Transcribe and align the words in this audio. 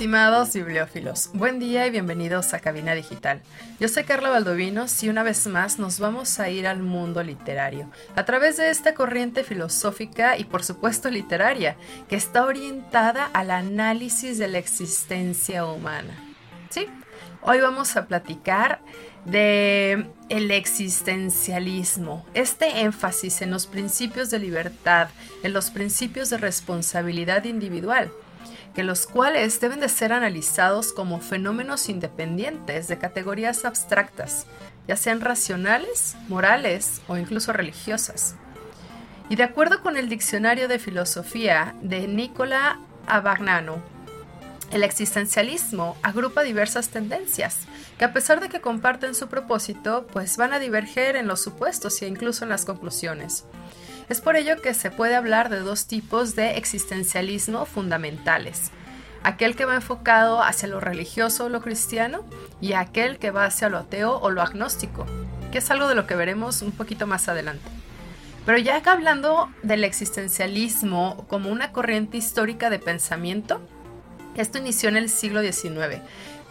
Estimados 0.00 0.54
bibliófilos, 0.54 1.28
buen 1.34 1.58
día 1.58 1.86
y 1.86 1.90
bienvenidos 1.90 2.54
a 2.54 2.60
Cabina 2.60 2.94
Digital. 2.94 3.42
Yo 3.78 3.86
soy 3.86 4.04
Carla 4.04 4.30
Valdovinos 4.30 5.02
y 5.02 5.10
una 5.10 5.22
vez 5.22 5.46
más 5.46 5.78
nos 5.78 6.00
vamos 6.00 6.40
a 6.40 6.48
ir 6.48 6.66
al 6.66 6.82
mundo 6.82 7.22
literario, 7.22 7.90
a 8.16 8.24
través 8.24 8.56
de 8.56 8.70
esta 8.70 8.94
corriente 8.94 9.44
filosófica 9.44 10.38
y 10.38 10.44
por 10.44 10.64
supuesto 10.64 11.10
literaria, 11.10 11.76
que 12.08 12.16
está 12.16 12.46
orientada 12.46 13.26
al 13.34 13.50
análisis 13.50 14.38
de 14.38 14.48
la 14.48 14.56
existencia 14.56 15.66
humana. 15.66 16.14
Sí, 16.70 16.86
hoy 17.42 17.60
vamos 17.60 17.94
a 17.98 18.06
platicar 18.06 18.80
de 19.26 20.06
el 20.30 20.50
existencialismo, 20.50 22.24
este 22.32 22.80
énfasis 22.80 23.42
en 23.42 23.50
los 23.50 23.66
principios 23.66 24.30
de 24.30 24.38
libertad, 24.38 25.10
en 25.42 25.52
los 25.52 25.70
principios 25.70 26.30
de 26.30 26.38
responsabilidad 26.38 27.44
individual 27.44 28.10
que 28.74 28.84
los 28.84 29.06
cuales 29.06 29.60
deben 29.60 29.80
de 29.80 29.88
ser 29.88 30.12
analizados 30.12 30.92
como 30.92 31.20
fenómenos 31.20 31.88
independientes 31.88 32.88
de 32.88 32.98
categorías 32.98 33.64
abstractas, 33.64 34.46
ya 34.86 34.96
sean 34.96 35.20
racionales, 35.20 36.16
morales 36.28 37.00
o 37.08 37.16
incluso 37.16 37.52
religiosas. 37.52 38.34
Y 39.28 39.36
de 39.36 39.44
acuerdo 39.44 39.82
con 39.82 39.96
el 39.96 40.08
Diccionario 40.08 40.68
de 40.68 40.78
Filosofía 40.78 41.74
de 41.82 42.08
Nicola 42.08 42.78
Abagnano, 43.06 43.82
el 44.72 44.84
existencialismo 44.84 45.96
agrupa 46.02 46.42
diversas 46.42 46.90
tendencias 46.90 47.66
que 47.98 48.04
a 48.04 48.12
pesar 48.12 48.40
de 48.40 48.48
que 48.48 48.60
comparten 48.60 49.14
su 49.14 49.28
propósito, 49.28 50.06
pues 50.12 50.36
van 50.36 50.52
a 50.52 50.58
diverger 50.58 51.16
en 51.16 51.26
los 51.26 51.40
supuestos 51.40 52.00
e 52.02 52.06
incluso 52.06 52.44
en 52.44 52.50
las 52.50 52.64
conclusiones. 52.64 53.44
Es 54.10 54.20
por 54.20 54.34
ello 54.34 54.60
que 54.60 54.74
se 54.74 54.90
puede 54.90 55.14
hablar 55.14 55.50
de 55.50 55.60
dos 55.60 55.86
tipos 55.86 56.34
de 56.34 56.56
existencialismo 56.56 57.64
fundamentales. 57.64 58.72
Aquel 59.22 59.54
que 59.54 59.66
va 59.66 59.76
enfocado 59.76 60.42
hacia 60.42 60.66
lo 60.66 60.80
religioso 60.80 61.44
o 61.44 61.48
lo 61.48 61.60
cristiano 61.60 62.24
y 62.60 62.72
aquel 62.72 63.18
que 63.18 63.30
va 63.30 63.44
hacia 63.44 63.68
lo 63.68 63.78
ateo 63.78 64.18
o 64.18 64.30
lo 64.30 64.42
agnóstico, 64.42 65.06
que 65.52 65.58
es 65.58 65.70
algo 65.70 65.86
de 65.86 65.94
lo 65.94 66.08
que 66.08 66.16
veremos 66.16 66.60
un 66.60 66.72
poquito 66.72 67.06
más 67.06 67.28
adelante. 67.28 67.70
Pero 68.44 68.58
ya 68.58 68.82
hablando 68.84 69.48
del 69.62 69.84
existencialismo 69.84 71.24
como 71.28 71.48
una 71.48 71.70
corriente 71.70 72.16
histórica 72.16 72.68
de 72.68 72.80
pensamiento, 72.80 73.60
esto 74.34 74.58
inició 74.58 74.88
en 74.88 74.96
el 74.96 75.08
siglo 75.08 75.40
XIX, 75.40 76.02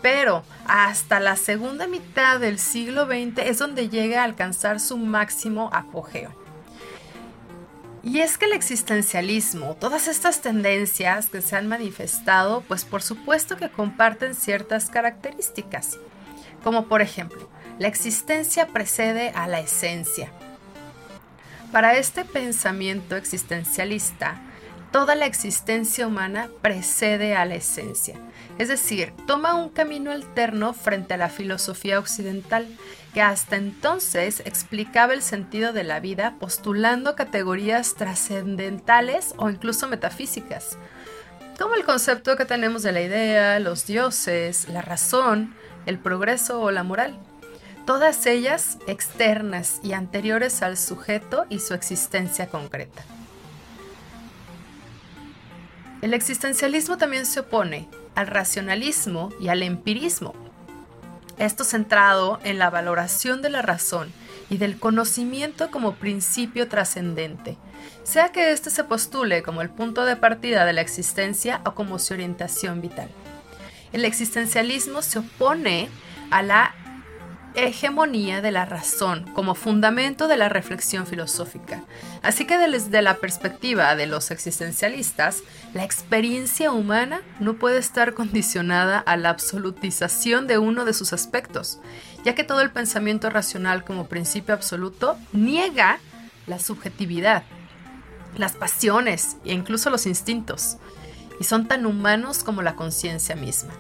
pero 0.02 0.44
hasta 0.66 1.20
la 1.20 1.36
segunda 1.36 1.88
mitad 1.88 2.40
del 2.40 2.58
siglo 2.58 3.06
XX 3.06 3.40
es 3.40 3.60
donde 3.60 3.90
llega 3.90 4.22
a 4.22 4.24
alcanzar 4.24 4.80
su 4.80 4.96
máximo 4.96 5.70
apogeo. 5.74 6.39
Y 8.04 8.20
es 8.20 8.38
que 8.38 8.46
el 8.46 8.54
existencialismo, 8.54 9.76
todas 9.76 10.08
estas 10.08 10.42
tendencias 10.42 11.30
que 11.30 11.42
se 11.42 11.56
han 11.56 11.68
manifestado, 11.68 12.62
pues 12.62 12.86
por 12.86 13.02
supuesto 13.02 13.58
que 13.58 13.70
comparten 13.70 14.36
ciertas 14.36 14.90
características, 14.90 15.98
como 16.64 16.88
por 16.88 17.02
ejemplo, 17.02 17.50
la 17.78 17.88
existencia 17.88 18.68
precede 18.68 19.30
a 19.36 19.48
la 19.48 19.60
esencia. 19.60 20.32
Para 21.72 21.98
este 21.98 22.26
pensamiento 22.26 23.16
existencialista, 23.16 24.42
toda 24.92 25.16
la 25.16 25.26
existencia 25.26 26.08
humana 26.08 26.50
precede 26.62 27.36
a 27.36 27.46
la 27.46 27.56
esencia, 27.56 28.16
es 28.58 28.70
decir, 28.70 29.14
toma 29.28 29.56
un 29.56 29.70
camino 29.70 30.12
alterno 30.12 30.74
frente 30.74 31.14
a 31.14 31.18
la 31.18 31.30
filosofía 31.30 32.00
occidental, 32.00 32.68
que 33.14 33.22
hasta 33.22 33.56
entonces 33.56 34.42
explicaba 34.46 35.14
el 35.14 35.22
sentido 35.22 35.74
de 35.74 35.84
la 35.84 36.00
vida 36.00 36.36
postulando 36.40 37.16
categorías 37.16 37.96
trascendentales 37.96 39.34
o 39.38 39.50
incluso 39.50 39.88
metafísicas, 39.88 40.78
como 41.58 41.76
el 41.76 41.84
concepto 41.84 42.38
que 42.38 42.46
tenemos 42.46 42.84
de 42.84 42.92
la 42.92 43.02
idea, 43.02 43.60
los 43.60 43.86
dioses, 43.86 44.70
la 44.70 44.82
razón, 44.82 45.54
el 45.86 45.98
progreso 45.98 46.62
o 46.62 46.72
la 46.72 46.84
moral, 46.84 47.18
todas 47.86 48.26
ellas 48.28 48.78
externas 48.88 49.80
y 49.84 49.94
anteriores 49.94 50.62
al 50.62 50.78
sujeto 50.78 51.46
y 51.50 51.60
su 51.60 51.74
existencia 51.74 52.48
concreta. 52.48 53.04
El 56.02 56.14
existencialismo 56.14 56.98
también 56.98 57.26
se 57.26 57.42
opone 57.42 57.90
al 58.16 58.28
racionalismo 58.28 59.32
y 59.42 59.50
al 59.50 59.64
empirismo, 59.64 60.34
esto 61.40 61.64
centrado 61.64 62.40
en 62.44 62.60
la 62.60 62.70
valoración 62.70 63.42
de 63.42 63.50
la 63.50 63.62
razón 63.62 64.12
y 64.50 64.58
del 64.58 64.78
conocimiento 64.78 65.72
como 65.72 65.96
principio 65.96 66.68
trascendente, 66.68 67.58
sea 68.04 68.30
que 68.30 68.52
éste 68.52 68.70
se 68.70 68.84
postule 68.84 69.42
como 69.44 69.62
el 69.62 69.70
punto 69.70 70.06
de 70.06 70.16
partida 70.16 70.66
de 70.66 70.74
la 70.74 70.82
existencia 70.82 71.62
o 71.66 71.74
como 71.74 71.98
su 72.00 72.14
orientación 72.14 72.82
vital. 72.82 73.10
El 73.94 74.06
existencialismo 74.06 75.02
se 75.02 75.20
opone 75.20 75.90
a 76.30 76.44
la 76.44 76.76
hegemonía 77.56 78.42
de 78.42 78.52
la 78.52 78.66
razón 78.66 79.26
como 79.34 79.56
fundamento 79.56 80.28
de 80.28 80.38
la 80.38 80.50
reflexión 80.50 81.08
filosófica. 81.08 81.84
Así 82.22 82.46
que 82.46 82.58
desde 82.58 83.02
la 83.02 83.16
perspectiva 83.16 83.96
de 83.96 84.06
los 84.06 84.32
existencialistas, 84.32 85.44
la 85.74 85.84
experiencia 85.84 86.72
humana 86.72 87.22
no 87.40 87.56
puede 87.56 87.80
estar 87.80 88.14
condicionada 88.14 89.00
a 89.00 89.18
la 89.18 89.30
absolutización 89.30 90.48
de 90.48 90.58
uno 90.58 90.86
de 90.86 90.94
sus 90.94 91.14
aspectos, 91.14 91.80
ya 92.24 92.36
que 92.36 92.44
todo 92.44 92.62
el 92.62 92.72
pensamiento 92.72 93.30
racional 93.30 93.84
como 93.84 94.08
principio 94.08 94.54
absoluto 94.54 95.18
niega 95.32 96.00
la 96.48 96.60
subjetividad, 96.60 97.44
las 98.38 98.54
pasiones 98.54 99.38
e 99.46 99.54
incluso 99.54 99.90
los 99.90 100.06
instintos, 100.06 100.78
y 101.40 101.46
son 101.46 101.68
tan 101.68 101.86
humanos 101.86 102.44
como 102.44 102.62
la 102.62 102.76
conciencia 102.76 103.36
misma. 103.36 103.74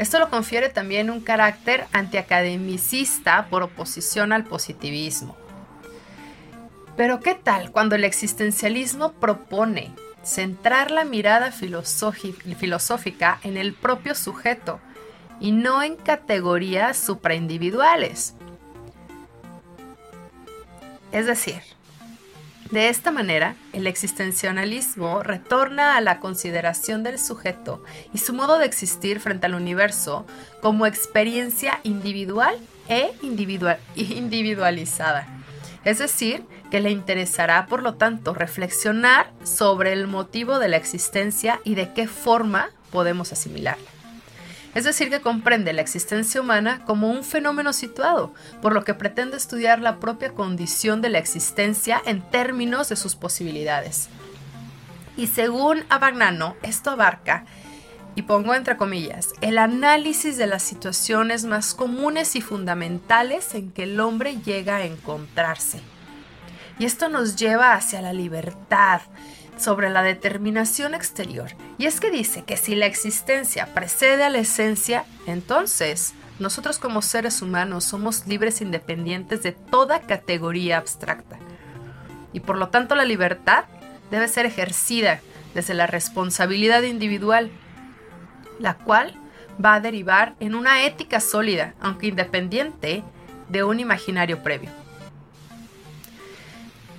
Esto 0.00 0.18
lo 0.18 0.30
confiere 0.30 0.70
también 0.70 1.10
un 1.10 1.20
carácter 1.20 1.86
antiacademicista 1.92 3.48
por 3.50 3.62
oposición 3.62 4.32
al 4.32 4.44
positivismo. 4.44 5.36
Pero 6.96 7.20
¿qué 7.20 7.34
tal 7.34 7.70
cuando 7.70 7.96
el 7.96 8.04
existencialismo 8.04 9.12
propone 9.12 9.92
centrar 10.22 10.90
la 10.90 11.04
mirada 11.04 11.52
filosófica 11.52 13.40
en 13.42 13.58
el 13.58 13.74
propio 13.74 14.14
sujeto 14.14 14.80
y 15.38 15.52
no 15.52 15.82
en 15.82 15.96
categorías 15.96 16.96
supraindividuales? 16.96 18.36
Es 21.12 21.26
decir, 21.26 21.60
de 22.70 22.88
esta 22.88 23.10
manera, 23.10 23.56
el 23.72 23.88
existencialismo 23.88 25.24
retorna 25.24 25.96
a 25.96 26.00
la 26.00 26.20
consideración 26.20 27.02
del 27.02 27.18
sujeto 27.18 27.82
y 28.14 28.18
su 28.18 28.32
modo 28.32 28.58
de 28.58 28.66
existir 28.66 29.18
frente 29.18 29.46
al 29.46 29.54
universo 29.54 30.24
como 30.62 30.86
experiencia 30.86 31.80
individual 31.82 32.56
e 32.88 33.10
individualizada. 33.22 35.26
Es 35.84 35.98
decir, 35.98 36.44
que 36.70 36.80
le 36.80 36.90
interesará, 36.90 37.66
por 37.66 37.82
lo 37.82 37.94
tanto, 37.94 38.34
reflexionar 38.34 39.32
sobre 39.42 39.92
el 39.92 40.06
motivo 40.06 40.60
de 40.60 40.68
la 40.68 40.76
existencia 40.76 41.58
y 41.64 41.74
de 41.74 41.92
qué 41.92 42.06
forma 42.06 42.70
podemos 42.92 43.32
asimilarla 43.32 43.99
es 44.74 44.84
decir, 44.84 45.10
que 45.10 45.20
comprende 45.20 45.72
la 45.72 45.82
existencia 45.82 46.40
humana 46.40 46.84
como 46.84 47.10
un 47.10 47.24
fenómeno 47.24 47.72
situado, 47.72 48.32
por 48.62 48.72
lo 48.72 48.84
que 48.84 48.94
pretende 48.94 49.36
estudiar 49.36 49.80
la 49.80 49.98
propia 49.98 50.32
condición 50.32 51.02
de 51.02 51.10
la 51.10 51.18
existencia 51.18 52.00
en 52.06 52.22
términos 52.22 52.88
de 52.88 52.96
sus 52.96 53.16
posibilidades. 53.16 54.08
Y 55.16 55.26
según 55.26 55.84
Abagnano, 55.88 56.56
esto 56.62 56.90
abarca, 56.90 57.44
y 58.14 58.22
pongo 58.22 58.54
entre 58.54 58.76
comillas, 58.76 59.28
el 59.40 59.58
análisis 59.58 60.36
de 60.36 60.46
las 60.46 60.62
situaciones 60.62 61.44
más 61.44 61.74
comunes 61.74 62.36
y 62.36 62.40
fundamentales 62.40 63.54
en 63.54 63.70
que 63.70 63.84
el 63.84 64.00
hombre 64.00 64.38
llega 64.44 64.76
a 64.76 64.84
encontrarse. 64.84 65.80
Y 66.78 66.86
esto 66.86 67.08
nos 67.08 67.36
lleva 67.36 67.74
hacia 67.74 68.00
la 68.00 68.12
libertad, 68.12 69.02
sobre 69.60 69.90
la 69.90 70.02
determinación 70.02 70.94
exterior. 70.94 71.50
Y 71.78 71.86
es 71.86 72.00
que 72.00 72.10
dice 72.10 72.44
que 72.44 72.56
si 72.56 72.74
la 72.74 72.86
existencia 72.86 73.66
precede 73.74 74.24
a 74.24 74.30
la 74.30 74.38
esencia, 74.38 75.04
entonces 75.26 76.14
nosotros 76.38 76.78
como 76.78 77.02
seres 77.02 77.42
humanos 77.42 77.84
somos 77.84 78.26
libres 78.26 78.60
independientes 78.60 79.42
de 79.42 79.52
toda 79.52 80.00
categoría 80.00 80.78
abstracta. 80.78 81.38
Y 82.32 82.40
por 82.40 82.56
lo 82.56 82.68
tanto 82.68 82.94
la 82.94 83.04
libertad 83.04 83.64
debe 84.10 84.26
ser 84.28 84.46
ejercida 84.46 85.20
desde 85.54 85.74
la 85.74 85.86
responsabilidad 85.86 86.82
individual, 86.82 87.50
la 88.58 88.74
cual 88.74 89.14
va 89.62 89.74
a 89.74 89.80
derivar 89.80 90.34
en 90.40 90.54
una 90.54 90.84
ética 90.84 91.20
sólida, 91.20 91.74
aunque 91.80 92.06
independiente 92.06 93.02
de 93.48 93.64
un 93.64 93.80
imaginario 93.80 94.42
previo. 94.42 94.79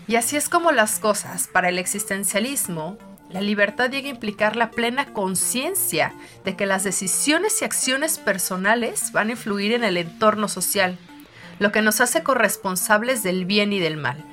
Y 0.08 0.16
así 0.16 0.36
es 0.36 0.50
como 0.50 0.72
las 0.72 1.00
cosas, 1.00 1.48
para 1.48 1.70
el 1.70 1.78
existencialismo, 1.78 2.98
la 3.30 3.40
libertad 3.42 3.90
llega 3.90 4.08
a 4.08 4.12
implicar 4.12 4.56
la 4.56 4.72
plena 4.72 5.14
conciencia 5.14 6.14
de 6.44 6.56
que 6.58 6.66
las 6.66 6.84
decisiones 6.84 7.62
y 7.62 7.66
acciones 7.66 8.18
personales 8.18 9.12
van 9.14 9.30
a 9.30 9.32
influir 9.32 9.72
en 9.74 9.86
el 9.86 9.96
entorno 9.98 10.50
social, 10.50 10.98
lo 11.60 11.72
que 11.72 11.82
nos 11.82 12.02
hace 12.02 12.24
corresponsables 12.24 13.24
del 13.24 13.46
bien 13.46 13.72
y 13.72 13.80
del 13.80 13.96
mal. 13.96 14.26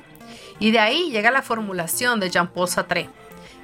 Y 0.58 0.72
de 0.72 0.80
ahí 0.80 1.10
llega 1.10 1.30
la 1.30 1.42
formulación 1.42 2.18
de 2.18 2.30
Jean-Paul 2.30 2.68
Sartre, 2.68 3.08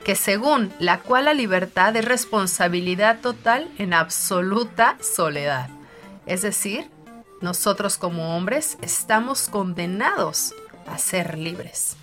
que 0.04 0.14
según 0.14 0.72
la 0.78 1.00
cual 1.00 1.24
la 1.24 1.34
libertad 1.34 1.96
es 1.96 2.04
responsabilidad 2.04 3.20
total 3.20 3.68
en 3.78 3.92
absoluta 3.94 4.96
soledad. 5.00 5.68
Es 6.26 6.42
decir, 6.42 6.88
nosotros 7.40 7.98
como 7.98 8.36
hombres 8.36 8.78
estamos 8.82 9.48
condenados 9.48 10.54
a 10.86 10.98
ser 10.98 11.38
libres. 11.38 11.96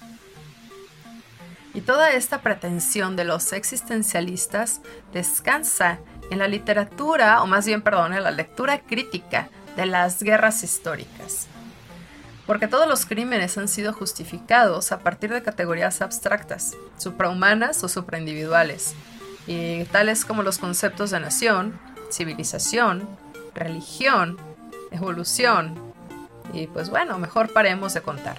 Y 1.74 1.81
toda 1.81 2.12
esta 2.12 2.42
pretensión 2.42 3.16
de 3.16 3.24
los 3.24 3.54
existencialistas 3.54 4.81
descansa 5.13 6.00
en 6.30 6.39
la 6.39 6.48
literatura, 6.48 7.42
o 7.42 7.48
más 7.48 7.66
bien, 7.66 7.81
perdón, 7.81 8.13
en 8.13 8.24
la 8.24 8.31
lectura 8.31 8.80
crítica 8.80 9.50
de 9.75 9.86
las 9.86 10.22
guerras 10.22 10.63
históricas. 10.63 11.48
Porque 12.45 12.68
todos 12.68 12.88
los 12.88 13.06
crímenes 13.06 13.57
han 13.57 13.69
sido 13.69 13.94
justificados 13.94 14.92
a 14.92 15.00
partir 15.00 15.31
de 15.31 15.44
categorías 15.44 16.01
abstractas, 16.01 16.74
suprahumanas 16.98 17.84
o 17.84 17.88
supraindividuales, 17.88 18.94
y 19.48 19.86
tales 19.86 20.25
como 20.25 20.44
los 20.44 20.57
conceptos 20.57 21.12
de 21.12 21.19
nación, 21.19 21.80
civilización, 22.12 23.07
religión, 23.56 24.38
evolución, 24.92 25.94
y 26.54 26.68
pues 26.68 26.89
bueno, 26.89 27.18
mejor 27.18 27.54
paremos 27.54 27.94
de 27.94 28.01
contar. 28.01 28.38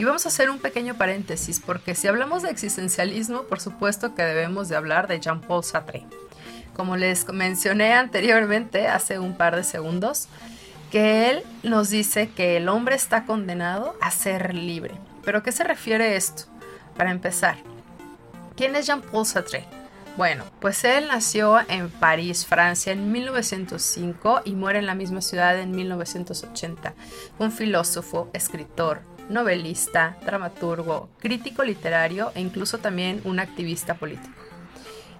Y 0.00 0.04
vamos 0.04 0.24
a 0.24 0.30
hacer 0.30 0.48
un 0.48 0.58
pequeño 0.58 0.94
paréntesis, 0.94 1.60
porque 1.60 1.94
si 1.94 2.08
hablamos 2.08 2.42
de 2.42 2.48
existencialismo, 2.48 3.42
por 3.42 3.60
supuesto 3.60 4.14
que 4.14 4.22
debemos 4.22 4.70
de 4.70 4.76
hablar 4.76 5.08
de 5.08 5.20
Jean-Paul 5.20 5.62
Sartre. 5.62 6.06
Como 6.74 6.96
les 6.96 7.28
mencioné 7.28 7.92
anteriormente, 7.92 8.88
hace 8.88 9.18
un 9.18 9.36
par 9.36 9.56
de 9.56 9.62
segundos, 9.62 10.28
que 10.90 11.28
él 11.28 11.42
nos 11.62 11.90
dice 11.90 12.30
que 12.30 12.56
el 12.56 12.70
hombre 12.70 12.96
está 12.96 13.26
condenado 13.26 13.94
a 14.00 14.10
ser 14.10 14.54
libre. 14.54 14.94
¿Pero 15.22 15.42
qué 15.42 15.52
se 15.52 15.64
refiere 15.64 16.16
esto? 16.16 16.44
Para 16.96 17.10
empezar, 17.10 17.56
¿quién 18.56 18.76
es 18.76 18.86
Jean-Paul 18.86 19.26
Sartre? 19.26 19.66
Bueno, 20.16 20.44
pues 20.60 20.82
él 20.84 21.08
nació 21.08 21.60
en 21.68 21.88
París, 21.90 22.46
Francia, 22.46 22.92
en 22.92 23.12
1905 23.12 24.42
y 24.46 24.54
muere 24.54 24.78
en 24.78 24.86
la 24.86 24.94
misma 24.94 25.20
ciudad 25.20 25.58
en 25.58 25.70
1980. 25.70 26.94
Un 27.38 27.52
filósofo, 27.52 28.28
escritor, 28.32 29.02
novelista, 29.30 30.18
dramaturgo, 30.26 31.08
crítico 31.18 31.64
literario 31.64 32.32
e 32.34 32.40
incluso 32.40 32.78
también 32.78 33.22
un 33.24 33.40
activista 33.40 33.94
político. 33.94 34.34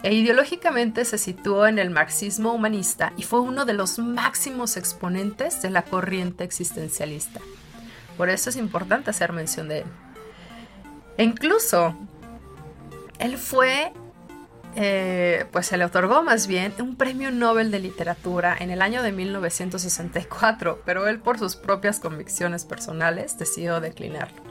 E 0.02 0.14
ideológicamente 0.14 1.04
se 1.04 1.18
situó 1.18 1.66
en 1.66 1.78
el 1.78 1.90
marxismo 1.90 2.52
humanista 2.52 3.12
y 3.16 3.22
fue 3.22 3.40
uno 3.40 3.64
de 3.64 3.74
los 3.74 3.98
máximos 3.98 4.76
exponentes 4.76 5.62
de 5.62 5.70
la 5.70 5.82
corriente 5.82 6.42
existencialista. 6.42 7.40
Por 8.16 8.30
eso 8.30 8.50
es 8.50 8.56
importante 8.56 9.10
hacer 9.10 9.32
mención 9.32 9.68
de 9.68 9.80
él. 9.80 9.86
E 11.16 11.24
incluso 11.24 11.94
él 13.18 13.36
fue 13.36 13.92
eh, 14.76 15.46
pues 15.50 15.66
se 15.66 15.76
le 15.76 15.84
otorgó 15.84 16.22
más 16.22 16.46
bien 16.46 16.72
un 16.78 16.94
premio 16.94 17.32
Nobel 17.32 17.72
de 17.72 17.80
Literatura 17.80 18.56
en 18.58 18.70
el 18.70 18.82
año 18.82 19.02
de 19.02 19.10
1964, 19.10 20.82
pero 20.84 21.08
él 21.08 21.18
por 21.18 21.38
sus 21.38 21.56
propias 21.56 21.98
convicciones 21.98 22.64
personales 22.64 23.36
decidió 23.36 23.80
declinarlo. 23.80 24.42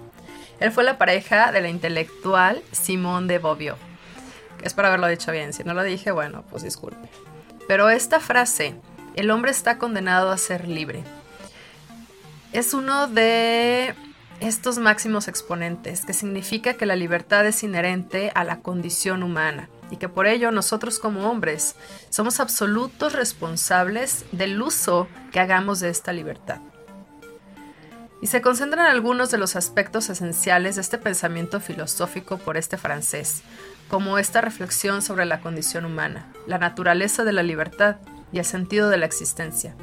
Él 0.60 0.71
fue 0.74 0.83
la 0.83 0.98
pareja 0.98 1.54
de 1.54 1.62
la 1.62 1.69
intelectual 1.69 2.62
Simone 2.71 3.27
de 3.27 3.39
Beauvoir. 3.39 3.75
Espero 4.62 4.89
haberlo 4.89 5.07
dicho 5.07 5.31
bien, 5.31 5.54
si 5.54 5.63
no 5.63 5.74
lo 5.74 5.83
dije, 5.83 6.12
bueno, 6.12 6.44
pues 6.50 6.63
disculpe. 6.63 7.07
Pero 7.66 7.89
esta 7.89 8.19
frase, 8.19 8.75
el 9.16 9.31
hombre 9.31 9.51
está 9.51 9.77
condenado 9.77 10.31
a 10.31 10.38
ser 10.38 10.68
libre, 10.68 11.04
es 12.51 12.74
uno 12.74 13.07
de 13.07 13.95
estos 14.42 14.80
máximos 14.80 15.30
exponentes, 15.30 16.04
que 16.04 16.13
significa 16.13 16.74
que 16.74 16.86
la 16.86 16.98
libertad 16.98 17.45
es 17.45 17.63
inherente 17.63 18.31
a 18.36 18.44
la 18.44 18.60
condición 18.60 19.24
humana 19.24 19.69
y 19.92 19.98
que 19.98 20.10
por 20.10 20.28
ello 20.28 20.52
nosotros 20.52 21.00
como 21.00 21.30
hombres 21.30 21.76
somos 22.10 22.40
absolutos 22.40 23.14
responsables 23.14 24.26
del 24.32 24.62
uso 24.62 25.08
que 25.32 25.40
hagamos 25.40 25.80
de 25.80 25.90
esta 25.90 26.14
libertad. 26.14 26.60
Y 28.22 28.28
se 28.28 28.42
concentran 28.42 28.86
algunos 28.86 29.32
de 29.32 29.38
los 29.38 29.56
aspectos 29.56 30.10
esenciales 30.10 30.76
de 30.76 30.82
este 30.82 30.98
pensamiento 30.98 31.62
filosófico 31.62 32.38
por 32.38 32.58
este 32.58 32.78
francés, 32.78 33.44
como 33.88 34.18
esta 34.18 34.42
reflexión 34.42 35.02
sobre 35.02 35.26
la 35.26 35.40
condición 35.40 35.86
humana, 35.86 36.28
la 36.46 36.58
naturaleza 36.58 37.24
de 37.24 37.32
la 37.32 37.44
libertad 37.44 37.96
y 38.34 38.40
el 38.40 38.46
sentido 38.46 38.90
de 38.90 38.98
la 38.98 39.06
existencia. 39.06 39.74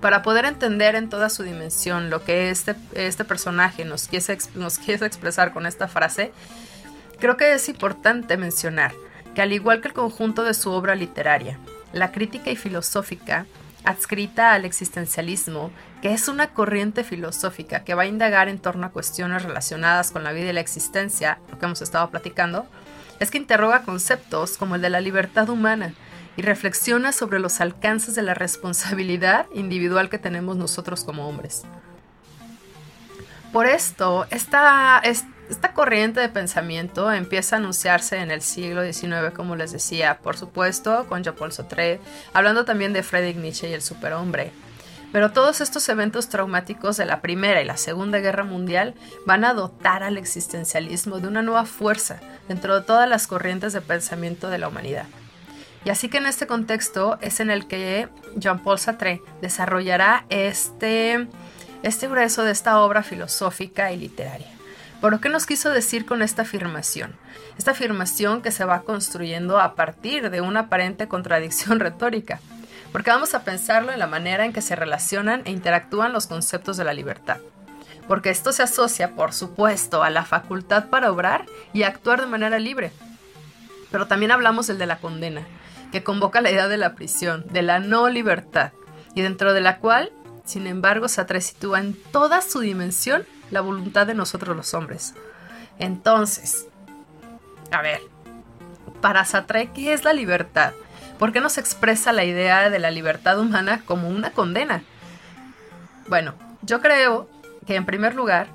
Para 0.00 0.22
poder 0.22 0.44
entender 0.46 0.94
en 0.94 1.10
toda 1.10 1.28
su 1.28 1.42
dimensión 1.42 2.08
lo 2.08 2.24
que 2.24 2.50
este, 2.50 2.74
este 2.94 3.24
personaje 3.24 3.84
nos 3.84 4.06
quiere, 4.06 4.38
nos 4.54 4.78
expresar 4.88 5.52
con 5.52 5.66
esta 5.66 5.88
frase, 5.88 6.32
creo 7.18 7.36
que 7.36 7.52
es 7.52 7.68
importante 7.68 8.36
mencionar 8.36 8.92
que 9.34 9.42
al 9.42 9.52
igual 9.52 9.80
que 9.80 9.88
el 9.88 9.94
conjunto 9.94 10.44
de 10.44 10.54
su 10.54 10.70
obra 10.70 10.94
literaria, 10.94 11.58
la 11.92 12.12
crítica 12.12 12.50
y 12.50 12.56
filosófica, 12.56 13.46
adscrita 13.84 14.52
al 14.52 14.64
existencialismo, 14.64 15.70
que 16.02 16.12
es 16.12 16.28
una 16.28 16.48
corriente 16.48 17.04
filosófica 17.04 17.84
que 17.84 17.94
va 17.94 18.02
a 18.02 18.06
indagar 18.06 18.48
en 18.48 18.58
torno 18.58 18.86
a 18.86 18.90
cuestiones 18.90 19.42
relacionadas 19.42 20.10
con 20.10 20.24
la 20.24 20.32
vida 20.32 20.50
y 20.50 20.52
la 20.52 20.60
existencia, 20.60 21.38
lo 21.50 21.58
que 21.58 21.66
hemos 21.66 21.82
estado 21.82 22.10
platicando, 22.10 22.66
es 23.18 23.30
que 23.30 23.38
interroga 23.38 23.82
conceptos 23.82 24.56
como 24.56 24.74
el 24.74 24.82
de 24.82 24.90
la 24.90 25.00
libertad 25.00 25.48
humana 25.48 25.94
y 26.36 26.42
reflexiona 26.42 27.12
sobre 27.12 27.38
los 27.38 27.60
alcances 27.60 28.14
de 28.14 28.22
la 28.22 28.34
responsabilidad 28.34 29.46
individual 29.54 30.08
que 30.08 30.18
tenemos 30.18 30.56
nosotros 30.56 31.04
como 31.04 31.28
hombres. 31.28 31.64
Por 33.52 33.66
esto, 33.66 34.26
esta, 34.30 35.02
corriente 35.80 36.20
de 36.20 36.28
pensamiento 36.28 37.10
empieza 37.10 37.56
a 37.56 37.58
anunciarse 37.58 38.18
en 38.18 38.30
el 38.30 38.42
siglo 38.42 38.84
XIX, 38.84 39.32
como 39.34 39.56
les 39.56 39.72
decía, 39.72 40.18
por 40.18 40.36
supuesto, 40.36 41.06
con 41.08 41.24
Jean-Paul 41.24 41.52
Sartre, 41.52 42.00
hablando 42.34 42.66
también 42.66 42.92
de 42.92 43.02
Friedrich 43.02 43.38
Nietzsche 43.38 43.70
y 43.70 43.72
el 43.72 43.80
superhombre. 43.80 44.52
Pero 45.10 45.32
todos 45.32 45.62
estos 45.62 45.88
eventos 45.88 46.28
traumáticos 46.28 46.98
de 46.98 47.06
la 47.06 47.22
Primera 47.22 47.62
y 47.62 47.64
la 47.64 47.78
Segunda 47.78 48.18
Guerra 48.18 48.44
Mundial 48.44 48.94
van 49.24 49.44
a 49.46 49.54
dotar 49.54 50.02
al 50.02 50.18
existencialismo 50.18 51.18
de 51.18 51.28
una 51.28 51.40
nueva 51.40 51.64
fuerza 51.64 52.20
dentro 52.46 52.78
de 52.78 52.84
todas 52.86 53.08
las 53.08 53.26
corrientes 53.26 53.72
de 53.72 53.80
pensamiento 53.80 54.50
de 54.50 54.58
la 54.58 54.68
humanidad. 54.68 55.06
Y 55.86 55.88
así 55.88 56.10
que 56.10 56.18
en 56.18 56.26
este 56.26 56.46
contexto 56.46 57.16
es 57.22 57.40
en 57.40 57.50
el 57.50 57.66
que 57.66 58.10
Jean-Paul 58.36 58.78
Sartre 58.78 59.22
desarrollará 59.40 60.26
este, 60.28 61.26
este 61.82 62.06
grueso 62.06 62.44
de 62.44 62.52
esta 62.52 62.80
obra 62.80 63.02
filosófica 63.02 63.90
y 63.92 63.96
literaria. 63.96 64.59
¿Por 65.00 65.18
qué 65.18 65.30
nos 65.30 65.46
quiso 65.46 65.70
decir 65.70 66.04
con 66.04 66.20
esta 66.20 66.42
afirmación? 66.42 67.14
Esta 67.56 67.70
afirmación 67.70 68.42
que 68.42 68.52
se 68.52 68.66
va 68.66 68.82
construyendo 68.82 69.58
a 69.58 69.74
partir 69.74 70.28
de 70.28 70.42
una 70.42 70.60
aparente 70.60 71.08
contradicción 71.08 71.80
retórica. 71.80 72.38
Porque 72.92 73.10
vamos 73.10 73.34
a 73.34 73.42
pensarlo 73.42 73.92
en 73.92 73.98
la 73.98 74.06
manera 74.06 74.44
en 74.44 74.52
que 74.52 74.60
se 74.60 74.76
relacionan 74.76 75.40
e 75.46 75.52
interactúan 75.52 76.12
los 76.12 76.26
conceptos 76.26 76.76
de 76.76 76.84
la 76.84 76.92
libertad. 76.92 77.38
Porque 78.08 78.28
esto 78.28 78.52
se 78.52 78.62
asocia, 78.62 79.14
por 79.14 79.32
supuesto, 79.32 80.02
a 80.02 80.10
la 80.10 80.26
facultad 80.26 80.90
para 80.90 81.10
obrar 81.10 81.46
y 81.72 81.84
actuar 81.84 82.20
de 82.20 82.26
manera 82.26 82.58
libre. 82.58 82.92
Pero 83.90 84.06
también 84.06 84.32
hablamos 84.32 84.66
del 84.66 84.76
de 84.76 84.86
la 84.86 84.98
condena, 84.98 85.46
que 85.92 86.02
convoca 86.02 86.42
la 86.42 86.50
idea 86.50 86.68
de 86.68 86.76
la 86.76 86.94
prisión, 86.94 87.46
de 87.50 87.62
la 87.62 87.78
no 87.78 88.10
libertad, 88.10 88.72
y 89.14 89.22
dentro 89.22 89.54
de 89.54 89.60
la 89.62 89.78
cual, 89.78 90.12
sin 90.44 90.66
embargo, 90.66 91.08
se 91.08 91.40
sitúa 91.40 91.78
en 91.78 91.94
toda 92.12 92.42
su 92.42 92.60
dimensión 92.60 93.24
la 93.50 93.60
voluntad 93.60 94.06
de 94.06 94.14
nosotros 94.14 94.56
los 94.56 94.74
hombres. 94.74 95.14
Entonces, 95.78 96.66
a 97.70 97.82
ver, 97.82 98.00
para 99.00 99.24
Sartre, 99.24 99.70
¿qué 99.72 99.92
es 99.92 100.04
la 100.04 100.12
libertad? 100.12 100.72
¿Por 101.18 101.32
qué 101.32 101.40
nos 101.40 101.58
expresa 101.58 102.12
la 102.12 102.24
idea 102.24 102.70
de 102.70 102.78
la 102.78 102.90
libertad 102.90 103.38
humana 103.38 103.82
como 103.84 104.08
una 104.08 104.30
condena? 104.30 104.82
Bueno, 106.08 106.34
yo 106.62 106.80
creo 106.80 107.28
que 107.66 107.76
en 107.76 107.86
primer 107.86 108.14
lugar, 108.14 108.48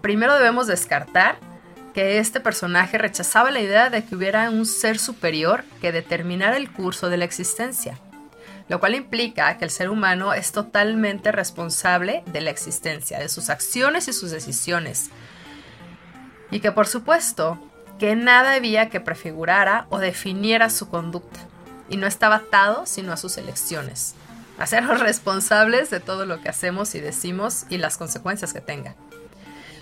primero 0.00 0.34
debemos 0.34 0.66
descartar 0.66 1.36
que 1.94 2.18
este 2.18 2.40
personaje 2.40 2.98
rechazaba 2.98 3.50
la 3.50 3.60
idea 3.60 3.90
de 3.90 4.04
que 4.04 4.14
hubiera 4.14 4.50
un 4.50 4.66
ser 4.66 4.98
superior 4.98 5.64
que 5.80 5.92
determinara 5.92 6.56
el 6.56 6.70
curso 6.70 7.08
de 7.08 7.16
la 7.16 7.24
existencia. 7.24 7.98
Lo 8.68 8.80
cual 8.80 8.94
implica 8.94 9.56
que 9.56 9.64
el 9.64 9.70
ser 9.70 9.88
humano 9.90 10.34
es 10.34 10.52
totalmente 10.52 11.32
responsable 11.32 12.22
de 12.26 12.40
la 12.40 12.50
existencia, 12.50 13.18
de 13.18 13.28
sus 13.28 13.48
acciones 13.50 14.08
y 14.08 14.12
sus 14.12 14.30
decisiones. 14.30 15.10
Y 16.50 16.60
que 16.60 16.72
por 16.72 16.86
supuesto, 16.86 17.58
que 17.98 18.14
nada 18.14 18.54
había 18.54 18.90
que 18.90 19.00
prefigurara 19.00 19.86
o 19.90 19.98
definiera 19.98 20.70
su 20.70 20.88
conducta, 20.88 21.40
y 21.88 21.96
no 21.96 22.06
estaba 22.06 22.36
atado 22.36 22.86
sino 22.86 23.12
a 23.12 23.16
sus 23.16 23.38
elecciones, 23.38 24.14
los 24.58 25.00
responsables 25.00 25.88
de 25.90 26.00
todo 26.00 26.26
lo 26.26 26.40
que 26.40 26.48
hacemos 26.48 26.94
y 26.94 27.00
decimos 27.00 27.64
y 27.70 27.78
las 27.78 27.96
consecuencias 27.96 28.52
que 28.52 28.60
tenga. 28.60 28.94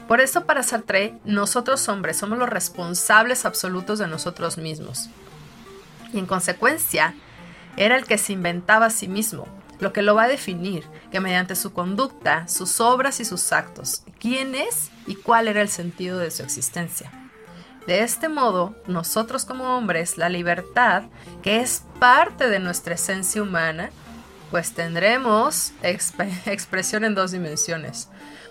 Por 0.06 0.20
eso 0.20 0.44
para 0.44 0.62
Sartre, 0.62 1.18
nosotros 1.24 1.88
hombres 1.88 2.16
somos 2.16 2.38
los 2.38 2.48
responsables 2.48 3.44
absolutos 3.44 3.98
de 3.98 4.06
nosotros 4.06 4.56
mismos. 4.56 5.08
Y 6.12 6.18
en 6.18 6.26
consecuencia, 6.26 7.16
era 7.76 7.96
el 7.96 8.04
que 8.04 8.18
se 8.18 8.32
inventaba 8.32 8.86
a 8.86 8.90
sí 8.90 9.08
mismo, 9.08 9.46
lo 9.80 9.92
que 9.92 10.02
lo 10.02 10.14
va 10.14 10.24
a 10.24 10.28
definir, 10.28 10.84
que 11.10 11.20
mediante 11.20 11.54
su 11.54 11.72
conducta, 11.72 12.48
sus 12.48 12.80
obras 12.80 13.20
y 13.20 13.24
sus 13.24 13.52
actos, 13.52 14.02
quién 14.18 14.54
es 14.54 14.90
y 15.06 15.16
cuál 15.16 15.48
era 15.48 15.60
el 15.60 15.68
sentido 15.68 16.18
de 16.18 16.30
su 16.30 16.42
existencia. 16.42 17.10
De 17.86 18.02
este 18.02 18.28
modo, 18.28 18.74
nosotros 18.88 19.44
como 19.44 19.76
hombres, 19.76 20.18
la 20.18 20.28
libertad, 20.28 21.04
que 21.42 21.60
es 21.60 21.84
parte 22.00 22.48
de 22.48 22.58
nuestra 22.58 22.94
esencia 22.94 23.42
humana, 23.42 23.90
pues 24.50 24.72
tendremos 24.72 25.72
expresión 25.82 27.04
en 27.04 27.14
dos 27.14 27.30
dimensiones. 27.30 28.08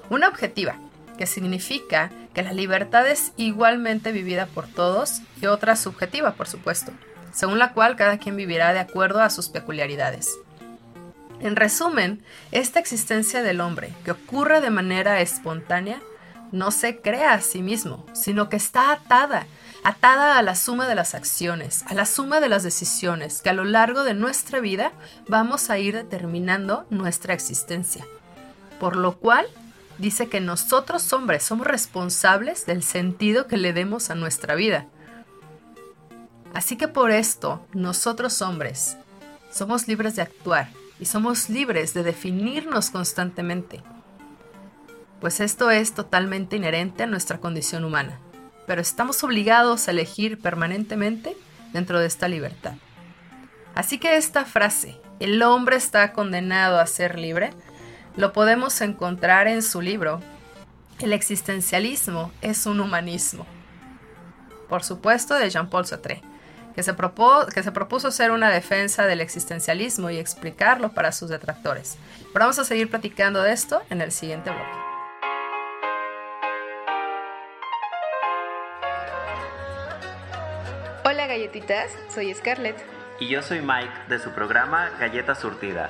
Una 0.09 0.29
objetiva, 0.29 0.77
que 1.17 1.25
significa 1.25 2.11
que 2.33 2.43
la 2.43 2.53
libertad 2.53 3.07
es 3.07 3.33
igualmente 3.37 4.11
vivida 4.11 4.45
por 4.45 4.67
todos, 4.67 5.21
y 5.41 5.47
otra 5.47 5.75
subjetiva, 5.75 6.33
por 6.33 6.47
supuesto, 6.47 6.91
según 7.35 7.59
la 7.59 7.73
cual 7.73 7.95
cada 7.95 8.17
quien 8.17 8.35
vivirá 8.35 8.73
de 8.73 8.79
acuerdo 8.79 9.21
a 9.21 9.29
sus 9.29 9.49
peculiaridades. 9.49 10.31
En 11.41 11.55
resumen, 11.55 12.23
esta 12.51 12.79
existencia 12.79 13.43
del 13.43 13.61
hombre, 13.61 13.93
que 14.03 14.11
ocurre 14.11 14.61
de 14.61 14.69
manera 14.69 15.19
espontánea, 15.19 16.01
no 16.51 16.71
se 16.71 17.01
crea 17.01 17.33
a 17.33 17.41
sí 17.41 17.61
mismo, 17.61 18.05
sino 18.13 18.49
que 18.49 18.55
está 18.55 18.91
atada, 18.91 19.45
atada 19.83 20.37
a 20.37 20.41
la 20.41 20.55
suma 20.55 20.87
de 20.87 20.95
las 20.95 21.13
acciones, 21.13 21.83
a 21.87 21.93
la 21.93 22.05
suma 22.05 22.39
de 22.39 22.49
las 22.49 22.63
decisiones, 22.63 23.41
que 23.41 23.49
a 23.49 23.53
lo 23.53 23.65
largo 23.65 24.03
de 24.03 24.13
nuestra 24.13 24.59
vida 24.59 24.93
vamos 25.27 25.69
a 25.69 25.77
ir 25.77 25.93
determinando 25.93 26.85
nuestra 26.89 27.33
existencia. 27.33 28.05
Por 28.79 28.95
lo 28.95 29.17
cual, 29.17 29.45
dice 29.97 30.29
que 30.29 30.39
nosotros 30.39 31.11
hombres 31.11 31.43
somos 31.43 31.67
responsables 31.67 32.65
del 32.65 32.81
sentido 32.81 33.47
que 33.47 33.57
le 33.57 33.73
demos 33.73 34.09
a 34.09 34.15
nuestra 34.15 34.55
vida. 34.55 34.87
Así 36.55 36.77
que 36.77 36.87
por 36.87 37.11
esto, 37.11 37.67
nosotros 37.73 38.41
hombres 38.41 38.95
somos 39.51 39.89
libres 39.89 40.15
de 40.15 40.21
actuar 40.21 40.69
y 41.01 41.05
somos 41.05 41.49
libres 41.49 41.93
de 41.93 42.01
definirnos 42.01 42.91
constantemente. 42.91 43.83
Pues 45.19 45.41
esto 45.41 45.69
es 45.69 45.93
totalmente 45.93 46.55
inherente 46.55 47.03
a 47.03 47.07
nuestra 47.07 47.39
condición 47.39 47.83
humana, 47.83 48.21
pero 48.67 48.81
estamos 48.81 49.21
obligados 49.25 49.89
a 49.89 49.91
elegir 49.91 50.39
permanentemente 50.39 51.35
dentro 51.73 51.99
de 51.99 52.07
esta 52.07 52.29
libertad. 52.29 52.75
Así 53.73 53.97
que 53.99 54.15
esta 54.15 54.45
frase, 54.45 54.95
el 55.19 55.43
hombre 55.43 55.75
está 55.75 56.13
condenado 56.13 56.79
a 56.79 56.87
ser 56.87 57.19
libre, 57.19 57.49
lo 58.15 58.31
podemos 58.31 58.79
encontrar 58.79 59.49
en 59.49 59.61
su 59.61 59.81
libro, 59.81 60.21
El 60.99 61.11
existencialismo 61.11 62.31
es 62.41 62.65
un 62.65 62.79
humanismo. 62.79 63.45
Por 64.69 64.85
supuesto, 64.85 65.35
de 65.35 65.49
Jean-Paul 65.49 65.85
Sartre 65.85 66.23
que 66.75 66.83
se, 66.83 66.93
que 67.53 67.63
se 67.63 67.71
propuso 67.71 68.11
ser 68.11 68.31
una 68.31 68.49
defensa 68.49 69.05
del 69.05 69.21
existencialismo 69.21 70.09
y 70.09 70.17
explicarlo 70.17 70.91
para 70.91 71.13
sus 71.13 71.29
detractores. 71.29 71.97
Pero 72.33 72.45
vamos 72.45 72.59
a 72.59 72.65
seguir 72.65 72.89
platicando 72.89 73.41
de 73.41 73.53
esto 73.53 73.81
en 73.89 74.01
el 74.01 74.11
siguiente 74.11 74.49
bloque. 74.51 74.85
Hola 81.05 81.27
galletitas, 81.27 81.91
soy 82.13 82.33
Scarlett. 82.33 82.75
Y 83.19 83.29
yo 83.29 83.41
soy 83.41 83.61
Mike 83.61 83.93
de 84.09 84.19
su 84.19 84.31
programa 84.31 84.89
Galleta 84.99 85.33
Surtida. 85.33 85.89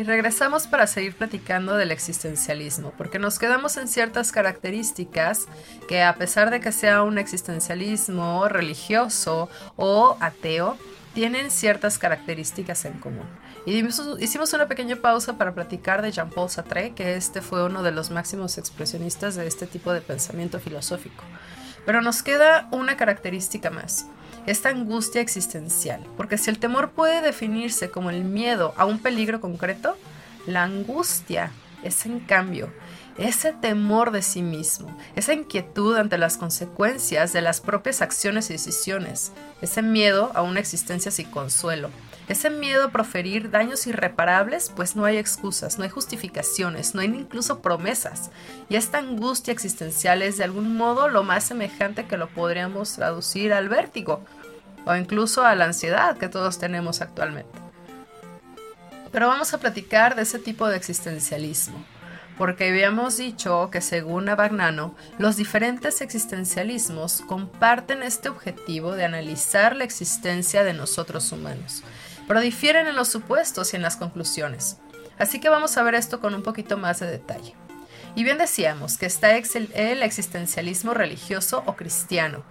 Y 0.00 0.02
regresamos 0.02 0.66
para 0.66 0.86
seguir 0.86 1.14
platicando 1.14 1.76
del 1.76 1.90
existencialismo, 1.90 2.94
porque 2.96 3.18
nos 3.18 3.38
quedamos 3.38 3.76
en 3.76 3.86
ciertas 3.86 4.32
características 4.32 5.46
que 5.88 6.02
a 6.02 6.14
pesar 6.14 6.50
de 6.50 6.60
que 6.60 6.72
sea 6.72 7.02
un 7.02 7.18
existencialismo 7.18 8.48
religioso 8.48 9.50
o 9.76 10.16
ateo, 10.20 10.78
tienen 11.12 11.50
ciertas 11.50 11.98
características 11.98 12.86
en 12.86 12.94
común. 12.94 13.26
Y 13.66 13.84
hicimos 14.24 14.54
una 14.54 14.68
pequeña 14.68 14.96
pausa 14.96 15.36
para 15.36 15.52
platicar 15.52 16.00
de 16.00 16.12
Jean-Paul 16.12 16.48
Sartre, 16.48 16.94
que 16.94 17.16
este 17.16 17.42
fue 17.42 17.62
uno 17.66 17.82
de 17.82 17.90
los 17.90 18.10
máximos 18.10 18.56
expresionistas 18.56 19.34
de 19.34 19.46
este 19.46 19.66
tipo 19.66 19.92
de 19.92 20.00
pensamiento 20.00 20.60
filosófico. 20.60 21.24
Pero 21.84 22.00
nos 22.00 22.22
queda 22.22 22.68
una 22.72 22.96
característica 22.96 23.68
más 23.68 24.06
esta 24.46 24.70
angustia 24.70 25.20
existencial, 25.20 26.04
porque 26.16 26.38
si 26.38 26.50
el 26.50 26.58
temor 26.58 26.90
puede 26.90 27.20
definirse 27.20 27.90
como 27.90 28.10
el 28.10 28.24
miedo 28.24 28.74
a 28.76 28.84
un 28.84 28.98
peligro 28.98 29.40
concreto, 29.40 29.96
la 30.46 30.64
angustia 30.64 31.52
es 31.82 32.06
en 32.06 32.20
cambio 32.20 32.70
ese 33.18 33.52
temor 33.52 34.12
de 34.12 34.22
sí 34.22 34.40
mismo, 34.40 34.96
esa 35.14 35.34
inquietud 35.34 35.96
ante 35.96 36.16
las 36.16 36.38
consecuencias 36.38 37.32
de 37.32 37.42
las 37.42 37.60
propias 37.60 38.00
acciones 38.00 38.48
y 38.48 38.54
decisiones, 38.54 39.32
ese 39.60 39.82
miedo 39.82 40.30
a 40.34 40.42
una 40.42 40.60
existencia 40.60 41.10
sin 41.10 41.30
consuelo, 41.30 41.90
ese 42.30 42.48
miedo 42.48 42.84
a 42.84 42.92
proferir 42.92 43.50
daños 43.50 43.88
irreparables, 43.88 44.70
pues 44.76 44.94
no 44.94 45.04
hay 45.04 45.16
excusas, 45.16 45.78
no 45.78 45.84
hay 45.84 45.90
justificaciones, 45.90 46.94
no 46.94 47.00
hay 47.00 47.08
incluso 47.08 47.60
promesas. 47.60 48.30
Y 48.68 48.76
esta 48.76 48.98
angustia 48.98 49.50
existencial 49.50 50.22
es 50.22 50.38
de 50.38 50.44
algún 50.44 50.76
modo 50.76 51.08
lo 51.08 51.24
más 51.24 51.42
semejante 51.42 52.06
que 52.06 52.16
lo 52.16 52.28
podríamos 52.28 52.92
traducir 52.92 53.52
al 53.52 53.68
vértigo 53.68 54.24
o 54.86 54.94
incluso 54.94 55.44
a 55.44 55.56
la 55.56 55.64
ansiedad 55.64 56.18
que 56.18 56.28
todos 56.28 56.60
tenemos 56.60 57.00
actualmente. 57.00 57.58
Pero 59.10 59.26
vamos 59.26 59.52
a 59.52 59.58
platicar 59.58 60.14
de 60.14 60.22
ese 60.22 60.38
tipo 60.38 60.68
de 60.68 60.76
existencialismo 60.76 61.84
porque 62.38 62.70
habíamos 62.70 63.18
dicho 63.18 63.68
que 63.70 63.82
según 63.82 64.28
Abagnano, 64.30 64.94
los 65.18 65.36
diferentes 65.36 66.00
existencialismos 66.00 67.20
comparten 67.26 68.02
este 68.02 68.30
objetivo 68.30 68.92
de 68.92 69.04
analizar 69.04 69.76
la 69.76 69.84
existencia 69.84 70.64
de 70.64 70.72
nosotros 70.72 71.32
humanos 71.32 71.82
pero 72.30 72.40
difieren 72.40 72.86
en 72.86 72.94
los 72.94 73.08
supuestos 73.08 73.72
y 73.72 73.76
en 73.76 73.82
las 73.82 73.96
conclusiones. 73.96 74.78
Así 75.18 75.40
que 75.40 75.48
vamos 75.48 75.76
a 75.76 75.82
ver 75.82 75.96
esto 75.96 76.20
con 76.20 76.32
un 76.32 76.44
poquito 76.44 76.78
más 76.78 77.00
de 77.00 77.10
detalle. 77.10 77.56
Y 78.14 78.22
bien 78.22 78.38
decíamos 78.38 78.98
que 78.98 79.06
está 79.06 79.36
el 79.36 80.02
existencialismo 80.04 80.94
religioso 80.94 81.64
o 81.66 81.74
cristiano, 81.74 82.44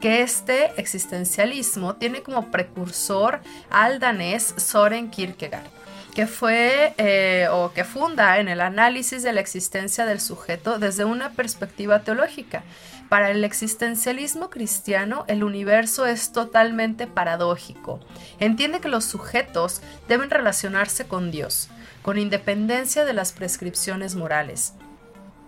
que 0.00 0.22
este 0.22 0.72
existencialismo 0.80 1.96
tiene 1.96 2.22
como 2.22 2.50
precursor 2.50 3.42
al 3.68 3.98
danés 3.98 4.54
Soren 4.56 5.10
Kierkegaard, 5.10 5.66
que 6.14 6.26
fue 6.26 6.94
eh, 6.96 7.48
o 7.50 7.74
que 7.74 7.84
funda 7.84 8.38
en 8.38 8.48
el 8.48 8.62
análisis 8.62 9.22
de 9.22 9.34
la 9.34 9.40
existencia 9.40 10.06
del 10.06 10.22
sujeto 10.22 10.78
desde 10.78 11.04
una 11.04 11.32
perspectiva 11.32 12.00
teológica 12.00 12.62
para 13.08 13.30
el 13.30 13.44
existencialismo 13.44 14.50
cristiano, 14.50 15.24
el 15.28 15.44
universo 15.44 16.06
es 16.06 16.32
totalmente 16.32 17.06
paradójico. 17.06 18.00
Entiende 18.40 18.80
que 18.80 18.88
los 18.88 19.04
sujetos 19.04 19.80
deben 20.08 20.30
relacionarse 20.30 21.06
con 21.06 21.30
Dios, 21.30 21.68
con 22.02 22.18
independencia 22.18 23.04
de 23.04 23.12
las 23.12 23.32
prescripciones 23.32 24.14
morales 24.14 24.74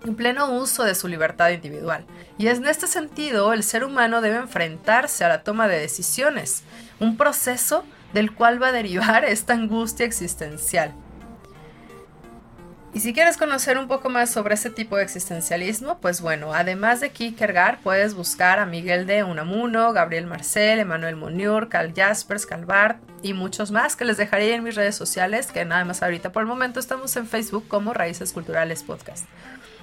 en 0.04 0.14
pleno 0.14 0.52
uso 0.52 0.84
de 0.84 0.94
su 0.94 1.08
libertad 1.08 1.50
individual. 1.50 2.04
Y 2.38 2.48
en 2.48 2.66
este 2.66 2.86
sentido, 2.86 3.52
el 3.52 3.62
ser 3.62 3.84
humano 3.84 4.20
debe 4.20 4.36
enfrentarse 4.36 5.24
a 5.24 5.28
la 5.28 5.42
toma 5.42 5.68
de 5.68 5.78
decisiones, 5.78 6.62
un 7.00 7.16
proceso 7.16 7.84
del 8.12 8.32
cual 8.32 8.62
va 8.62 8.68
a 8.68 8.72
derivar 8.72 9.24
esta 9.24 9.54
angustia 9.54 10.06
existencial. 10.06 10.94
Y 12.95 13.00
si 13.00 13.12
quieres 13.12 13.37
conocer 13.37 13.76
un 13.76 13.87
poco 13.87 14.09
más 14.09 14.30
sobre 14.30 14.54
este 14.54 14.71
tipo 14.71 14.97
de 14.97 15.02
existencialismo, 15.02 15.99
pues 15.99 16.23
bueno, 16.23 16.54
además 16.54 17.00
de 17.00 17.11
Kierkegaard, 17.11 17.80
puedes 17.80 18.14
buscar 18.14 18.59
a 18.59 18.66
Miguel 18.66 19.07
de 19.07 19.25
Unamuno, 19.25 19.92
Gabriel 19.92 20.26
Marcel, 20.26 20.80
Emmanuel 20.80 21.16
Monnier, 21.16 21.68
Carl 21.68 21.92
Jaspers, 21.95 22.47
Carl 22.47 22.64
Barth 22.64 22.99
y 23.23 23.35
muchos 23.35 23.71
más 23.71 23.95
que 23.95 24.07
les 24.07 24.16
dejaré 24.16 24.54
en 24.54 24.64
mis 24.64 24.75
redes 24.75 24.97
sociales, 24.97 25.49
que 25.49 25.66
nada 25.66 25.85
más 25.85 26.02
ahorita 26.02 26.33
por 26.33 26.42
el 26.42 26.49
momento 26.49 26.80
estamos 26.80 27.14
en 27.16 27.26
Facebook 27.26 27.68
como 27.68 27.92
Raíces 27.92 28.33
Culturales 28.33 28.83
Podcast. 28.83 29.26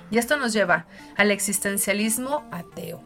Y 0.10 0.18
esto 0.18 0.38
nos 0.38 0.52
lleva 0.52 0.88
al 1.16 1.30
existencialismo 1.30 2.48
ateo. 2.52 3.04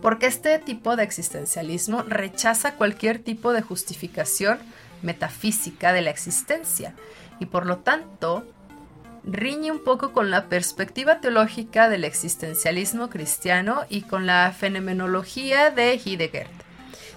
Porque 0.00 0.26
este 0.26 0.58
tipo 0.58 0.96
de 0.96 1.04
existencialismo 1.04 2.02
rechaza 2.02 2.74
cualquier 2.74 3.20
tipo 3.20 3.52
de 3.52 3.62
justificación 3.62 4.58
metafísica 5.00 5.92
de 5.92 6.02
la 6.02 6.10
existencia 6.10 6.94
y 7.38 7.46
por 7.46 7.66
lo 7.66 7.78
tanto 7.78 8.46
riñe 9.24 9.70
un 9.70 9.82
poco 9.82 10.12
con 10.12 10.30
la 10.30 10.46
perspectiva 10.48 11.20
teológica 11.20 11.88
del 11.88 12.04
existencialismo 12.04 13.08
cristiano 13.08 13.82
y 13.88 14.02
con 14.02 14.26
la 14.26 14.52
fenomenología 14.56 15.70
de 15.70 15.92
Heidegger. 15.92 16.48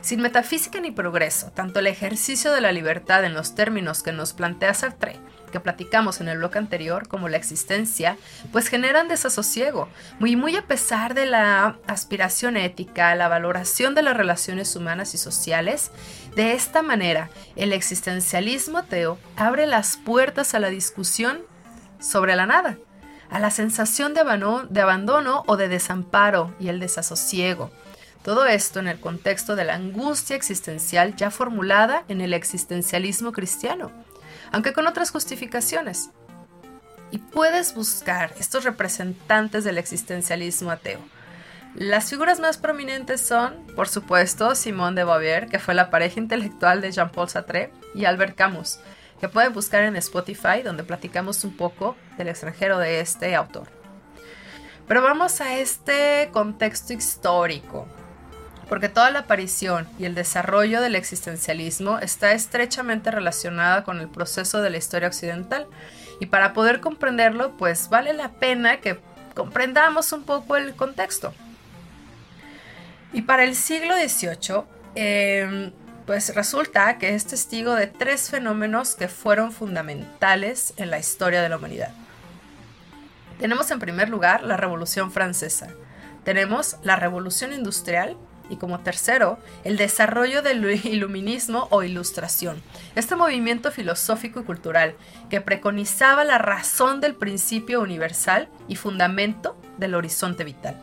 Sin 0.02 0.22
metafísica 0.22 0.80
ni 0.80 0.92
progreso, 0.92 1.52
tanto 1.56 1.80
el 1.80 1.88
ejercicio 1.88 2.52
de 2.52 2.62
la 2.62 2.72
libertad 2.72 3.26
en 3.26 3.34
los 3.34 3.56
términos 3.56 4.04
que 4.04 4.12
nos 4.12 4.34
plantea 4.34 4.76
Sartre, 4.76 5.20
que 5.52 5.60
platicamos 5.60 6.22
en 6.22 6.28
el 6.28 6.38
bloque 6.38 6.60
anterior, 6.60 7.08
como 7.08 7.28
la 7.28 7.38
existencia, 7.38 8.18
pues 8.52 8.68
generan 8.68 9.08
desasosiego, 9.08 9.90
muy, 10.20 10.36
muy 10.36 10.56
a 10.58 10.68
pesar 10.68 11.16
de 11.16 11.26
la 11.26 11.80
aspiración 11.88 12.56
ética, 12.56 13.16
la 13.16 13.30
valoración 13.30 13.96
de 13.96 14.04
las 14.04 14.16
relaciones 14.16 14.76
humanas 14.76 15.16
y 15.16 15.18
sociales. 15.18 15.90
De 16.36 16.54
esta 16.54 16.84
manera, 16.84 17.32
el 17.56 17.74
existencialismo 17.74 18.78
ateo 18.78 19.18
abre 19.38 19.66
las 19.66 19.98
puertas 19.98 20.54
a 20.54 20.60
la 20.60 20.70
discusión 20.70 21.40
sobre 22.00 22.36
la 22.36 22.46
nada, 22.46 22.78
a 23.30 23.40
la 23.40 23.52
sensación 23.52 24.14
de, 24.14 24.22
abandono 24.82 25.44
o 25.48 25.58
de 25.58 25.68
desamparo 25.68 26.54
y 26.60 26.70
el 26.70 26.80
desasosiego. 26.80 27.72
Todo 28.24 28.46
esto 28.46 28.80
en 28.80 28.88
el 28.88 29.00
contexto 29.00 29.56
de 29.56 29.66
la 29.66 29.76
angustia 29.76 30.36
existencial 30.36 31.16
ya 31.16 31.32
formulada 31.32 32.04
en 32.08 32.22
el 32.22 32.34
existencialismo 32.34 33.32
cristiano, 33.32 33.92
aunque 34.52 34.74
con 34.74 34.88
otras 34.88 35.12
justificaciones. 35.12 36.10
Y 37.12 37.20
puedes 37.20 37.76
buscar 37.76 38.34
estos 38.40 38.64
representantes 38.64 39.64
del 39.64 39.78
existencialismo 39.78 40.72
ateo. 40.72 41.00
Las 41.76 42.10
figuras 42.10 42.40
más 42.40 42.58
prominentes 42.58 43.20
son, 43.20 43.54
por 43.76 43.90
supuesto, 43.90 44.56
Simone 44.56 44.96
de 44.96 45.04
Beauvoir, 45.04 45.48
que 45.48 45.60
fue 45.60 45.74
la 45.74 45.90
pareja 45.90 46.22
intelectual 46.22 46.80
de 46.80 46.92
Jean-Paul 46.92 47.28
Sartre, 47.28 47.72
y 47.94 48.06
Albert 48.06 48.36
Camus, 48.36 48.80
que 49.20 49.30
pueden 49.30 49.54
buscar 49.54 49.84
en 49.84 49.96
Spotify, 49.96 50.62
donde 50.64 50.84
platicamos 50.84 51.44
un 51.44 51.56
poco 51.56 51.96
del 52.18 52.28
extranjero 52.28 52.78
de 52.78 53.00
este 53.00 53.36
autor. 53.36 53.68
Pero 54.88 55.02
vamos 55.02 55.42
a 55.42 55.58
este 55.58 56.30
contexto 56.32 56.94
histórico, 56.94 57.88
porque 58.70 58.90
toda 58.90 59.12
la 59.12 59.20
aparición 59.20 59.88
y 59.98 60.06
el 60.06 60.16
desarrollo 60.16 60.82
del 60.82 60.96
existencialismo 60.96 62.00
está 62.00 62.34
estrechamente 62.34 63.10
relacionada 63.12 63.84
con 63.84 64.00
el 64.00 64.10
proceso 64.10 64.62
de 64.62 64.70
la 64.70 64.78
historia 64.78 65.08
occidental, 65.08 65.68
y 66.20 66.28
para 66.28 66.54
poder 66.54 66.82
comprenderlo, 66.82 67.58
pues 67.58 67.90
vale 67.90 68.14
la 68.14 68.34
pena 68.34 68.80
que 68.80 69.00
comprendamos 69.34 70.12
un 70.12 70.24
poco 70.24 70.56
el 70.56 70.76
contexto. 70.76 71.34
Y 73.12 73.22
para 73.24 73.44
el 73.44 73.56
siglo 73.56 73.96
XVIII, 73.96 75.74
pues 76.06 76.36
resulta 76.36 76.98
que 76.98 77.16
es 77.16 77.26
testigo 77.26 77.74
de 77.74 77.88
tres 77.88 78.30
fenómenos 78.30 78.96
que 78.96 79.08
fueron 79.08 79.52
fundamentales 79.52 80.74
en 80.78 80.92
la 80.92 81.00
historia 81.00 81.42
de 81.42 81.50
la 81.50 81.58
humanidad. 81.58 81.94
Tenemos 83.40 83.70
en 83.72 83.80
primer 83.80 84.10
lugar 84.10 84.44
la 84.44 84.58
Revolución 84.58 85.12
Francesa, 85.12 85.70
tenemos 86.24 86.78
la 86.84 86.96
Revolución 86.96 87.54
Industrial 87.54 88.18
y 88.50 88.58
como 88.58 88.82
tercero, 88.82 89.40
el 89.64 89.76
desarrollo 89.76 90.44
del 90.44 90.64
iluminismo 90.86 91.68
o 91.72 91.82
ilustración, 91.82 92.62
este 92.96 93.16
movimiento 93.16 93.72
filosófico 93.72 94.40
y 94.40 94.44
cultural 94.44 94.96
que 95.30 95.42
preconizaba 95.42 96.24
la 96.24 96.38
razón 96.38 97.02
del 97.02 97.16
principio 97.16 97.82
universal 97.82 98.48
y 98.68 98.76
fundamento 98.76 99.58
del 99.78 99.96
horizonte 99.96 100.44
vital. 100.44 100.80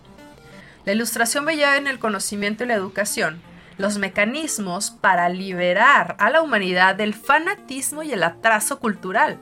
La 0.85 0.93
ilustración 0.93 1.45
veía 1.45 1.77
en 1.77 1.87
el 1.87 2.01
conocimiento 2.01 2.65
y 2.65 2.67
la 2.67 2.75
educación 2.75 3.41
los 3.79 3.99
mecanismos 3.99 4.91
para 4.91 5.29
liberar 5.29 6.17
a 6.19 6.31
la 6.31 6.43
humanidad 6.43 6.95
del 6.95 7.15
fanatismo 7.15 8.03
y 8.03 8.13
el 8.13 8.23
atraso 8.23 8.79
cultural, 8.79 9.39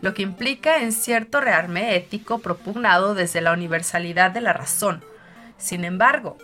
lo 0.00 0.14
que 0.14 0.22
implica 0.22 0.78
en 0.78 0.92
cierto 0.92 1.40
rearme 1.40 1.96
ético 1.96 2.38
propugnado 2.38 3.14
desde 3.14 3.40
la 3.40 3.52
universalidad 3.52 4.30
de 4.30 4.40
la 4.40 4.52
razón. 4.52 5.02
Sin 5.58 5.84
embargo, 5.84 6.36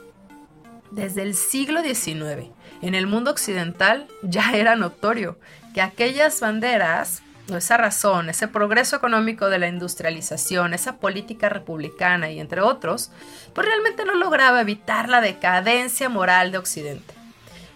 desde 0.91 1.23
el 1.23 1.35
siglo 1.35 1.83
XIX, 1.83 2.51
en 2.83 2.95
el 2.95 3.07
mundo 3.07 3.31
occidental 3.31 4.09
ya 4.23 4.53
era 4.53 4.77
notorio 4.77 5.39
que 5.75 5.81
aquellas 5.81 6.41
banderas 6.41 7.23
esa 7.49 7.77
razón, 7.77 8.29
ese 8.29 8.49
progreso 8.49 8.97
económico 8.97 9.49
de 9.49 9.59
la 9.59 9.69
industrialización, 9.69 10.75
esa 10.75 10.97
política 10.97 11.49
republicana 11.49 12.31
y 12.31 12.41
entre 12.41 12.61
otros, 12.61 13.11
pues 13.53 13.67
realmente 13.67 14.05
no 14.05 14.15
lograba 14.15 14.61
evitar 14.61 15.09
la 15.09 15.21
decadencia 15.21 16.09
moral 16.09 16.53
de 16.53 16.59
Occidente. 16.59 17.22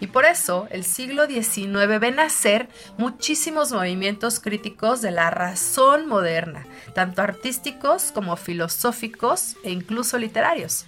Y 0.00 0.08
por 0.08 0.26
eso 0.26 0.68
el 0.70 0.84
siglo 0.84 1.26
XIX 1.26 1.98
ve 1.98 2.10
nacer 2.10 2.68
muchísimos 2.98 3.72
movimientos 3.72 4.40
críticos 4.40 5.00
de 5.00 5.10
la 5.10 5.30
razón 5.30 6.06
moderna, 6.06 6.66
tanto 6.94 7.22
artísticos 7.22 8.12
como 8.12 8.36
filosóficos 8.36 9.56
e 9.64 9.70
incluso 9.70 10.18
literarios. 10.18 10.86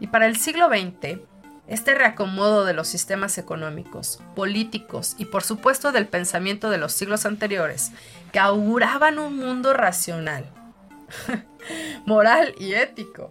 Y 0.00 0.06
para 0.06 0.26
el 0.26 0.36
siglo 0.36 0.68
XX, 0.68 1.20
este 1.68 1.94
reacomodo 1.94 2.64
de 2.64 2.74
los 2.74 2.88
sistemas 2.88 3.38
económicos, 3.38 4.20
políticos 4.34 5.16
y 5.18 5.26
por 5.26 5.42
supuesto 5.42 5.92
del 5.92 6.06
pensamiento 6.06 6.70
de 6.70 6.78
los 6.78 6.92
siglos 6.92 7.26
anteriores, 7.26 7.92
que 8.32 8.38
auguraban 8.38 9.18
un 9.18 9.36
mundo 9.36 9.72
racional, 9.72 10.50
moral 12.06 12.54
y 12.58 12.74
ético, 12.74 13.30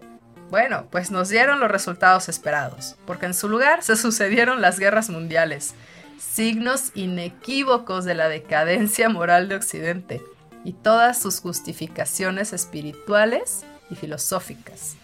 bueno, 0.50 0.86
pues 0.90 1.10
nos 1.10 1.28
dieron 1.28 1.58
los 1.60 1.70
resultados 1.70 2.28
esperados, 2.28 2.96
porque 3.06 3.26
en 3.26 3.34
su 3.34 3.48
lugar 3.48 3.82
se 3.82 3.96
sucedieron 3.96 4.60
las 4.60 4.78
guerras 4.78 5.10
mundiales, 5.10 5.74
signos 6.18 6.92
inequívocos 6.94 8.04
de 8.04 8.14
la 8.14 8.28
decadencia 8.28 9.08
moral 9.08 9.48
de 9.48 9.56
Occidente 9.56 10.22
y 10.64 10.72
todas 10.72 11.20
sus 11.20 11.40
justificaciones 11.40 12.52
espirituales 12.52 13.64
y 13.90 13.96
filosóficas. 13.96 14.96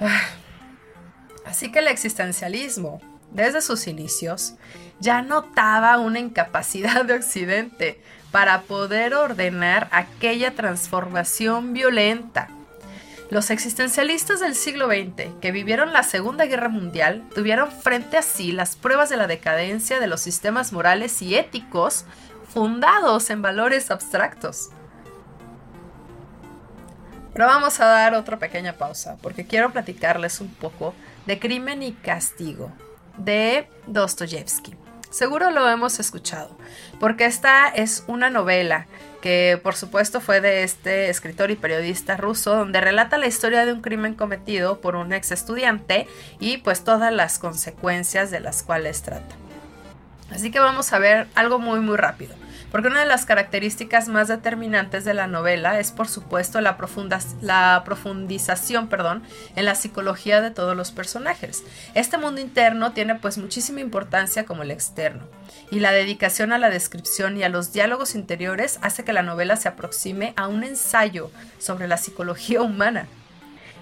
Ah, 0.00 0.22
así 1.46 1.70
que 1.70 1.78
el 1.78 1.88
existencialismo, 1.88 3.00
desde 3.30 3.62
sus 3.62 3.86
inicios, 3.86 4.54
ya 5.00 5.22
notaba 5.22 5.98
una 5.98 6.18
incapacidad 6.18 7.04
de 7.04 7.14
Occidente 7.14 8.00
para 8.30 8.62
poder 8.62 9.14
ordenar 9.14 9.88
aquella 9.92 10.54
transformación 10.54 11.72
violenta 11.72 12.48
los 13.30 13.50
existencialistas 13.50 14.40
del 14.40 14.54
siglo 14.54 14.86
XX, 14.86 15.30
que 15.40 15.50
vivieron 15.52 15.92
la 15.92 16.02
Segunda 16.02 16.44
Guerra 16.44 16.68
Mundial, 16.68 17.24
tuvieron 17.34 17.70
frente 17.72 18.18
a 18.18 18.22
sí 18.22 18.52
las 18.52 18.76
pruebas 18.76 19.08
de 19.08 19.16
la 19.16 19.26
decadencia 19.26 19.98
de 19.98 20.06
los 20.06 20.20
sistemas 20.20 20.72
morales 20.72 21.20
y 21.22 21.34
éticos 21.34 22.04
fundados 22.52 23.30
en 23.30 23.42
valores 23.42 23.90
abstractos. 23.90 24.70
Pero 27.32 27.46
vamos 27.46 27.80
a 27.80 27.86
dar 27.86 28.14
otra 28.14 28.38
pequeña 28.38 28.74
pausa, 28.74 29.16
porque 29.20 29.46
quiero 29.46 29.72
platicarles 29.72 30.40
un 30.40 30.54
poco 30.54 30.94
de 31.26 31.40
Crimen 31.40 31.82
y 31.82 31.92
Castigo, 31.92 32.70
de 33.16 33.68
Dostoyevsky. 33.86 34.76
Seguro 35.10 35.50
lo 35.50 35.68
hemos 35.68 35.98
escuchado, 35.98 36.56
porque 37.00 37.24
esta 37.24 37.68
es 37.68 38.04
una 38.06 38.30
novela 38.30 38.86
que 39.24 39.58
por 39.62 39.74
supuesto 39.74 40.20
fue 40.20 40.42
de 40.42 40.64
este 40.64 41.08
escritor 41.08 41.50
y 41.50 41.56
periodista 41.56 42.18
ruso, 42.18 42.56
donde 42.56 42.78
relata 42.82 43.16
la 43.16 43.26
historia 43.26 43.64
de 43.64 43.72
un 43.72 43.80
crimen 43.80 44.12
cometido 44.12 44.82
por 44.82 44.96
un 44.96 45.14
ex 45.14 45.32
estudiante 45.32 46.06
y 46.40 46.58
pues 46.58 46.84
todas 46.84 47.10
las 47.10 47.38
consecuencias 47.38 48.30
de 48.30 48.40
las 48.40 48.62
cuales 48.62 49.00
trata. 49.00 49.34
Así 50.30 50.50
que 50.50 50.60
vamos 50.60 50.92
a 50.92 50.98
ver 50.98 51.26
algo 51.34 51.58
muy 51.58 51.80
muy 51.80 51.96
rápido 51.96 52.34
porque 52.74 52.88
una 52.88 52.98
de 52.98 53.06
las 53.06 53.24
características 53.24 54.08
más 54.08 54.26
determinantes 54.26 55.04
de 55.04 55.14
la 55.14 55.28
novela 55.28 55.78
es 55.78 55.92
por 55.92 56.08
supuesto 56.08 56.60
la, 56.60 56.76
la 57.40 57.82
profundización 57.84 58.88
perdón, 58.88 59.22
en 59.54 59.64
la 59.64 59.76
psicología 59.76 60.40
de 60.40 60.50
todos 60.50 60.76
los 60.76 60.90
personajes. 60.90 61.62
Este 61.94 62.18
mundo 62.18 62.40
interno 62.40 62.90
tiene 62.90 63.14
pues 63.14 63.38
muchísima 63.38 63.78
importancia 63.78 64.44
como 64.44 64.64
el 64.64 64.72
externo 64.72 65.22
y 65.70 65.78
la 65.78 65.92
dedicación 65.92 66.52
a 66.52 66.58
la 66.58 66.68
descripción 66.68 67.36
y 67.36 67.44
a 67.44 67.48
los 67.48 67.72
diálogos 67.72 68.16
interiores 68.16 68.80
hace 68.82 69.04
que 69.04 69.12
la 69.12 69.22
novela 69.22 69.54
se 69.54 69.68
aproxime 69.68 70.34
a 70.34 70.48
un 70.48 70.64
ensayo 70.64 71.30
sobre 71.60 71.86
la 71.86 71.96
psicología 71.96 72.60
humana 72.60 73.06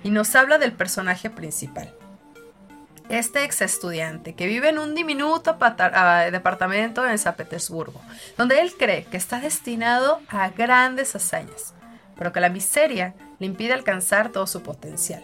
y 0.04 0.10
nos 0.10 0.34
habla 0.36 0.58
del 0.58 0.72
personaje 0.72 1.30
principal. 1.30 1.94
Este 3.12 3.44
ex 3.44 3.60
estudiante 3.60 4.34
que 4.34 4.46
vive 4.46 4.70
en 4.70 4.78
un 4.78 4.94
diminuto 4.94 5.58
ah, 5.60 6.28
departamento 6.32 7.06
en 7.06 7.18
San 7.18 7.34
Petersburgo, 7.34 8.00
donde 8.38 8.58
él 8.58 8.72
cree 8.78 9.04
que 9.04 9.18
está 9.18 9.38
destinado 9.38 10.22
a 10.28 10.48
grandes 10.48 11.14
hazañas, 11.14 11.74
pero 12.16 12.32
que 12.32 12.40
la 12.40 12.48
miseria 12.48 13.14
le 13.38 13.46
impide 13.46 13.74
alcanzar 13.74 14.30
todo 14.30 14.46
su 14.46 14.62
potencial. 14.62 15.22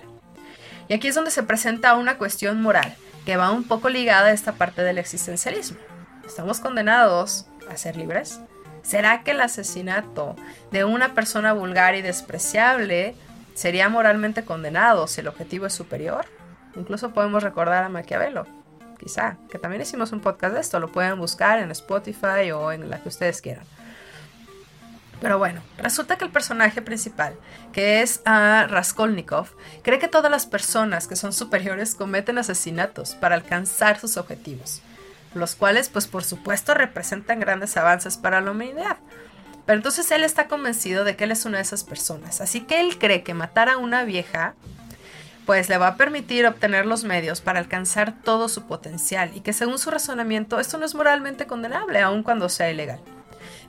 Y 0.88 0.92
aquí 0.92 1.08
es 1.08 1.14
donde 1.14 1.30
se 1.30 1.42
presenta 1.42 1.94
una 1.94 2.18
cuestión 2.18 2.60
moral 2.60 2.94
que 3.24 3.38
va 3.38 3.50
un 3.50 3.64
poco 3.64 3.88
ligada 3.88 4.26
a 4.26 4.32
esta 4.32 4.52
parte 4.52 4.82
del 4.82 4.98
existencialismo. 4.98 5.78
¿Estamos 6.26 6.60
condenados 6.60 7.46
a 7.70 7.76
ser 7.78 7.96
libres? 7.96 8.38
¿Será 8.82 9.22
que 9.22 9.30
el 9.30 9.40
asesinato 9.40 10.36
de 10.70 10.84
una 10.84 11.14
persona 11.14 11.54
vulgar 11.54 11.94
y 11.94 12.02
despreciable 12.02 13.14
sería 13.54 13.88
moralmente 13.88 14.44
condenado 14.44 15.06
si 15.06 15.22
el 15.22 15.28
objetivo 15.28 15.64
es 15.64 15.72
superior? 15.72 16.26
Incluso 16.78 17.10
podemos 17.10 17.42
recordar 17.42 17.84
a 17.84 17.88
Maquiavelo, 17.88 18.46
quizá, 18.98 19.36
que 19.50 19.58
también 19.58 19.82
hicimos 19.82 20.12
un 20.12 20.20
podcast 20.20 20.54
de 20.54 20.60
esto, 20.60 20.78
lo 20.78 20.92
pueden 20.92 21.18
buscar 21.18 21.58
en 21.58 21.70
Spotify 21.72 22.50
o 22.54 22.72
en 22.72 22.88
la 22.88 23.02
que 23.02 23.08
ustedes 23.08 23.42
quieran. 23.42 23.64
Pero 25.20 25.38
bueno, 25.38 25.60
resulta 25.78 26.16
que 26.16 26.24
el 26.24 26.30
personaje 26.30 26.80
principal, 26.80 27.34
que 27.72 28.02
es 28.02 28.20
a 28.24 28.66
Raskolnikov, 28.68 29.48
cree 29.82 29.98
que 29.98 30.06
todas 30.06 30.30
las 30.30 30.46
personas 30.46 31.08
que 31.08 31.16
son 31.16 31.32
superiores 31.32 31.96
cometen 31.96 32.38
asesinatos 32.38 33.16
para 33.16 33.34
alcanzar 33.34 33.98
sus 33.98 34.16
objetivos, 34.16 34.80
los 35.34 35.56
cuales 35.56 35.88
pues 35.88 36.06
por 36.06 36.22
supuesto 36.22 36.74
representan 36.74 37.40
grandes 37.40 37.76
avances 37.76 38.16
para 38.16 38.40
la 38.40 38.52
humanidad. 38.52 38.98
Pero 39.66 39.78
entonces 39.78 40.08
él 40.12 40.22
está 40.22 40.46
convencido 40.46 41.02
de 41.02 41.16
que 41.16 41.24
él 41.24 41.32
es 41.32 41.44
una 41.44 41.58
de 41.58 41.64
esas 41.64 41.82
personas, 41.82 42.40
así 42.40 42.60
que 42.60 42.78
él 42.78 42.98
cree 42.98 43.24
que 43.24 43.34
matar 43.34 43.68
a 43.68 43.76
una 43.76 44.04
vieja 44.04 44.54
pues 45.48 45.70
le 45.70 45.78
va 45.78 45.86
a 45.86 45.96
permitir 45.96 46.44
obtener 46.44 46.84
los 46.84 47.04
medios 47.04 47.40
para 47.40 47.58
alcanzar 47.58 48.12
todo 48.22 48.50
su 48.50 48.66
potencial 48.66 49.30
y 49.34 49.40
que 49.40 49.54
según 49.54 49.78
su 49.78 49.90
razonamiento 49.90 50.60
esto 50.60 50.76
no 50.76 50.84
es 50.84 50.94
moralmente 50.94 51.46
condenable, 51.46 52.00
aun 52.00 52.22
cuando 52.22 52.50
sea 52.50 52.70
ilegal. 52.70 53.00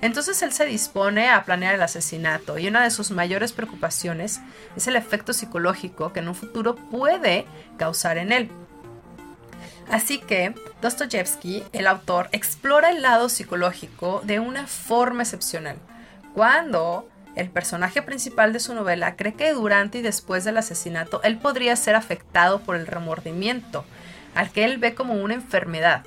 Entonces 0.01 0.41
él 0.41 0.51
se 0.51 0.65
dispone 0.65 1.29
a 1.29 1.45
planear 1.45 1.75
el 1.75 1.81
asesinato 1.81 2.59
y 2.59 2.67
una 2.67 2.83
de 2.83 2.91
sus 2.91 3.11
mayores 3.11 3.53
preocupaciones 3.53 4.41
es 4.75 4.87
el 4.87 4.97
efecto 4.97 5.31
psicológico 5.31 6.11
que 6.11 6.19
en 6.19 6.27
un 6.27 6.35
futuro 6.35 6.75
puede 6.75 7.45
causar 7.77 8.17
en 8.17 8.33
él. 8.33 8.51
Así 9.89 10.19
que 10.19 10.53
Dostoyevsky, 10.81 11.63
el 11.71 11.87
autor, 11.87 12.27
explora 12.33 12.89
el 12.89 13.01
lado 13.01 13.29
psicológico 13.29 14.19
de 14.25 14.41
una 14.41 14.67
forma 14.67 15.23
excepcional. 15.23 15.77
Cuando 16.33 17.07
el 17.35 17.49
personaje 17.49 18.01
principal 18.01 18.53
de 18.53 18.59
su 18.59 18.73
novela 18.73 19.15
cree 19.15 19.33
que 19.33 19.53
durante 19.53 19.99
y 19.99 20.01
después 20.01 20.43
del 20.43 20.57
asesinato 20.57 21.21
él 21.23 21.37
podría 21.37 21.75
ser 21.75 21.95
afectado 21.95 22.59
por 22.59 22.75
el 22.75 22.87
remordimiento, 22.87 23.85
al 24.35 24.51
que 24.51 24.65
él 24.65 24.77
ve 24.77 24.95
como 24.95 25.13
una 25.13 25.35
enfermedad. 25.35 26.03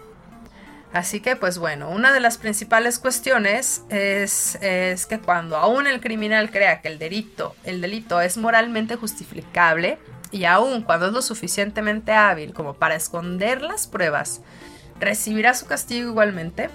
Así 0.92 1.20
que, 1.20 1.36
pues 1.36 1.56
bueno, 1.56 1.88
una 1.88 2.12
de 2.12 2.20
las 2.20 2.36
principales 2.36 2.98
cuestiones 2.98 3.82
es, 3.88 4.58
es, 4.60 5.06
que 5.06 5.18
cuando 5.18 5.56
aún 5.56 5.86
el 5.86 6.02
criminal 6.02 6.50
crea 6.50 6.82
que 6.82 6.88
el 6.88 6.98
delito, 6.98 7.56
el 7.64 7.80
delito 7.80 8.20
es 8.20 8.36
moralmente 8.36 8.96
justificable, 8.96 9.98
y 10.32 10.44
aún 10.44 10.82
cuando 10.82 11.06
es 11.06 11.12
lo 11.12 11.22
suficientemente 11.22 12.12
hábil 12.12 12.52
como 12.52 12.74
para 12.74 12.94
esconder 12.94 13.62
las 13.62 13.86
pruebas, 13.86 14.40
recibirá 14.98 15.54
su 15.54 15.66
castigo 15.66 16.10
igualmente. 16.10 16.70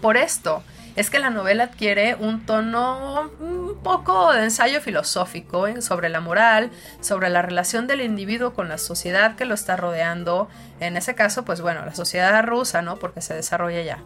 Por 0.00 0.16
esto, 0.16 0.62
es 0.96 1.10
que 1.10 1.18
la 1.18 1.30
novela 1.30 1.64
adquiere 1.64 2.14
un 2.14 2.46
tono 2.46 3.30
un 3.40 3.78
poco 3.82 4.32
de 4.32 4.44
ensayo 4.44 4.80
filosófico 4.80 5.66
sobre 5.80 6.08
la 6.08 6.20
moral, 6.20 6.70
sobre 7.00 7.30
la 7.30 7.42
relación 7.42 7.86
del 7.86 8.00
individuo 8.00 8.54
con 8.54 8.68
la 8.68 8.78
sociedad 8.78 9.34
que 9.34 9.44
lo 9.44 9.54
está 9.54 9.76
rodeando. 9.76 10.48
En 10.80 10.96
ese 10.96 11.14
caso, 11.14 11.44
pues 11.44 11.60
bueno, 11.60 11.84
la 11.84 11.94
sociedad 11.94 12.44
rusa, 12.44 12.80
¿no? 12.82 12.96
Porque 12.96 13.20
se 13.20 13.34
desarrolla 13.34 13.82
ya, 13.82 13.98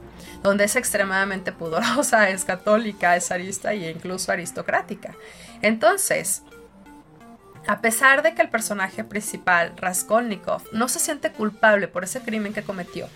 donde 0.42 0.64
es 0.64 0.76
extremadamente 0.76 1.52
pudorosa, 1.52 2.30
es 2.30 2.44
católica, 2.44 3.16
es 3.16 3.30
arista 3.30 3.72
e 3.72 3.90
incluso 3.90 4.32
aristocrática. 4.32 5.14
Entonces, 5.60 6.42
a 7.66 7.82
pesar 7.82 8.22
de 8.22 8.34
que 8.34 8.40
el 8.40 8.48
personaje 8.48 9.04
principal, 9.04 9.74
Raskolnikov, 9.76 10.62
no 10.72 10.88
se 10.88 11.00
siente 11.00 11.32
culpable 11.32 11.86
por 11.86 12.02
ese 12.02 12.20
crimen 12.20 12.54
que 12.54 12.62
cometió, 12.62 13.08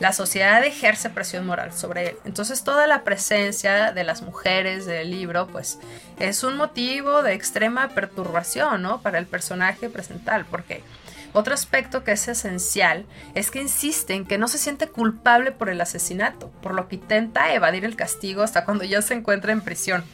la 0.00 0.12
sociedad 0.12 0.64
ejerce 0.64 1.10
presión 1.10 1.46
moral 1.46 1.72
sobre 1.72 2.10
él. 2.10 2.16
Entonces 2.24 2.62
toda 2.62 2.86
la 2.86 3.02
presencia 3.02 3.92
de 3.92 4.04
las 4.04 4.22
mujeres 4.22 4.86
del 4.86 5.10
libro 5.10 5.48
pues 5.48 5.78
es 6.18 6.44
un 6.44 6.56
motivo 6.56 7.22
de 7.22 7.34
extrema 7.34 7.88
perturbación 7.88 8.82
¿no? 8.82 9.00
para 9.02 9.18
el 9.18 9.26
personaje 9.26 9.88
presental 9.88 10.46
porque 10.48 10.82
otro 11.32 11.52
aspecto 11.52 12.04
que 12.04 12.12
es 12.12 12.26
esencial 12.28 13.04
es 13.34 13.50
que 13.50 13.60
insiste 13.60 14.14
en 14.14 14.24
que 14.24 14.38
no 14.38 14.48
se 14.48 14.58
siente 14.58 14.88
culpable 14.88 15.52
por 15.52 15.68
el 15.68 15.80
asesinato, 15.80 16.50
por 16.62 16.72
lo 16.74 16.88
que 16.88 16.96
intenta 16.96 17.52
evadir 17.52 17.84
el 17.84 17.96
castigo 17.96 18.42
hasta 18.42 18.64
cuando 18.64 18.84
ya 18.84 19.02
se 19.02 19.14
encuentra 19.14 19.52
en 19.52 19.60
prisión. 19.60 20.04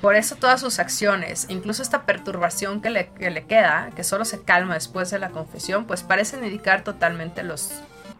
Por 0.00 0.16
eso 0.16 0.36
todas 0.36 0.60
sus 0.60 0.78
acciones, 0.78 1.46
incluso 1.48 1.82
esta 1.82 2.02
perturbación 2.02 2.82
que 2.82 2.90
le, 2.90 3.08
que 3.08 3.30
le 3.30 3.46
queda, 3.46 3.90
que 3.96 4.04
solo 4.04 4.26
se 4.26 4.42
calma 4.42 4.74
después 4.74 5.10
de 5.10 5.18
la 5.18 5.30
confesión, 5.30 5.86
pues 5.86 6.02
parecen 6.02 6.44
indicar 6.44 6.84
totalmente 6.84 7.42
los, 7.42 7.72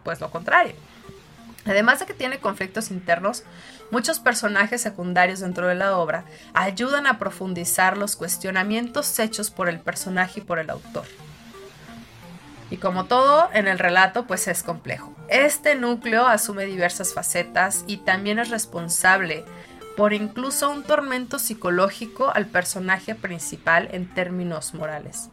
pues 0.05 0.21
lo 0.21 0.31
contrario. 0.31 0.75
Además 1.67 2.01
de 2.01 2.07
que 2.07 2.15
tiene 2.15 2.39
conflictos 2.39 2.91
internos, 2.91 3.43
muchos 3.91 4.21
personajes 4.21 4.83
secundarios 4.83 5.41
dentro 5.41 5.67
de 5.67 5.75
la 5.75 5.97
obra 5.97 6.25
ayudan 6.53 7.07
a 7.07 7.19
profundizar 7.19 7.97
los 7.97 8.17
cuestionamientos 8.17 9.19
hechos 9.19 9.51
por 9.51 9.69
el 9.69 9.81
personaje 9.81 10.41
y 10.41 10.43
por 10.43 10.59
el 10.59 10.71
autor. 10.71 11.05
Y 12.71 12.77
como 12.77 13.05
todo 13.07 13.49
en 13.53 13.69
el 13.69 13.79
relato, 13.79 14.27
pues 14.27 14.49
es 14.49 14.63
complejo. 14.63 15.15
Este 15.29 15.75
núcleo 15.75 16.27
asume 16.27 16.67
diversas 16.67 17.15
facetas 17.15 17.85
y 17.87 17.99
también 17.99 18.39
es 18.39 18.51
responsable 18.51 19.45
por 19.97 20.13
incluso 20.13 20.71
un 20.71 20.83
tormento 20.83 21.39
psicológico 21.39 22.31
al 22.35 22.47
personaje 22.47 23.15
principal 23.15 23.89
en 23.93 24.13
términos 24.13 24.75
morales. 24.75 25.31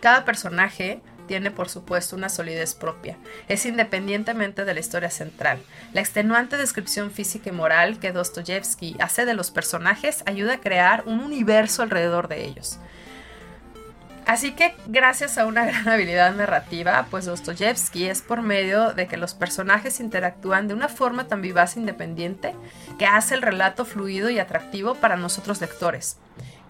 Cada 0.00 0.24
personaje 0.24 1.02
tiene 1.28 1.52
por 1.52 1.68
supuesto 1.68 2.16
una 2.16 2.28
solidez 2.28 2.74
propia. 2.74 3.16
Es 3.46 3.64
independientemente 3.64 4.64
de 4.64 4.74
la 4.74 4.80
historia 4.80 5.10
central. 5.10 5.60
La 5.92 6.00
extenuante 6.00 6.56
descripción 6.56 7.12
física 7.12 7.50
y 7.50 7.52
moral 7.52 8.00
que 8.00 8.10
Dostoyevsky 8.10 8.96
hace 8.98 9.24
de 9.24 9.34
los 9.34 9.52
personajes 9.52 10.24
ayuda 10.26 10.54
a 10.54 10.60
crear 10.60 11.04
un 11.06 11.20
universo 11.20 11.82
alrededor 11.82 12.26
de 12.26 12.44
ellos. 12.44 12.80
Así 14.28 14.52
que 14.52 14.74
gracias 14.86 15.38
a 15.38 15.46
una 15.46 15.64
gran 15.64 15.88
habilidad 15.88 16.34
narrativa, 16.34 17.06
pues 17.10 17.24
Dostoyevsky 17.24 18.04
es 18.04 18.20
por 18.20 18.42
medio 18.42 18.92
de 18.92 19.06
que 19.06 19.16
los 19.16 19.32
personajes 19.32 20.00
interactúan 20.00 20.68
de 20.68 20.74
una 20.74 20.90
forma 20.90 21.28
tan 21.28 21.40
vivaz 21.40 21.76
e 21.76 21.80
independiente 21.80 22.54
que 22.98 23.06
hace 23.06 23.34
el 23.34 23.40
relato 23.40 23.86
fluido 23.86 24.28
y 24.28 24.38
atractivo 24.38 24.96
para 24.96 25.16
nosotros 25.16 25.62
lectores. 25.62 26.18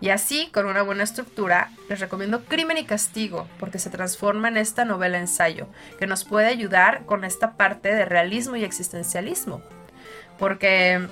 Y 0.01 0.11
así, 0.11 0.51
con 0.55 0.67
una 0.67 0.83
buena 0.83 1.03
estructura, 1.03 1.73
les 1.89 1.99
recomiendo 1.99 2.45
Crimen 2.45 2.79
y 2.79 2.85
Castigo, 2.85 3.49
porque 3.59 3.81
se 3.81 3.91
transforma 3.91 4.47
en 4.47 4.57
esta 4.57 4.85
novela 4.85 5.19
ensayo, 5.19 5.67
que 5.99 6.07
nos 6.07 6.25
puede 6.25 6.47
ayudar 6.47 7.07
con 7.07 7.25
esta 7.25 7.55
parte 7.55 7.93
de 7.93 8.05
realismo 8.05 8.55
y 8.55 8.63
existencialismo. 8.63 9.63
Porque 10.39 11.09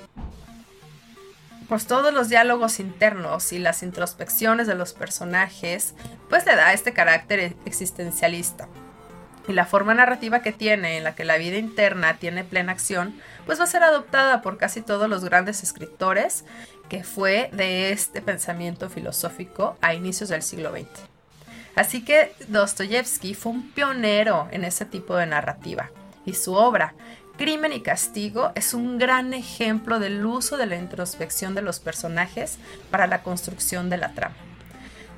pues 1.67 1.85
todos 1.85 2.13
los 2.13 2.29
diálogos 2.29 2.79
internos 2.79 3.51
y 3.51 3.59
las 3.59 3.83
introspecciones 3.83 4.67
de 4.67 4.75
los 4.75 4.93
personajes, 4.93 5.93
pues 6.29 6.45
le 6.45 6.55
da 6.55 6.73
este 6.73 6.93
carácter 6.93 7.55
existencialista. 7.65 8.67
Y 9.47 9.53
la 9.53 9.65
forma 9.65 9.93
narrativa 9.93 10.41
que 10.41 10.51
tiene, 10.51 10.97
en 10.97 11.03
la 11.03 11.15
que 11.15 11.23
la 11.23 11.37
vida 11.37 11.57
interna 11.57 12.17
tiene 12.17 12.43
plena 12.43 12.73
acción, 12.73 13.19
pues 13.45 13.59
va 13.59 13.63
a 13.63 13.67
ser 13.67 13.83
adoptada 13.83 14.41
por 14.41 14.57
casi 14.57 14.81
todos 14.81 15.09
los 15.09 15.23
grandes 15.23 15.63
escritores 15.63 16.43
que 16.89 17.03
fue 17.03 17.49
de 17.53 17.91
este 17.91 18.21
pensamiento 18.21 18.89
filosófico 18.89 19.77
a 19.81 19.93
inicios 19.93 20.29
del 20.29 20.43
siglo 20.43 20.71
XX. 20.71 20.87
Así 21.75 22.03
que 22.03 22.33
Dostoyevsky 22.47 23.35
fue 23.35 23.51
un 23.53 23.71
pionero 23.71 24.47
en 24.51 24.65
ese 24.65 24.83
tipo 24.83 25.15
de 25.15 25.27
narrativa 25.27 25.91
y 26.25 26.33
su 26.33 26.53
obra, 26.53 26.93
Crimen 27.37 27.71
y 27.71 27.81
Castigo, 27.81 28.51
es 28.55 28.73
un 28.73 28.97
gran 28.97 29.33
ejemplo 29.35 29.99
del 29.99 30.25
uso 30.25 30.57
de 30.57 30.65
la 30.65 30.75
introspección 30.75 31.53
de 31.53 31.61
los 31.61 31.79
personajes 31.79 32.57
para 32.89 33.05
la 33.05 33.21
construcción 33.21 33.91
de 33.91 33.97
la 33.97 34.13
trama. 34.13 34.35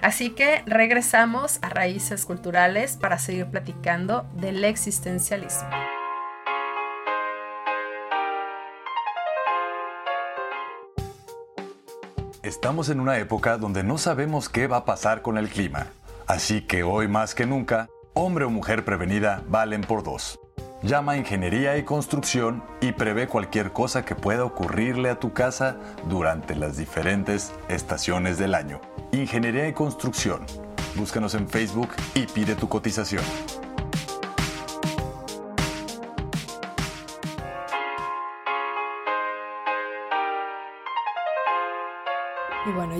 Así 0.02 0.32
que 0.32 0.62
regresamos 0.66 1.60
a 1.62 1.70
raíces 1.70 2.26
culturales 2.26 2.98
para 2.98 3.20
seguir 3.20 3.48
platicando 3.48 4.26
del 4.34 4.64
existencialismo. 4.66 5.70
Estamos 12.44 12.90
en 12.90 13.00
una 13.00 13.18
época 13.18 13.58
donde 13.58 13.84
no 13.84 13.98
sabemos 13.98 14.50
qué 14.50 14.68
va 14.68 14.78
a 14.78 14.86
pasar 14.86 15.22
con 15.22 15.38
el 15.38 15.50
clima. 15.50 15.88
Así 16.28 16.62
que 16.62 16.84
hoy 16.84 17.08
más 17.08 17.34
que 17.36 17.46
nunca, 17.46 17.90
hombre 18.14 18.46
o 18.46 18.50
mujer 18.50 18.86
prevenida 18.86 19.44
valen 19.48 19.82
por 19.82 20.04
dos. 20.04 20.39
Llama 20.82 21.12
a 21.14 21.18
Ingeniería 21.18 21.78
y 21.78 21.84
Construcción 21.84 22.64
y 22.80 22.94
prevé 22.94 23.28
cualquier 23.28 23.74
cosa 23.74 24.06
que 24.06 24.16
pueda 24.16 24.46
ocurrirle 24.46 25.10
a 25.10 25.20
tu 25.20 25.34
casa 25.34 25.76
durante 26.08 26.56
las 26.56 26.78
diferentes 26.78 27.52
estaciones 27.68 28.38
del 28.38 28.56
año. 28.56 28.80
Ingeniería 29.12 29.68
y 29.68 29.74
Construcción 29.74 30.46
Búscanos 30.96 31.36
en 31.36 31.48
Facebook 31.48 31.90
y 32.16 32.26
pide 32.26 32.56
tu 32.56 32.68
cotización. 32.68 33.24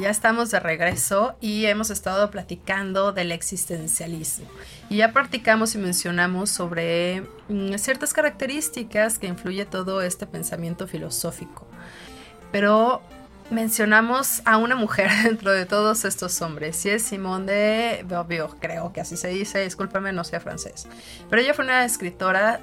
Ya 0.10 0.12
estamos 0.12 0.50
de 0.50 0.60
regreso 0.60 1.36
y 1.40 1.66
hemos 1.66 1.92
estado 1.92 2.32
platicando 2.32 3.12
del 3.12 3.32
existencialismo. 3.32 4.48
Y 4.90 4.98
ya 4.98 5.14
practicamos 5.14 5.76
y 5.76 5.78
mencionamos 5.78 6.50
sobre 6.50 7.22
mm, 7.48 7.76
ciertas 7.76 8.12
características 8.12 9.20
que 9.20 9.28
influye 9.28 9.68
todo 9.68 10.02
este 10.02 10.26
pensamiento 10.26 10.88
filosófico. 10.88 11.68
Pero 12.52 13.04
mencionamos 13.52 14.42
a 14.46 14.58
una 14.58 14.76
mujer 14.76 15.12
dentro 15.26 15.52
de 15.52 15.68
todos 15.68 16.04
estos 16.06 16.42
hombres, 16.42 16.84
y 16.88 16.90
es 16.90 17.04
Simone 17.04 17.54
de 17.54 18.04
Beauvoir, 18.04 18.50
creo 18.60 18.92
que 18.92 19.02
así 19.02 19.16
se 19.16 19.28
dice, 19.28 19.64
discúlpame, 19.64 20.12
no 20.12 20.24
sé 20.24 20.40
francés. 20.40 20.88
Pero 21.30 21.40
ella 21.40 21.54
fue 21.54 21.66
una 21.66 21.86
escritora 21.86 22.62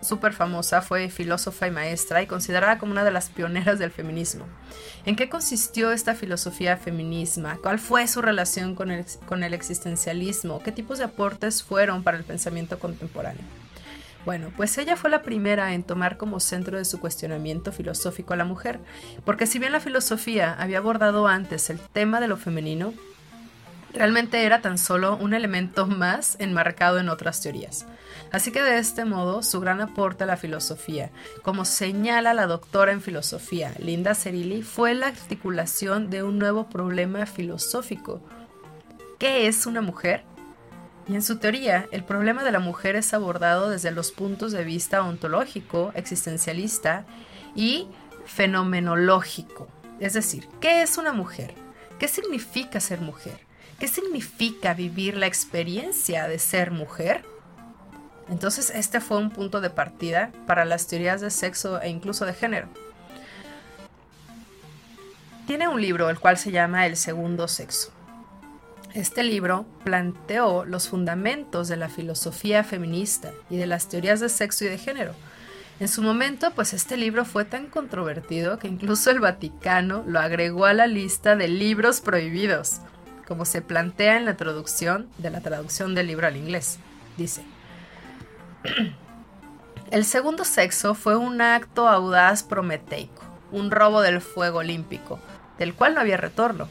súper 0.00 0.32
famosa, 0.32 0.82
fue 0.82 1.08
filósofa 1.08 1.66
y 1.66 1.70
maestra 1.70 2.22
y 2.22 2.26
considerada 2.26 2.78
como 2.78 2.92
una 2.92 3.04
de 3.04 3.10
las 3.10 3.28
pioneras 3.30 3.78
del 3.78 3.90
feminismo. 3.90 4.44
¿En 5.04 5.16
qué 5.16 5.28
consistió 5.28 5.92
esta 5.92 6.14
filosofía 6.14 6.76
feminismo? 6.76 7.48
¿Cuál 7.62 7.78
fue 7.78 8.06
su 8.06 8.22
relación 8.22 8.74
con 8.74 8.90
el, 8.90 9.04
con 9.26 9.42
el 9.42 9.54
existencialismo? 9.54 10.62
¿Qué 10.62 10.72
tipos 10.72 10.98
de 10.98 11.04
aportes 11.04 11.62
fueron 11.62 12.02
para 12.02 12.16
el 12.16 12.24
pensamiento 12.24 12.78
contemporáneo? 12.78 13.42
Bueno, 14.24 14.52
pues 14.56 14.76
ella 14.76 14.96
fue 14.96 15.10
la 15.10 15.22
primera 15.22 15.72
en 15.72 15.84
tomar 15.84 16.16
como 16.18 16.40
centro 16.40 16.76
de 16.76 16.84
su 16.84 17.00
cuestionamiento 17.00 17.72
filosófico 17.72 18.34
a 18.34 18.36
la 18.36 18.44
mujer, 18.44 18.78
porque 19.24 19.46
si 19.46 19.58
bien 19.58 19.72
la 19.72 19.80
filosofía 19.80 20.54
había 20.58 20.78
abordado 20.78 21.26
antes 21.26 21.70
el 21.70 21.78
tema 21.78 22.20
de 22.20 22.28
lo 22.28 22.36
femenino, 22.36 22.92
realmente 23.94 24.44
era 24.44 24.60
tan 24.60 24.76
solo 24.76 25.16
un 25.16 25.32
elemento 25.32 25.86
más 25.86 26.36
enmarcado 26.40 26.98
en 26.98 27.08
otras 27.08 27.40
teorías. 27.40 27.86
Así 28.32 28.52
que 28.52 28.62
de 28.62 28.78
este 28.78 29.04
modo, 29.04 29.42
su 29.42 29.60
gran 29.60 29.80
aporte 29.80 30.24
a 30.24 30.26
la 30.26 30.36
filosofía, 30.36 31.10
como 31.42 31.64
señala 31.64 32.34
la 32.34 32.46
doctora 32.46 32.92
en 32.92 33.00
filosofía 33.00 33.74
Linda 33.78 34.14
Cerilli, 34.14 34.62
fue 34.62 34.94
la 34.94 35.08
articulación 35.08 36.10
de 36.10 36.22
un 36.22 36.38
nuevo 36.38 36.68
problema 36.68 37.26
filosófico. 37.26 38.20
¿Qué 39.18 39.46
es 39.46 39.66
una 39.66 39.80
mujer? 39.80 40.22
Y 41.08 41.14
en 41.14 41.22
su 41.22 41.38
teoría, 41.38 41.86
el 41.90 42.04
problema 42.04 42.44
de 42.44 42.52
la 42.52 42.58
mujer 42.60 42.94
es 42.94 43.14
abordado 43.14 43.70
desde 43.70 43.90
los 43.90 44.12
puntos 44.12 44.52
de 44.52 44.62
vista 44.62 45.02
ontológico, 45.02 45.90
existencialista 45.94 47.06
y 47.54 47.88
fenomenológico. 48.26 49.68
Es 50.00 50.12
decir, 50.12 50.46
¿qué 50.60 50.82
es 50.82 50.98
una 50.98 51.12
mujer? 51.12 51.54
¿Qué 51.98 52.08
significa 52.08 52.78
ser 52.78 53.00
mujer? 53.00 53.40
¿Qué 53.78 53.88
significa 53.88 54.74
vivir 54.74 55.16
la 55.16 55.26
experiencia 55.26 56.28
de 56.28 56.38
ser 56.38 56.70
mujer? 56.70 57.24
Entonces 58.30 58.70
este 58.70 59.00
fue 59.00 59.18
un 59.18 59.30
punto 59.30 59.60
de 59.60 59.70
partida 59.70 60.30
para 60.46 60.64
las 60.64 60.86
teorías 60.86 61.20
de 61.20 61.30
sexo 61.30 61.80
e 61.80 61.88
incluso 61.88 62.26
de 62.26 62.34
género. 62.34 62.68
Tiene 65.46 65.66
un 65.66 65.80
libro 65.80 66.10
el 66.10 66.18
cual 66.18 66.36
se 66.36 66.50
llama 66.50 66.86
El 66.86 66.96
segundo 66.96 67.48
sexo. 67.48 67.90
Este 68.94 69.22
libro 69.22 69.66
planteó 69.84 70.64
los 70.64 70.88
fundamentos 70.88 71.68
de 71.68 71.76
la 71.76 71.88
filosofía 71.88 72.64
feminista 72.64 73.32
y 73.48 73.56
de 73.56 73.66
las 73.66 73.88
teorías 73.88 74.20
de 74.20 74.28
sexo 74.28 74.64
y 74.64 74.68
de 74.68 74.78
género. 74.78 75.14
En 75.80 75.88
su 75.88 76.02
momento, 76.02 76.50
pues 76.54 76.72
este 76.72 76.96
libro 76.96 77.24
fue 77.24 77.44
tan 77.44 77.68
controvertido 77.68 78.58
que 78.58 78.66
incluso 78.66 79.10
el 79.10 79.20
Vaticano 79.20 80.04
lo 80.06 80.18
agregó 80.18 80.66
a 80.66 80.72
la 80.72 80.86
lista 80.86 81.36
de 81.36 81.48
libros 81.48 82.00
prohibidos, 82.00 82.80
como 83.26 83.44
se 83.44 83.62
plantea 83.62 84.16
en 84.16 84.24
la 84.24 84.36
traducción 84.36 85.08
de 85.18 85.30
la 85.30 85.40
traducción 85.40 85.94
del 85.94 86.08
libro 86.08 86.26
al 86.26 86.36
inglés. 86.36 86.78
Dice, 87.16 87.42
el 89.90 90.04
segundo 90.04 90.44
sexo 90.44 90.94
fue 90.94 91.16
un 91.16 91.40
acto 91.40 91.88
audaz 91.88 92.42
prometeico, 92.42 93.22
un 93.52 93.70
robo 93.70 94.00
del 94.00 94.20
fuego 94.20 94.58
olímpico, 94.58 95.20
del 95.58 95.74
cual 95.74 95.94
no 95.94 96.00
había 96.00 96.16
retorno. 96.16 96.68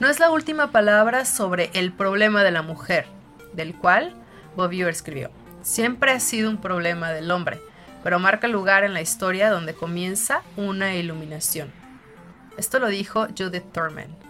No 0.00 0.08
es 0.08 0.20
la 0.20 0.30
última 0.30 0.72
palabra 0.72 1.24
sobre 1.24 1.70
el 1.74 1.92
problema 1.92 2.42
de 2.44 2.50
la 2.50 2.62
mujer, 2.62 3.06
del 3.52 3.74
cual 3.74 4.14
Bobbio 4.56 4.88
escribió. 4.88 5.30
Siempre 5.62 6.12
ha 6.12 6.20
sido 6.20 6.50
un 6.50 6.58
problema 6.58 7.10
del 7.10 7.30
hombre, 7.30 7.60
pero 8.02 8.18
marca 8.18 8.46
lugar 8.46 8.84
en 8.84 8.94
la 8.94 9.00
historia 9.00 9.50
donde 9.50 9.74
comienza 9.74 10.42
una 10.56 10.94
iluminación. 10.94 11.72
Esto 12.56 12.78
lo 12.78 12.88
dijo 12.88 13.26
Judith 13.36 13.72
Thurman. 13.72 14.25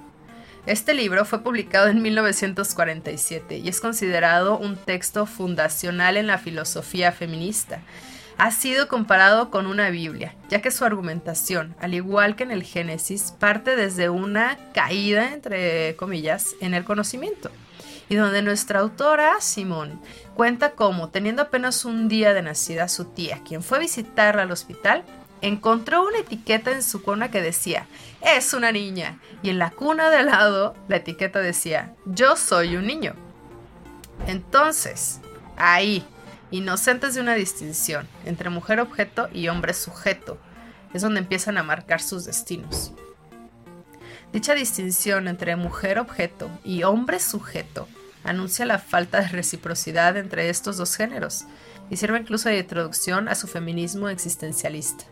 Este 0.67 0.95
libro 0.95 1.25
fue 1.25 1.45
publicado 1.45 1.87
en 1.87 2.03
1947 2.03 3.59
y 3.59 3.69
es 3.69 3.81
considerado 3.81 4.59
un 4.59 4.77
texto 4.77 5.25
fundacional 5.25 6.17
en 6.17 6.27
la 6.27 6.39
filosofía 6.39 7.13
feminista. 7.13 7.79
Ha 8.37 8.51
sido 8.51 8.89
comparado 8.89 9.53
con 9.53 9.69
una 9.69 9.91
Biblia, 9.91 10.35
ya 10.49 10.61
que 10.61 10.73
su 10.73 10.85
argumentación, 10.85 11.77
al 11.81 11.95
igual 11.95 12.35
que 12.35 12.43
en 12.43 12.51
el 12.51 12.65
Génesis, 12.65 13.33
parte 13.39 13.77
desde 13.77 14.11
una 14.11 14.59
caída, 14.75 15.33
entre 15.33 15.95
comillas, 15.95 16.57
en 16.61 16.75
el 16.75 16.83
conocimiento 16.83 17.53
y 18.09 18.17
donde 18.17 18.43
nuestra 18.43 18.81
autora, 18.81 19.41
Simón, 19.41 20.01
cuenta 20.35 20.73
cómo, 20.73 21.11
teniendo 21.11 21.43
apenas 21.43 21.85
un 21.85 22.09
día 22.09 22.35
de 22.35 22.43
nacida 22.43 22.89
su 22.89 23.05
tía, 23.07 23.41
quien 23.47 23.63
fue 23.63 23.79
a 23.79 23.81
visitarla 23.81 24.43
al 24.43 24.53
hospital, 24.53 25.05
encontró 25.47 26.05
una 26.05 26.19
etiqueta 26.19 26.73
en 26.73 26.83
su 26.83 27.03
cuna 27.03 27.31
que 27.31 27.41
decía, 27.41 27.87
es 28.21 28.53
una 28.53 28.73
niña. 28.73 29.19
Y 29.43 29.51
en 29.51 29.59
la 29.59 29.71
cuna 29.71 30.11
de 30.11 30.17
al 30.17 30.27
lado, 30.27 30.75
la 30.89 30.97
etiqueta 30.97 31.39
decía, 31.39 31.95
yo 32.05 32.37
soy 32.37 32.77
un 32.77 32.87
niño. 32.87 33.15
Entonces, 34.27 35.21
ahí, 35.57 36.05
inocentes 36.51 37.15
de 37.15 37.21
una 37.21 37.35
distinción 37.35 38.09
entre 38.25 38.51
mujer 38.51 38.81
objeto 38.81 39.29
y 39.33 39.49
hombre 39.49 39.73
sujeto, 39.73 40.39
es 40.93 41.03
donde 41.03 41.21
empiezan 41.21 41.59
a 41.59 41.63
marcar 41.63 42.03
sus 42.03 42.25
destinos. 42.25 42.93
Dicha 44.33 44.55
distinción 44.55 45.29
entre 45.29 45.55
mujer 45.55 45.99
objeto 45.99 46.51
y 46.65 46.83
hombre 46.83 47.21
sujeto 47.21 47.87
anuncia 48.25 48.67
la 48.67 48.79
falta 48.79 49.21
de 49.21 49.29
reciprocidad 49.29 50.17
entre 50.17 50.49
estos 50.49 50.77
dos 50.77 50.97
géneros 50.97 51.45
y 51.89 51.97
sirve 51.97 52.19
incluso 52.19 52.49
de 52.49 52.59
introducción 52.59 53.29
a 53.29 53.37
su 53.37 53.47
feminismo 53.47 54.09
existencialista. 54.09 55.05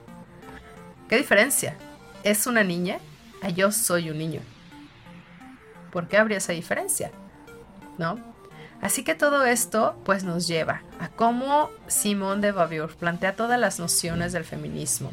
¿Qué 1.08 1.18
diferencia? 1.18 1.76
¿Es 2.22 2.46
una 2.46 2.64
niña? 2.64 2.98
A 3.42 3.50
yo 3.50 3.70
soy 3.72 4.10
un 4.10 4.18
niño. 4.18 4.40
¿Por 5.92 6.08
qué 6.08 6.16
habría 6.16 6.38
esa 6.38 6.52
diferencia? 6.52 7.10
¿No? 7.98 8.18
Así 8.80 9.04
que 9.04 9.14
todo 9.14 9.44
esto 9.44 10.00
pues 10.04 10.24
nos 10.24 10.46
lleva 10.48 10.82
a 10.98 11.08
cómo 11.08 11.70
Simone 11.86 12.40
de 12.40 12.52
Beauvoir 12.52 12.96
plantea 12.96 13.36
todas 13.36 13.60
las 13.60 13.78
nociones 13.78 14.32
del 14.32 14.44
feminismo. 14.44 15.12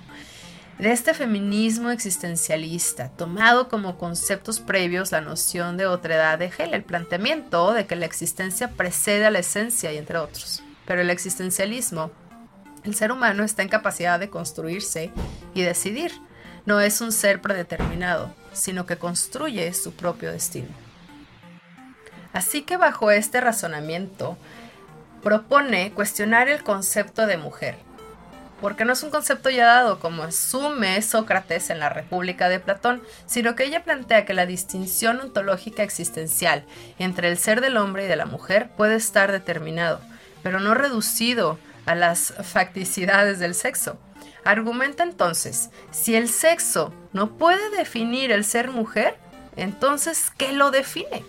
De 0.80 0.92
este 0.92 1.14
feminismo 1.14 1.92
existencialista, 1.92 3.10
tomado 3.10 3.70
como 3.70 3.98
conceptos 3.98 4.60
previos 4.60 5.12
la 5.12 5.22
noción 5.22 5.78
de 5.78 5.86
otredad 5.86 6.40
de 6.40 6.46
Hegel, 6.46 6.74
el 6.74 6.84
planteamiento 6.84 7.74
de 7.74 7.86
que 7.86 7.96
la 7.96 8.06
existencia 8.06 8.70
precede 8.72 9.26
a 9.26 9.32
la 9.32 9.40
esencia 9.40 9.92
y 9.92 9.98
entre 9.98 10.18
otros. 10.18 10.64
Pero 10.86 11.02
el 11.02 11.10
existencialismo 11.10 12.12
el 12.84 12.96
ser 12.96 13.12
humano 13.12 13.44
está 13.44 13.62
en 13.62 13.70
capacidad 13.70 14.20
de 14.20 14.30
construirse 14.30 15.12
y 15.54 15.62
decidir. 15.62 16.12
No 16.66 16.80
es 16.80 17.02
un 17.02 17.12
ser 17.12 17.42
predeterminado, 17.42 18.34
sino 18.54 18.86
que 18.86 18.98
construye 18.98 19.74
su 19.74 19.94
propio 19.94 20.32
destino. 20.32 20.70
Así 22.34 22.62
que 22.62 22.78
bajo 22.78 23.12
este 23.12 23.42
razonamiento, 23.42 24.38
propone 25.22 25.92
cuestionar 25.92 26.48
el 26.48 26.64
concepto 26.64 27.28
de 27.28 27.38
mujer, 27.38 27.78
porque 28.60 28.86
no 28.86 28.94
es 28.94 29.04
un 29.04 29.10
concepto 29.10 29.50
ya 29.50 29.66
dado 29.66 30.00
como 30.00 30.24
asume 30.24 31.02
Sócrates 31.02 31.70
en 31.70 31.80
la 31.80 31.90
República 31.90 32.48
de 32.48 32.60
Platón, 32.60 33.02
sino 33.26 33.56
que 33.56 33.66
ella 33.66 33.84
plantea 33.84 34.26
que 34.26 34.34
la 34.34 34.46
distinción 34.46 35.20
ontológica 35.20 35.84
existencial 35.84 36.64
entre 37.00 37.28
el 37.28 37.38
ser 37.38 37.60
del 37.62 37.78
hombre 37.78 38.06
y 38.06 38.08
de 38.08 38.16
la 38.16 38.26
mujer 38.26 38.70
puede 38.78 38.96
estar 38.96 39.32
determinado, 39.32 40.00
pero 40.44 40.60
no 40.60 40.74
reducido 40.74 41.60
a 41.86 41.96
las 41.96 42.34
facticidades 42.44 43.40
del 43.40 43.56
sexo. 43.56 43.98
Argumenta 44.44 45.04
entonces, 45.04 45.70
si 45.92 46.16
el 46.16 46.28
sexo 46.28 46.94
no 47.14 47.38
puede 47.38 47.70
definir 47.78 48.32
el 48.32 48.44
ser 48.44 48.72
mujer, 48.72 49.18
entonces, 49.56 50.32
¿qué 50.36 50.52
lo 50.52 50.72
define? 50.72 51.24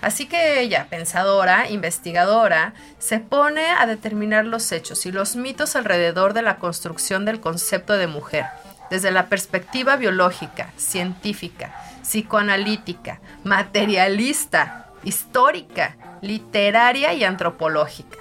Así 0.00 0.26
que 0.26 0.60
ella, 0.60 0.86
pensadora, 0.90 1.70
investigadora, 1.70 2.74
se 2.98 3.20
pone 3.20 3.66
a 3.70 3.86
determinar 3.86 4.44
los 4.44 4.70
hechos 4.70 5.06
y 5.06 5.12
los 5.12 5.34
mitos 5.34 5.76
alrededor 5.76 6.34
de 6.34 6.42
la 6.42 6.58
construcción 6.58 7.24
del 7.24 7.40
concepto 7.40 7.96
de 7.96 8.06
mujer, 8.06 8.44
desde 8.90 9.10
la 9.10 9.28
perspectiva 9.28 9.96
biológica, 9.96 10.72
científica, 10.76 11.74
psicoanalítica, 12.02 13.20
materialista, 13.44 14.90
histórica, 15.04 15.96
literaria 16.20 17.14
y 17.14 17.24
antropológica. 17.24 18.18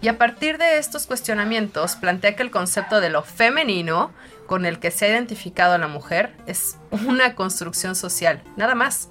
Y 0.00 0.08
a 0.08 0.18
partir 0.18 0.58
de 0.58 0.78
estos 0.78 1.06
cuestionamientos 1.06 1.96
plantea 1.96 2.36
que 2.36 2.42
el 2.42 2.50
concepto 2.50 3.00
de 3.00 3.10
lo 3.10 3.22
femenino 3.22 4.12
con 4.46 4.66
el 4.66 4.78
que 4.78 4.90
se 4.90 5.06
ha 5.06 5.08
identificado 5.08 5.74
a 5.74 5.78
la 5.78 5.88
mujer 5.88 6.36
es 6.46 6.76
una 7.06 7.34
construcción 7.34 7.96
social, 7.96 8.42
nada 8.56 8.74
más. 8.74 9.08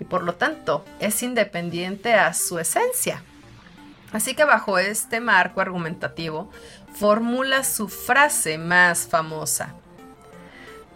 y 0.00 0.04
por 0.04 0.22
lo 0.22 0.34
tanto 0.34 0.84
es 0.98 1.22
independiente 1.22 2.14
a 2.14 2.32
su 2.32 2.58
esencia. 2.58 3.22
Así 4.12 4.34
que 4.34 4.44
bajo 4.44 4.78
este 4.78 5.20
marco 5.20 5.60
argumentativo 5.60 6.50
formula 6.94 7.62
su 7.62 7.88
frase 7.88 8.58
más 8.58 9.06
famosa. 9.06 9.74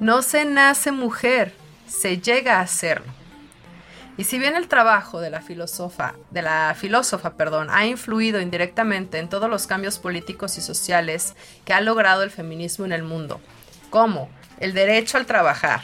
No 0.01 0.23
se 0.23 0.45
nace 0.45 0.91
mujer, 0.91 1.55
se 1.87 2.19
llega 2.19 2.61
a 2.61 2.67
serlo. 2.67 3.13
Y 4.17 4.25
si 4.25 4.39
bien 4.39 4.55
el 4.55 4.69
trabajo 4.69 5.21
de 5.21 5.31
la 5.31 5.41
filósofa, 5.41 6.15
de 6.31 6.43
la 6.43 6.75
filósofa, 6.79 7.35
perdón, 7.37 7.69
ha 7.71 7.85
influido 7.87 8.41
indirectamente 8.41 9.19
en 9.19 9.29
todos 9.29 9.51
los 9.51 9.67
cambios 9.67 9.99
políticos 9.99 10.57
y 10.57 10.61
sociales 10.61 11.35
que 11.65 11.73
ha 11.73 11.81
logrado 11.81 12.23
el 12.23 12.31
feminismo 12.31 12.85
en 12.85 12.93
el 12.93 13.03
mundo, 13.03 13.41
como 13.91 14.29
el 14.61 14.73
derecho 14.73 15.19
al 15.19 15.27
trabajar, 15.27 15.81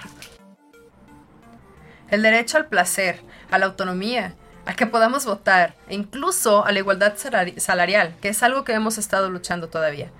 el 2.08 2.22
derecho 2.22 2.56
al 2.56 2.66
placer, 2.66 3.20
a 3.50 3.58
la 3.58 3.66
autonomía, 3.66 4.34
a 4.64 4.74
que 4.74 4.86
podamos 4.86 5.26
votar 5.26 5.74
e 5.88 5.96
incluso 5.96 6.64
a 6.64 6.70
la 6.70 6.78
igualdad 6.78 7.14
salarial, 7.16 8.14
que 8.20 8.28
es 8.28 8.42
algo 8.44 8.62
que 8.62 8.74
hemos 8.74 8.98
estado 8.98 9.28
luchando 9.28 9.68
todavía. 9.68 10.10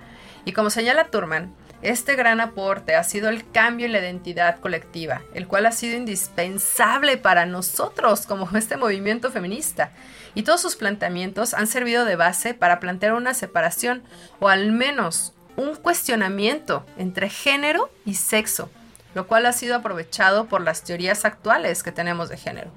Y 0.43 0.51
como 0.51 0.69
señala 0.69 1.05
Turman, 1.05 1.53
este 1.81 2.15
gran 2.15 2.39
aporte 2.39 2.95
ha 2.95 3.03
sido 3.03 3.29
el 3.29 3.49
cambio 3.49 3.87
en 3.87 3.91
la 3.93 3.99
identidad 3.99 4.59
colectiva, 4.59 5.21
el 5.33 5.47
cual 5.47 5.65
ha 5.65 5.71
sido 5.71 5.97
indispensable 5.97 7.17
para 7.17 7.45
nosotros 7.45 8.25
como 8.27 8.49
este 8.57 8.77
movimiento 8.77 9.31
feminista. 9.31 9.91
Y 10.35 10.43
todos 10.43 10.61
sus 10.61 10.75
planteamientos 10.75 11.53
han 11.53 11.67
servido 11.67 12.05
de 12.05 12.15
base 12.15 12.53
para 12.53 12.79
plantear 12.79 13.13
una 13.13 13.33
separación 13.33 14.03
o 14.39 14.47
al 14.47 14.71
menos 14.71 15.33
un 15.57 15.75
cuestionamiento 15.75 16.85
entre 16.97 17.29
género 17.29 17.91
y 18.05 18.13
sexo, 18.13 18.69
lo 19.13 19.27
cual 19.27 19.45
ha 19.45 19.51
sido 19.51 19.75
aprovechado 19.75 20.45
por 20.45 20.61
las 20.61 20.83
teorías 20.83 21.25
actuales 21.25 21.83
que 21.83 21.91
tenemos 21.91 22.29
de 22.29 22.37
género. 22.37 22.71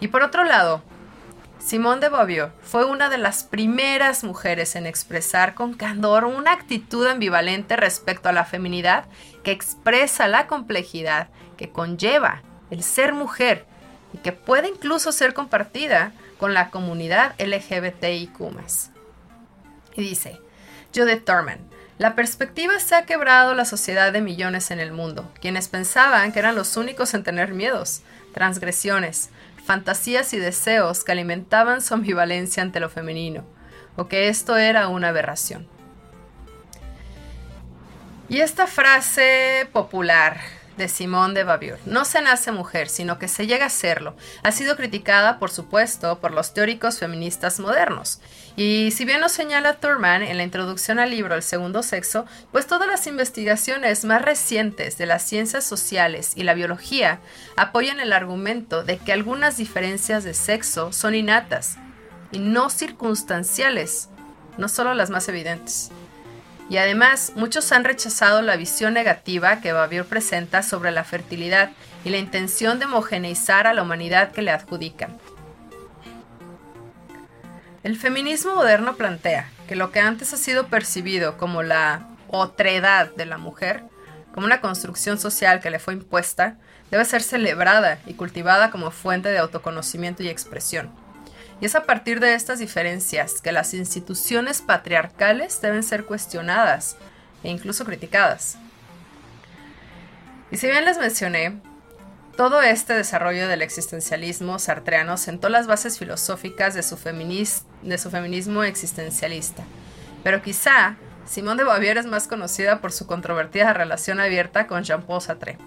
Y 0.00 0.08
por 0.08 0.22
otro 0.22 0.44
lado, 0.44 0.82
Simone 1.60 2.00
de 2.00 2.08
Beauvoir 2.08 2.52
fue 2.62 2.86
una 2.86 3.10
de 3.10 3.18
las 3.18 3.44
primeras 3.44 4.24
mujeres 4.24 4.76
en 4.76 4.86
expresar 4.86 5.54
con 5.54 5.74
candor 5.74 6.24
una 6.24 6.52
actitud 6.52 7.06
ambivalente 7.06 7.76
respecto 7.76 8.28
a 8.30 8.32
la 8.32 8.46
feminidad 8.46 9.04
que 9.44 9.52
expresa 9.52 10.26
la 10.26 10.46
complejidad 10.46 11.28
que 11.58 11.70
conlleva 11.70 12.42
el 12.70 12.82
ser 12.82 13.12
mujer 13.12 13.66
y 14.14 14.18
que 14.18 14.32
puede 14.32 14.68
incluso 14.68 15.12
ser 15.12 15.34
compartida 15.34 16.12
con 16.38 16.54
la 16.54 16.70
comunidad 16.70 17.34
LGBTIQ. 17.38 18.40
Y 19.94 20.00
dice, 20.00 20.40
Judith 20.94 21.24
Thurman, 21.26 21.58
la 21.98 22.14
perspectiva 22.14 22.80
se 22.80 22.94
ha 22.94 23.04
quebrado 23.04 23.54
la 23.54 23.66
sociedad 23.66 24.10
de 24.10 24.22
millones 24.22 24.70
en 24.70 24.80
el 24.80 24.92
mundo, 24.92 25.30
quienes 25.42 25.68
pensaban 25.68 26.32
que 26.32 26.38
eran 26.38 26.54
los 26.54 26.78
únicos 26.78 27.12
en 27.12 27.22
tener 27.22 27.52
miedos, 27.52 28.00
transgresiones, 28.32 29.28
fantasías 29.64 30.32
y 30.32 30.38
deseos 30.38 31.04
que 31.04 31.12
alimentaban 31.12 31.82
su 31.82 31.94
ambivalencia 31.94 32.62
ante 32.62 32.80
lo 32.80 32.88
femenino, 32.88 33.44
o 33.96 34.08
que 34.08 34.28
esto 34.28 34.56
era 34.56 34.88
una 34.88 35.08
aberración. 35.08 35.68
Y 38.28 38.40
esta 38.40 38.66
frase 38.66 39.68
popular 39.72 40.40
de 40.76 40.88
Simone 40.88 41.34
de 41.34 41.44
Beauvoir. 41.44 41.78
No 41.84 42.04
se 42.04 42.22
nace 42.22 42.52
mujer, 42.52 42.88
sino 42.88 43.18
que 43.18 43.28
se 43.28 43.46
llega 43.46 43.66
a 43.66 43.70
serlo. 43.70 44.16
Ha 44.42 44.52
sido 44.52 44.76
criticada, 44.76 45.38
por 45.38 45.50
supuesto, 45.50 46.20
por 46.20 46.32
los 46.32 46.54
teóricos 46.54 46.98
feministas 46.98 47.60
modernos. 47.60 48.20
Y 48.62 48.90
si 48.90 49.06
bien 49.06 49.22
lo 49.22 49.30
señala 49.30 49.80
Thurman 49.80 50.22
en 50.22 50.36
la 50.36 50.42
introducción 50.42 50.98
al 50.98 51.08
libro 51.08 51.34
El 51.34 51.42
segundo 51.42 51.82
sexo, 51.82 52.26
pues 52.52 52.66
todas 52.66 52.86
las 52.86 53.06
investigaciones 53.06 54.04
más 54.04 54.20
recientes 54.20 54.98
de 54.98 55.06
las 55.06 55.22
ciencias 55.22 55.64
sociales 55.64 56.32
y 56.36 56.42
la 56.42 56.52
biología 56.52 57.20
apoyan 57.56 58.00
el 58.00 58.12
argumento 58.12 58.84
de 58.84 58.98
que 58.98 59.14
algunas 59.14 59.56
diferencias 59.56 60.24
de 60.24 60.34
sexo 60.34 60.92
son 60.92 61.14
innatas 61.14 61.78
y 62.32 62.38
no 62.38 62.68
circunstanciales, 62.68 64.10
no 64.58 64.68
solo 64.68 64.92
las 64.92 65.08
más 65.08 65.26
evidentes. 65.30 65.90
Y 66.68 66.76
además, 66.76 67.32
muchos 67.36 67.72
han 67.72 67.84
rechazado 67.84 68.42
la 68.42 68.56
visión 68.56 68.92
negativa 68.92 69.62
que 69.62 69.72
Babiur 69.72 70.04
presenta 70.04 70.62
sobre 70.62 70.90
la 70.90 71.04
fertilidad 71.04 71.70
y 72.04 72.10
la 72.10 72.18
intención 72.18 72.78
de 72.78 72.84
homogeneizar 72.84 73.66
a 73.66 73.72
la 73.72 73.82
humanidad 73.82 74.32
que 74.32 74.42
le 74.42 74.50
adjudican. 74.50 75.16
El 77.82 77.96
feminismo 77.96 78.56
moderno 78.56 78.96
plantea 78.96 79.48
que 79.66 79.74
lo 79.74 79.90
que 79.90 80.00
antes 80.00 80.34
ha 80.34 80.36
sido 80.36 80.66
percibido 80.66 81.38
como 81.38 81.62
la 81.62 82.06
otredad 82.28 83.10
de 83.14 83.24
la 83.24 83.38
mujer, 83.38 83.84
como 84.34 84.44
una 84.44 84.60
construcción 84.60 85.18
social 85.18 85.60
que 85.60 85.70
le 85.70 85.78
fue 85.78 85.94
impuesta, 85.94 86.58
debe 86.90 87.06
ser 87.06 87.22
celebrada 87.22 87.98
y 88.04 88.14
cultivada 88.14 88.70
como 88.70 88.90
fuente 88.90 89.30
de 89.30 89.38
autoconocimiento 89.38 90.22
y 90.22 90.28
expresión. 90.28 90.90
Y 91.62 91.64
es 91.64 91.74
a 91.74 91.84
partir 91.84 92.20
de 92.20 92.34
estas 92.34 92.58
diferencias 92.58 93.40
que 93.40 93.50
las 93.50 93.72
instituciones 93.72 94.60
patriarcales 94.60 95.62
deben 95.62 95.82
ser 95.82 96.04
cuestionadas 96.04 96.96
e 97.42 97.48
incluso 97.48 97.86
criticadas. 97.86 98.58
Y 100.50 100.58
si 100.58 100.66
bien 100.66 100.84
les 100.84 100.98
mencioné, 100.98 101.60
todo 102.36 102.62
este 102.62 102.94
desarrollo 102.94 103.48
del 103.48 103.62
existencialismo 103.62 104.58
sartreano 104.58 105.16
sentó 105.16 105.48
las 105.48 105.66
bases 105.66 105.98
filosóficas 105.98 106.74
de 106.74 106.82
su, 106.82 106.96
feminismo 106.96 108.62
existencialista. 108.64 109.64
Pero 110.22 110.42
quizá 110.42 110.96
Simone 111.26 111.62
de 111.62 111.68
Beauvoir 111.68 111.98
es 111.98 112.06
más 112.06 112.26
conocida 112.26 112.80
por 112.80 112.92
su 112.92 113.06
controvertida 113.06 113.72
relación 113.72 114.20
abierta 114.20 114.66
con 114.66 114.82
Jean-Paul 114.82 115.20
Sartre. 115.20 115.58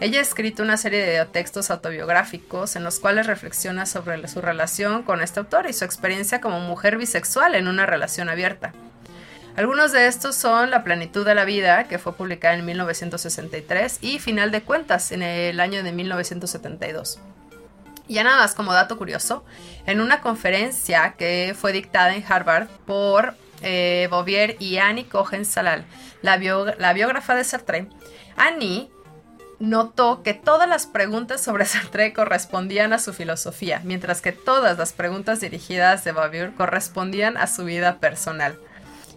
Ella 0.00 0.20
ha 0.20 0.22
escrito 0.22 0.62
una 0.62 0.76
serie 0.76 1.04
de 1.04 1.24
textos 1.26 1.70
autobiográficos 1.70 2.76
en 2.76 2.84
los 2.84 3.00
cuales 3.00 3.26
reflexiona 3.26 3.84
sobre 3.84 4.26
su 4.28 4.40
relación 4.40 5.02
con 5.02 5.20
este 5.20 5.40
autor 5.40 5.68
y 5.68 5.72
su 5.72 5.84
experiencia 5.84 6.40
como 6.40 6.60
mujer 6.60 6.96
bisexual 6.96 7.54
en 7.56 7.66
una 7.66 7.84
relación 7.84 8.28
abierta. 8.28 8.72
Algunos 9.58 9.90
de 9.90 10.06
estos 10.06 10.36
son 10.36 10.70
La 10.70 10.84
plenitud 10.84 11.26
de 11.26 11.34
la 11.34 11.44
vida, 11.44 11.88
que 11.88 11.98
fue 11.98 12.14
publicada 12.14 12.54
en 12.54 12.64
1963, 12.64 13.98
y 14.02 14.20
Final 14.20 14.52
de 14.52 14.62
cuentas, 14.62 15.10
en 15.10 15.20
el 15.20 15.58
año 15.58 15.82
de 15.82 15.90
1972. 15.90 17.18
Y 18.06 18.14
ya 18.14 18.22
nada 18.22 18.36
más 18.36 18.54
como 18.54 18.72
dato 18.72 18.96
curioso, 18.96 19.44
en 19.84 20.00
una 20.00 20.20
conferencia 20.20 21.16
que 21.18 21.56
fue 21.58 21.72
dictada 21.72 22.14
en 22.14 22.24
Harvard 22.24 22.68
por 22.86 23.34
eh, 23.62 24.06
Bouvier 24.12 24.54
y 24.60 24.78
Annie 24.78 25.06
Cohen 25.06 25.44
Salal, 25.44 25.84
la, 26.22 26.36
la 26.78 26.92
biógrafa 26.92 27.34
de 27.34 27.42
Sartre, 27.42 27.88
Annie 28.36 28.92
notó 29.58 30.22
que 30.22 30.34
todas 30.34 30.68
las 30.68 30.86
preguntas 30.86 31.40
sobre 31.40 31.64
Sartre 31.66 32.12
correspondían 32.12 32.92
a 32.92 33.00
su 33.00 33.12
filosofía, 33.12 33.80
mientras 33.82 34.20
que 34.20 34.30
todas 34.30 34.78
las 34.78 34.92
preguntas 34.92 35.40
dirigidas 35.40 36.04
de 36.04 36.12
Babiur 36.12 36.54
correspondían 36.54 37.36
a 37.36 37.48
su 37.48 37.64
vida 37.64 37.98
personal. 37.98 38.56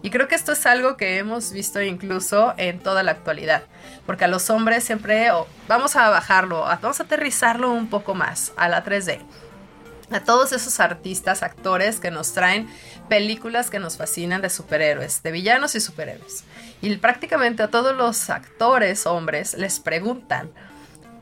Y 0.02 0.10
creo 0.10 0.26
que 0.26 0.34
esto 0.34 0.52
es 0.52 0.66
algo 0.66 0.96
que 0.96 1.18
hemos 1.18 1.52
visto 1.52 1.80
incluso 1.80 2.54
en 2.56 2.80
toda 2.80 3.04
la 3.04 3.12
actualidad, 3.12 3.62
porque 4.04 4.24
a 4.24 4.28
los 4.28 4.50
hombres 4.50 4.82
siempre 4.82 5.30
vamos 5.68 5.94
a 5.94 6.10
bajarlo, 6.10 6.62
vamos 6.62 6.98
a 6.98 7.04
aterrizarlo 7.04 7.70
un 7.70 7.88
poco 7.88 8.14
más 8.14 8.52
a 8.56 8.68
la 8.68 8.84
3D. 8.84 9.20
A 10.10 10.20
todos 10.20 10.52
esos 10.52 10.80
artistas, 10.80 11.42
actores 11.42 12.00
que 12.00 12.10
nos 12.10 12.34
traen 12.34 12.68
películas 13.08 13.70
que 13.70 13.78
nos 13.78 13.96
fascinan 13.96 14.42
de 14.42 14.50
superhéroes, 14.50 15.22
de 15.22 15.32
villanos 15.32 15.74
y 15.74 15.80
superhéroes. 15.80 16.44
Y 16.82 16.94
prácticamente 16.96 17.62
a 17.62 17.68
todos 17.68 17.96
los 17.96 18.28
actores 18.28 19.06
hombres 19.06 19.54
les 19.54 19.80
preguntan 19.80 20.50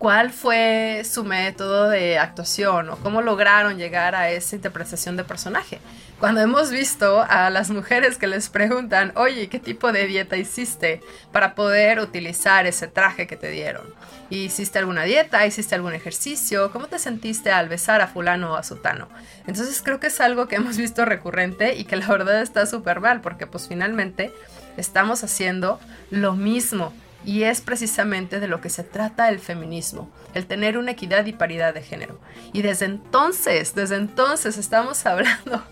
cuál 0.00 0.30
fue 0.30 1.02
su 1.04 1.24
método 1.24 1.90
de 1.90 2.18
actuación 2.18 2.88
o 2.88 2.96
cómo 2.96 3.20
lograron 3.20 3.76
llegar 3.76 4.14
a 4.14 4.30
esa 4.30 4.56
interpretación 4.56 5.18
de 5.18 5.24
personaje. 5.24 5.78
Cuando 6.18 6.40
hemos 6.40 6.70
visto 6.70 7.22
a 7.28 7.50
las 7.50 7.68
mujeres 7.68 8.16
que 8.16 8.26
les 8.26 8.48
preguntan, 8.48 9.12
oye, 9.14 9.50
¿qué 9.50 9.58
tipo 9.58 9.92
de 9.92 10.06
dieta 10.06 10.38
hiciste 10.38 11.02
para 11.32 11.54
poder 11.54 12.00
utilizar 12.00 12.64
ese 12.64 12.88
traje 12.88 13.26
que 13.26 13.36
te 13.36 13.50
dieron? 13.50 13.82
¿Hiciste 14.30 14.78
alguna 14.78 15.02
dieta? 15.02 15.44
¿Hiciste 15.44 15.74
algún 15.74 15.92
ejercicio? 15.92 16.72
¿Cómo 16.72 16.86
te 16.86 16.98
sentiste 16.98 17.52
al 17.52 17.68
besar 17.68 18.00
a 18.00 18.06
fulano 18.06 18.52
o 18.52 18.56
a 18.56 18.62
sutano? 18.62 19.06
Entonces 19.46 19.82
creo 19.82 20.00
que 20.00 20.06
es 20.06 20.18
algo 20.22 20.48
que 20.48 20.56
hemos 20.56 20.78
visto 20.78 21.04
recurrente 21.04 21.76
y 21.76 21.84
que 21.84 21.96
la 21.96 22.06
verdad 22.06 22.40
está 22.40 22.64
súper 22.64 23.00
mal 23.00 23.20
porque 23.20 23.46
pues 23.46 23.68
finalmente 23.68 24.32
estamos 24.78 25.22
haciendo 25.24 25.78
lo 26.08 26.32
mismo 26.36 26.94
y 27.24 27.44
es 27.44 27.60
precisamente 27.60 28.40
de 28.40 28.48
lo 28.48 28.60
que 28.60 28.70
se 28.70 28.82
trata 28.82 29.28
el 29.28 29.38
feminismo, 29.38 30.10
el 30.34 30.46
tener 30.46 30.76
una 30.78 30.90
equidad 30.92 31.26
y 31.26 31.32
paridad 31.32 31.74
de 31.74 31.82
género. 31.82 32.18
Y 32.52 32.62
desde 32.62 32.86
entonces, 32.86 33.74
desde 33.74 33.96
entonces 33.96 34.56
estamos 34.56 35.04
hablando, 35.06 35.62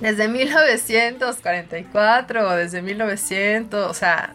desde 0.00 0.28
1944, 0.28 2.56
desde 2.56 2.82
1900, 2.82 3.90
o 3.90 3.94
sea, 3.94 4.34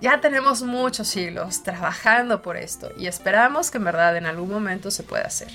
ya 0.00 0.20
tenemos 0.20 0.62
muchos 0.62 1.08
siglos 1.08 1.64
trabajando 1.64 2.40
por 2.40 2.56
esto 2.56 2.92
y 2.96 3.08
esperamos 3.08 3.72
que 3.72 3.78
en 3.78 3.84
verdad 3.84 4.16
en 4.16 4.26
algún 4.26 4.50
momento 4.50 4.92
se 4.92 5.02
pueda 5.02 5.26
hacer. 5.26 5.48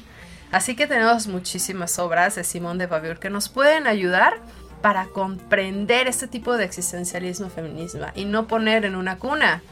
Así 0.51 0.75
que 0.75 0.85
tenemos 0.85 1.27
muchísimas 1.27 1.97
obras 1.97 2.35
de 2.35 2.43
Simón 2.43 2.77
de 2.77 2.85
Beauvoir 2.85 3.19
que 3.19 3.29
nos 3.29 3.47
pueden 3.49 3.87
ayudar 3.87 4.39
para 4.83 5.05
comprender 5.05 6.09
este 6.09 6.27
tipo 6.27 6.57
de 6.57 6.65
existencialismo 6.65 7.49
feminismo 7.49 8.05
y 8.15 8.25
no 8.25 8.49
poner 8.49 8.83
en 8.83 8.97
una 8.97 9.17
cuna 9.17 9.63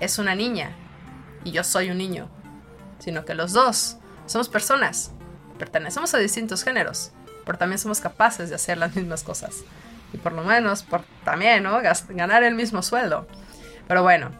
es 0.00 0.18
una 0.18 0.34
niña 0.34 0.72
y 1.44 1.52
yo 1.52 1.64
soy 1.64 1.88
un 1.90 1.96
niño. 1.96 2.28
sino 2.98 3.24
que 3.24 3.32
los 3.32 3.54
dos 3.54 3.96
somos 4.26 4.50
personas, 4.50 5.12
pertenecemos 5.58 6.12
a 6.12 6.18
distintos 6.18 6.62
géneros, 6.62 7.12
pero 7.46 7.56
también 7.56 7.78
somos 7.78 8.00
capaces 8.00 8.50
de 8.50 8.56
hacer 8.56 8.76
las 8.76 8.94
mismas 8.94 9.22
cosas. 9.22 9.64
Y 10.12 10.18
por 10.18 10.32
lo 10.32 10.44
menos, 10.44 10.82
por 10.82 11.00
también, 11.24 11.62
¿no? 11.62 11.80
Ganar 12.10 12.42
el 12.42 12.54
mismo 12.54 12.82
sueldo. 12.82 13.26
Pero 13.88 14.02
bueno, 14.02 14.30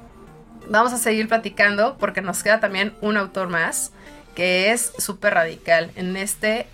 vamos 0.68 0.93
a 0.93 0.99
seguir 0.99 1.28
platicando 1.28 1.97
porque 1.97 2.20
nos 2.20 2.43
queda 2.43 2.61
también 2.61 2.95
un 3.01 3.16
autor 3.16 3.49
más 3.49 3.93
que 4.34 4.72
es 4.72 4.93
súper 4.99 5.32
radical 5.32 5.93
en 5.97 6.14
este 6.18 6.66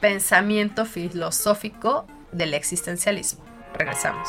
pensamiento 0.00 0.84
filosófico 0.84 2.06
del 2.32 2.54
existencialismo. 2.54 3.44
Regresamos. 3.74 4.28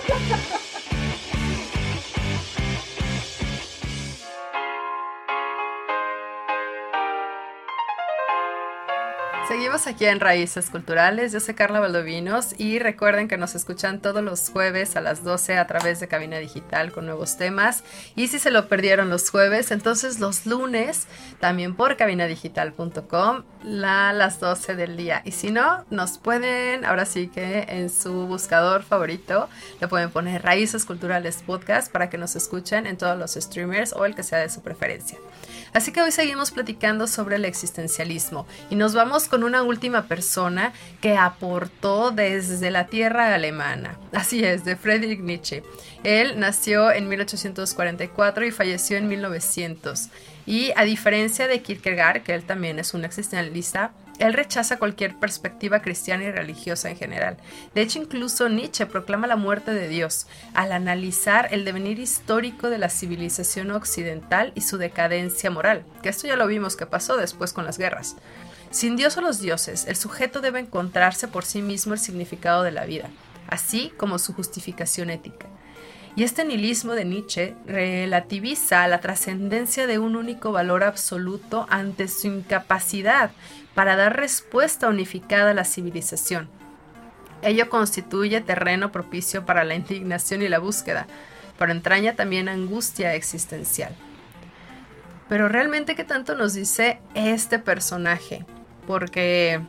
Seguimos 9.51 9.85
aquí 9.85 10.05
en 10.05 10.21
Raíces 10.21 10.69
Culturales. 10.69 11.33
Yo 11.33 11.41
soy 11.41 11.55
Carla 11.55 11.81
Valdovinos 11.81 12.57
y 12.57 12.79
recuerden 12.79 13.27
que 13.27 13.35
nos 13.35 13.53
escuchan 13.53 13.99
todos 13.99 14.23
los 14.23 14.49
jueves 14.49 14.95
a 14.95 15.01
las 15.01 15.25
12 15.25 15.57
a 15.57 15.67
través 15.67 15.99
de 15.99 16.07
Cabina 16.07 16.37
Digital 16.37 16.93
con 16.93 17.05
nuevos 17.05 17.35
temas. 17.35 17.83
Y 18.15 18.29
si 18.29 18.39
se 18.39 18.49
lo 18.49 18.69
perdieron 18.69 19.09
los 19.09 19.29
jueves, 19.29 19.71
entonces 19.71 20.21
los 20.21 20.45
lunes 20.45 21.05
también 21.41 21.75
por 21.75 21.97
cabinadigital.com 21.97 23.43
a 23.83 24.13
las 24.13 24.39
12 24.39 24.75
del 24.75 24.95
día. 24.95 25.21
Y 25.25 25.31
si 25.31 25.51
no, 25.51 25.83
nos 25.89 26.17
pueden, 26.17 26.85
ahora 26.85 27.03
sí 27.03 27.27
que 27.27 27.65
en 27.67 27.89
su 27.89 28.27
buscador 28.27 28.83
favorito, 28.83 29.49
le 29.81 29.89
pueden 29.89 30.11
poner 30.11 30.43
Raíces 30.43 30.85
Culturales 30.85 31.43
Podcast 31.45 31.91
para 31.91 32.09
que 32.09 32.17
nos 32.17 32.37
escuchen 32.37 32.87
en 32.87 32.95
todos 32.95 33.19
los 33.19 33.33
streamers 33.33 33.91
o 33.91 34.05
el 34.05 34.15
que 34.15 34.23
sea 34.23 34.39
de 34.39 34.49
su 34.49 34.61
preferencia. 34.61 35.17
Así 35.73 35.91
que 35.91 36.01
hoy 36.01 36.11
seguimos 36.11 36.51
platicando 36.51 37.07
sobre 37.07 37.37
el 37.37 37.45
existencialismo 37.45 38.45
y 38.69 38.75
nos 38.75 38.93
vamos 38.93 39.27
con 39.27 39.40
una 39.43 39.63
última 39.63 40.07
persona 40.07 40.73
que 41.01 41.17
aportó 41.17 42.11
desde 42.11 42.71
la 42.71 42.87
tierra 42.87 43.33
alemana. 43.33 43.97
Así 44.13 44.43
es, 44.43 44.65
de 44.65 44.75
Friedrich 44.75 45.19
Nietzsche. 45.19 45.63
Él 46.03 46.39
nació 46.39 46.91
en 46.91 47.07
1844 47.07 48.45
y 48.45 48.51
falleció 48.51 48.97
en 48.97 49.07
1900. 49.07 50.09
Y 50.45 50.71
a 50.75 50.83
diferencia 50.83 51.47
de 51.47 51.61
Kierkegaard, 51.61 52.23
que 52.23 52.33
él 52.33 52.43
también 52.43 52.79
es 52.79 52.93
un 52.93 53.05
existencialista, 53.05 53.91
él 54.21 54.33
rechaza 54.33 54.77
cualquier 54.77 55.15
perspectiva 55.15 55.81
cristiana 55.81 56.25
y 56.25 56.31
religiosa 56.31 56.89
en 56.89 56.97
general. 56.97 57.37
De 57.73 57.81
hecho, 57.81 57.99
incluso 57.99 58.49
Nietzsche 58.49 58.85
proclama 58.85 59.25
la 59.25 59.35
muerte 59.35 59.73
de 59.73 59.87
Dios 59.87 60.27
al 60.53 60.71
analizar 60.71 61.47
el 61.51 61.65
devenir 61.65 61.99
histórico 61.99 62.69
de 62.69 62.77
la 62.77 62.89
civilización 62.89 63.71
occidental 63.71 64.51
y 64.53 64.61
su 64.61 64.77
decadencia 64.77 65.49
moral, 65.49 65.83
que 66.03 66.09
esto 66.09 66.27
ya 66.27 66.35
lo 66.35 66.45
vimos 66.45 66.75
que 66.75 66.85
pasó 66.85 67.17
después 67.17 67.51
con 67.51 67.65
las 67.65 67.79
guerras. 67.79 68.15
Sin 68.71 68.95
Dios 68.95 69.17
o 69.17 69.21
los 69.21 69.39
dioses, 69.41 69.85
el 69.85 69.97
sujeto 69.97 70.39
debe 70.39 70.61
encontrarse 70.61 71.27
por 71.27 71.43
sí 71.43 71.61
mismo 71.61 71.93
el 71.93 71.99
significado 71.99 72.63
de 72.63 72.71
la 72.71 72.85
vida, 72.85 73.09
así 73.49 73.91
como 73.97 74.17
su 74.17 74.33
justificación 74.33 75.09
ética. 75.09 75.47
Y 76.15 76.23
este 76.23 76.45
nihilismo 76.45 76.93
de 76.93 77.03
Nietzsche 77.03 77.55
relativiza 77.65 78.87
la 78.87 79.01
trascendencia 79.01 79.87
de 79.87 79.99
un 79.99 80.15
único 80.15 80.53
valor 80.53 80.85
absoluto 80.85 81.67
ante 81.69 82.07
su 82.07 82.27
incapacidad 82.27 83.31
para 83.75 83.97
dar 83.97 84.15
respuesta 84.15 84.87
unificada 84.87 85.51
a 85.51 85.53
la 85.53 85.65
civilización. 85.65 86.49
Ello 87.41 87.69
constituye 87.69 88.39
terreno 88.39 88.93
propicio 88.93 89.45
para 89.45 89.65
la 89.65 89.75
indignación 89.75 90.43
y 90.43 90.47
la 90.47 90.59
búsqueda, 90.59 91.07
pero 91.59 91.73
entraña 91.73 92.15
también 92.15 92.47
angustia 92.47 93.15
existencial. 93.15 93.93
Pero 95.27 95.49
realmente, 95.49 95.95
¿qué 95.95 96.03
tanto 96.03 96.35
nos 96.35 96.53
dice 96.53 96.99
este 97.15 97.59
personaje? 97.59 98.45
Porque 98.87 99.61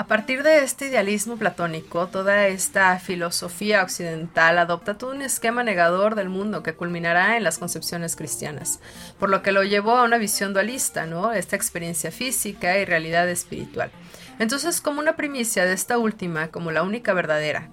a 0.00 0.04
partir 0.06 0.42
de 0.42 0.64
este 0.64 0.86
idealismo 0.86 1.36
platónico, 1.36 2.06
toda 2.06 2.46
esta 2.46 2.98
filosofía 2.98 3.82
occidental 3.82 4.58
adopta 4.58 4.96
todo 4.96 5.10
un 5.10 5.20
esquema 5.20 5.62
negador 5.62 6.14
del 6.14 6.30
mundo 6.30 6.62
que 6.62 6.72
culminará 6.72 7.36
en 7.36 7.44
las 7.44 7.58
concepciones 7.58 8.16
cristianas, 8.16 8.80
por 9.18 9.28
lo 9.28 9.42
que 9.42 9.52
lo 9.52 9.62
llevó 9.62 9.98
a 9.98 10.04
una 10.04 10.16
visión 10.16 10.54
dualista, 10.54 11.04
¿no? 11.04 11.32
Esta 11.32 11.54
experiencia 11.54 12.10
física 12.10 12.78
y 12.78 12.86
realidad 12.86 13.28
espiritual. 13.28 13.90
Entonces, 14.38 14.80
como 14.80 15.00
una 15.00 15.16
primicia 15.16 15.66
de 15.66 15.74
esta 15.74 15.98
última, 15.98 16.48
como 16.48 16.70
la 16.70 16.82
única 16.82 17.12
verdadera, 17.12 17.68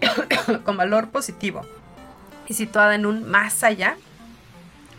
con 0.64 0.76
valor 0.76 1.10
positivo 1.10 1.64
y 2.48 2.54
situada 2.54 2.96
en 2.96 3.06
un 3.06 3.30
más 3.30 3.62
allá, 3.62 3.96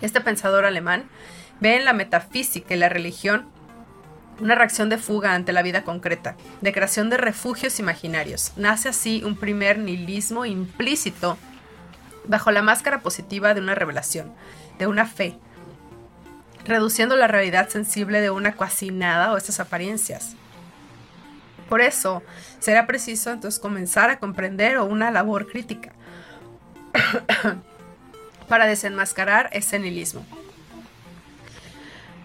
este 0.01 0.21
pensador 0.21 0.63
alemán 0.63 1.09
ve 1.59 1.75
en 1.75 1.85
la 1.85 1.93
metafísica 1.93 2.73
y 2.73 2.77
la 2.77 2.89
religión 2.89 3.47
una 4.39 4.55
reacción 4.55 4.89
de 4.89 4.97
fuga 4.97 5.33
ante 5.33 5.53
la 5.53 5.61
vida 5.61 5.83
concreta, 5.83 6.35
de 6.61 6.73
creación 6.73 7.09
de 7.09 7.17
refugios 7.17 7.79
imaginarios. 7.79 8.51
Nace 8.57 8.89
así 8.89 9.23
un 9.23 9.37
primer 9.37 9.79
nihilismo 9.79 10.45
implícito 10.45 11.37
bajo 12.25 12.51
la 12.51 12.61
máscara 12.61 12.99
positiva 13.01 13.53
de 13.53 13.61
una 13.61 13.75
revelación, 13.75 14.33
de 14.77 14.87
una 14.87 15.05
fe, 15.05 15.37
reduciendo 16.65 17.15
la 17.15 17.27
realidad 17.27 17.69
sensible 17.69 18.21
de 18.21 18.29
una 18.29 18.55
cuasi 18.55 18.91
nada 18.91 19.31
o 19.31 19.37
estas 19.37 19.59
apariencias. 19.59 20.35
Por 21.69 21.81
eso, 21.81 22.21
será 22.59 22.85
preciso 22.85 23.31
entonces 23.31 23.59
comenzar 23.59 24.09
a 24.09 24.19
comprender 24.19 24.77
o 24.77 24.85
una 24.85 25.11
labor 25.11 25.47
crítica 25.47 25.93
para 28.47 28.67
desenmascarar 28.67 29.49
ese 29.51 29.79
nihilismo. 29.79 30.25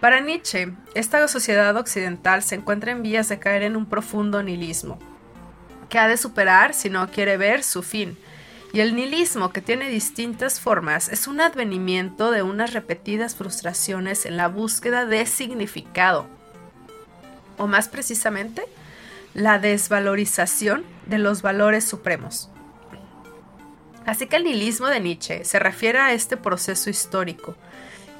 Para 0.00 0.20
Nietzsche, 0.20 0.72
esta 0.94 1.28
sociedad 1.28 1.76
occidental 1.76 2.42
se 2.42 2.54
encuentra 2.54 2.90
en 2.90 3.02
vías 3.02 3.28
de 3.28 3.38
caer 3.38 3.62
en 3.62 3.76
un 3.76 3.84
profundo 3.84 4.42
nihilismo, 4.42 4.98
que 5.90 5.98
ha 5.98 6.08
de 6.08 6.16
superar 6.16 6.72
si 6.72 6.88
no 6.88 7.10
quiere 7.10 7.36
ver 7.36 7.62
su 7.62 7.82
fin. 7.82 8.16
Y 8.72 8.80
el 8.80 8.96
nihilismo, 8.96 9.52
que 9.52 9.60
tiene 9.60 9.90
distintas 9.90 10.58
formas, 10.58 11.10
es 11.10 11.26
un 11.26 11.42
advenimiento 11.42 12.30
de 12.30 12.42
unas 12.42 12.72
repetidas 12.72 13.34
frustraciones 13.34 14.24
en 14.24 14.38
la 14.38 14.48
búsqueda 14.48 15.04
de 15.04 15.26
significado, 15.26 16.26
o 17.58 17.66
más 17.66 17.88
precisamente, 17.88 18.62
la 19.34 19.58
desvalorización 19.58 20.82
de 21.06 21.18
los 21.18 21.42
valores 21.42 21.84
supremos. 21.84 22.48
Así 24.06 24.26
que 24.28 24.36
el 24.36 24.44
nihilismo 24.44 24.86
de 24.86 25.00
Nietzsche 25.00 25.44
se 25.44 25.58
refiere 25.58 25.98
a 25.98 26.14
este 26.14 26.38
proceso 26.38 26.88
histórico, 26.88 27.54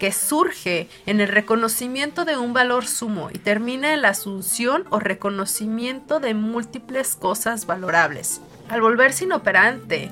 que 0.00 0.10
surge 0.12 0.88
en 1.04 1.20
el 1.20 1.28
reconocimiento 1.28 2.24
de 2.24 2.38
un 2.38 2.54
valor 2.54 2.86
sumo 2.86 3.28
y 3.32 3.38
termina 3.38 3.92
en 3.92 4.02
la 4.02 4.08
asunción 4.08 4.84
o 4.88 4.98
reconocimiento 4.98 6.18
de 6.18 6.32
múltiples 6.32 7.14
cosas 7.14 7.66
valorables. 7.66 8.40
Al 8.70 8.80
volverse 8.80 9.24
inoperante, 9.24 10.10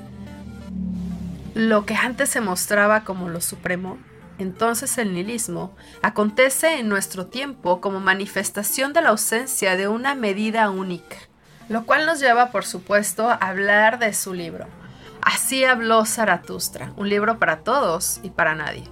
lo 1.55 1.87
que 1.87 1.95
antes 1.95 2.29
se 2.29 2.39
mostraba 2.39 3.03
como 3.03 3.29
lo 3.29 3.41
supremo, 3.41 3.97
entonces 4.37 4.95
el 4.99 5.13
nihilismo 5.13 5.75
acontece 6.03 6.79
en 6.79 6.87
nuestro 6.87 7.25
tiempo 7.25 7.81
como 7.81 7.99
manifestación 7.99 8.93
de 8.93 9.01
la 9.01 9.09
ausencia 9.09 9.75
de 9.75 9.87
una 9.87 10.13
medida 10.13 10.69
única, 10.69 11.17
lo 11.67 11.87
cual 11.87 12.05
nos 12.05 12.19
lleva, 12.19 12.51
por 12.51 12.63
supuesto, 12.63 13.27
a 13.27 13.33
hablar 13.33 13.97
de 13.97 14.13
su 14.13 14.35
libro. 14.35 14.67
Así 15.23 15.65
habló 15.65 16.05
Zaratustra, 16.05 16.93
un 16.95 17.09
libro 17.09 17.39
para 17.39 17.61
todos 17.61 18.19
y 18.21 18.29
para 18.29 18.53
nadie. 18.53 18.83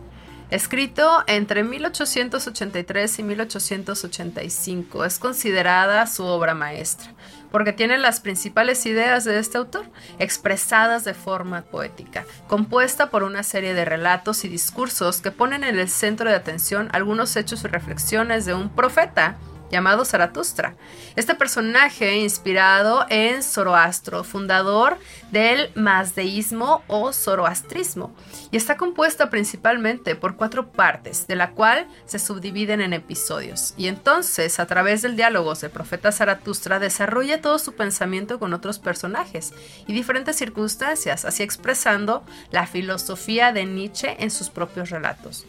Escrito 0.49 1.25
entre 1.27 1.65
1883 1.65 3.19
y 3.19 3.23
1885, 3.23 5.03
es 5.03 5.19
considerada 5.19 6.07
su 6.07 6.23
obra 6.23 6.53
maestra, 6.53 7.13
porque 7.51 7.73
tiene 7.73 7.97
las 7.97 8.21
principales 8.21 8.85
ideas 8.85 9.25
de 9.25 9.39
este 9.39 9.57
autor 9.57 9.85
expresadas 10.19 11.03
de 11.03 11.13
forma 11.13 11.63
poética, 11.63 12.25
compuesta 12.47 13.09
por 13.09 13.23
una 13.23 13.43
serie 13.43 13.73
de 13.73 13.83
relatos 13.83 14.45
y 14.45 14.47
discursos 14.47 15.19
que 15.19 15.31
ponen 15.31 15.65
en 15.65 15.77
el 15.77 15.89
centro 15.89 16.29
de 16.29 16.37
atención 16.37 16.87
algunos 16.93 17.35
hechos 17.35 17.65
y 17.65 17.67
reflexiones 17.67 18.45
de 18.45 18.53
un 18.53 18.69
profeta 18.69 19.35
llamado 19.71 20.05
Zaratustra. 20.05 20.75
Este 21.15 21.35
personaje 21.35 22.17
inspirado 22.17 23.05
en 23.09 23.43
Zoroastro, 23.43 24.23
fundador 24.23 24.97
del 25.31 25.71
mazdeísmo 25.75 26.83
o 26.87 27.11
zoroastrismo, 27.11 28.15
y 28.51 28.57
está 28.57 28.77
compuesta 28.77 29.29
principalmente 29.29 30.15
por 30.15 30.35
cuatro 30.35 30.71
partes, 30.71 31.27
de 31.27 31.35
la 31.35 31.51
cual 31.51 31.87
se 32.05 32.19
subdividen 32.19 32.81
en 32.81 32.93
episodios. 32.93 33.73
Y 33.77 33.87
entonces, 33.87 34.59
a 34.59 34.65
través 34.65 35.01
del 35.01 35.15
diálogo 35.15 35.53
del 35.55 35.71
profeta 35.71 36.11
Zaratustra, 36.11 36.79
desarrolla 36.79 37.41
todo 37.41 37.59
su 37.59 37.73
pensamiento 37.73 38.39
con 38.39 38.53
otros 38.53 38.79
personajes 38.79 39.53
y 39.87 39.93
diferentes 39.93 40.35
circunstancias, 40.35 41.25
así 41.25 41.43
expresando 41.43 42.23
la 42.51 42.67
filosofía 42.67 43.51
de 43.51 43.65
Nietzsche 43.65 44.15
en 44.19 44.31
sus 44.31 44.49
propios 44.49 44.89
relatos. 44.89 45.45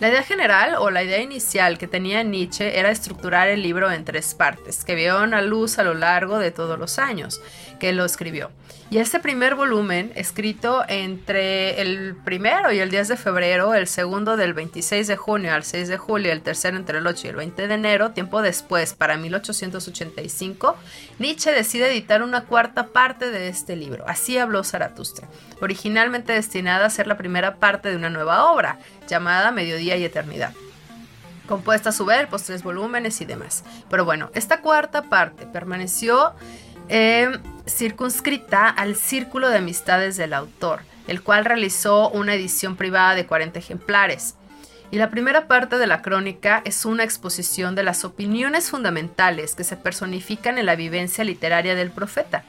La 0.00 0.08
idea 0.08 0.24
general 0.24 0.74
o 0.76 0.90
la 0.90 1.04
idea 1.04 1.20
inicial 1.20 1.78
que 1.78 1.86
tenía 1.86 2.24
Nietzsche 2.24 2.80
era 2.80 2.90
estructurar 2.90 3.48
el 3.48 3.62
libro 3.62 3.92
en 3.92 4.04
tres 4.04 4.34
partes, 4.34 4.84
que 4.84 4.96
vieron 4.96 5.34
a 5.34 5.40
luz 5.40 5.78
a 5.78 5.84
lo 5.84 5.94
largo 5.94 6.40
de 6.40 6.50
todos 6.50 6.78
los 6.78 6.98
años 6.98 7.40
que 7.78 7.92
lo 7.92 8.04
escribió. 8.04 8.50
Y 8.90 8.98
este 8.98 9.18
primer 9.18 9.54
volumen, 9.54 10.12
escrito 10.14 10.84
entre 10.88 11.80
el 11.80 12.14
primero 12.24 12.70
y 12.70 12.80
el 12.80 12.90
10 12.90 13.08
de 13.08 13.16
febrero, 13.16 13.74
el 13.74 13.86
segundo 13.86 14.36
del 14.36 14.52
26 14.52 15.06
de 15.06 15.16
junio 15.16 15.52
al 15.54 15.64
6 15.64 15.88
de 15.88 15.96
julio, 15.96 16.32
el 16.32 16.42
tercero 16.42 16.76
entre 16.76 16.98
el 16.98 17.06
8 17.06 17.26
y 17.26 17.30
el 17.30 17.36
20 17.36 17.66
de 17.66 17.74
enero, 17.74 18.10
tiempo 18.12 18.42
después, 18.42 18.94
para 18.94 19.16
1885, 19.16 20.76
Nietzsche 21.18 21.52
decide 21.52 21.90
editar 21.90 22.22
una 22.22 22.44
cuarta 22.44 22.88
parte 22.88 23.30
de 23.30 23.48
este 23.48 23.74
libro. 23.74 24.04
Así 24.06 24.38
habló 24.38 24.62
Zaratustra, 24.62 25.28
originalmente 25.60 26.32
destinada 26.32 26.86
a 26.86 26.90
ser 26.90 27.06
la 27.06 27.16
primera 27.16 27.56
parte 27.56 27.90
de 27.90 27.96
una 27.96 28.10
nueva 28.10 28.52
obra, 28.52 28.78
llamada 29.08 29.50
Mediodía 29.50 29.96
y 29.96 30.04
Eternidad 30.04 30.52
compuesta 31.46 31.90
a 31.90 31.92
su 31.92 32.04
vez 32.04 32.26
por 32.26 32.40
tres 32.40 32.62
volúmenes 32.62 33.20
y 33.20 33.24
demás. 33.24 33.64
Pero 33.90 34.04
bueno, 34.04 34.30
esta 34.34 34.60
cuarta 34.60 35.02
parte 35.02 35.46
permaneció 35.46 36.32
eh, 36.88 37.30
circunscrita 37.66 38.68
al 38.68 38.96
círculo 38.96 39.48
de 39.48 39.58
amistades 39.58 40.16
del 40.16 40.34
autor, 40.34 40.80
el 41.06 41.22
cual 41.22 41.44
realizó 41.44 42.10
una 42.10 42.34
edición 42.34 42.76
privada 42.76 43.14
de 43.14 43.26
40 43.26 43.58
ejemplares. 43.58 44.36
Y 44.90 44.98
la 44.98 45.10
primera 45.10 45.48
parte 45.48 45.76
de 45.78 45.86
la 45.86 46.02
crónica 46.02 46.62
es 46.64 46.84
una 46.84 47.02
exposición 47.02 47.74
de 47.74 47.82
las 47.82 48.04
opiniones 48.04 48.70
fundamentales 48.70 49.54
que 49.54 49.64
se 49.64 49.76
personifican 49.76 50.56
en 50.56 50.66
la 50.66 50.76
vivencia 50.76 51.24
literaria 51.24 51.74
del 51.74 51.90
profeta. 51.90 52.44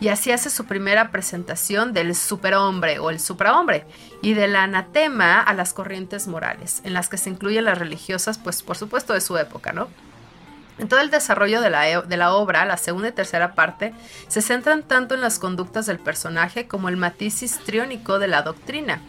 Y 0.00 0.08
así 0.08 0.30
hace 0.30 0.48
su 0.48 0.64
primera 0.64 1.10
presentación 1.10 1.92
del 1.92 2.14
superhombre 2.14 3.00
o 3.00 3.10
el 3.10 3.18
suprahombre 3.18 3.84
y 4.22 4.34
del 4.34 4.54
anatema 4.54 5.40
a 5.40 5.54
las 5.54 5.72
corrientes 5.72 6.28
morales, 6.28 6.80
en 6.84 6.94
las 6.94 7.08
que 7.08 7.18
se 7.18 7.30
incluyen 7.30 7.64
las 7.64 7.78
religiosas, 7.78 8.38
pues 8.38 8.62
por 8.62 8.76
supuesto 8.76 9.12
de 9.12 9.20
su 9.20 9.36
época, 9.36 9.72
¿no? 9.72 9.88
En 10.78 10.86
todo 10.86 11.00
el 11.00 11.10
desarrollo 11.10 11.60
de 11.60 11.70
la, 11.70 11.90
e, 11.90 12.00
de 12.02 12.16
la, 12.16 12.32
obra, 12.34 12.64
la 12.64 12.76
segunda 12.76 13.08
y 13.08 13.12
tercera 13.12 13.54
parte 13.54 13.92
se 14.28 14.40
centran 14.40 14.84
tanto 14.84 15.16
en 15.16 15.20
las 15.20 15.40
conductas 15.40 15.86
del 15.86 15.98
personaje 15.98 16.68
como 16.68 16.88
el 16.88 16.96
matiz 16.96 17.42
histriónico 17.42 18.20
de 18.20 18.28
la 18.28 18.42
doctrina. 18.42 19.00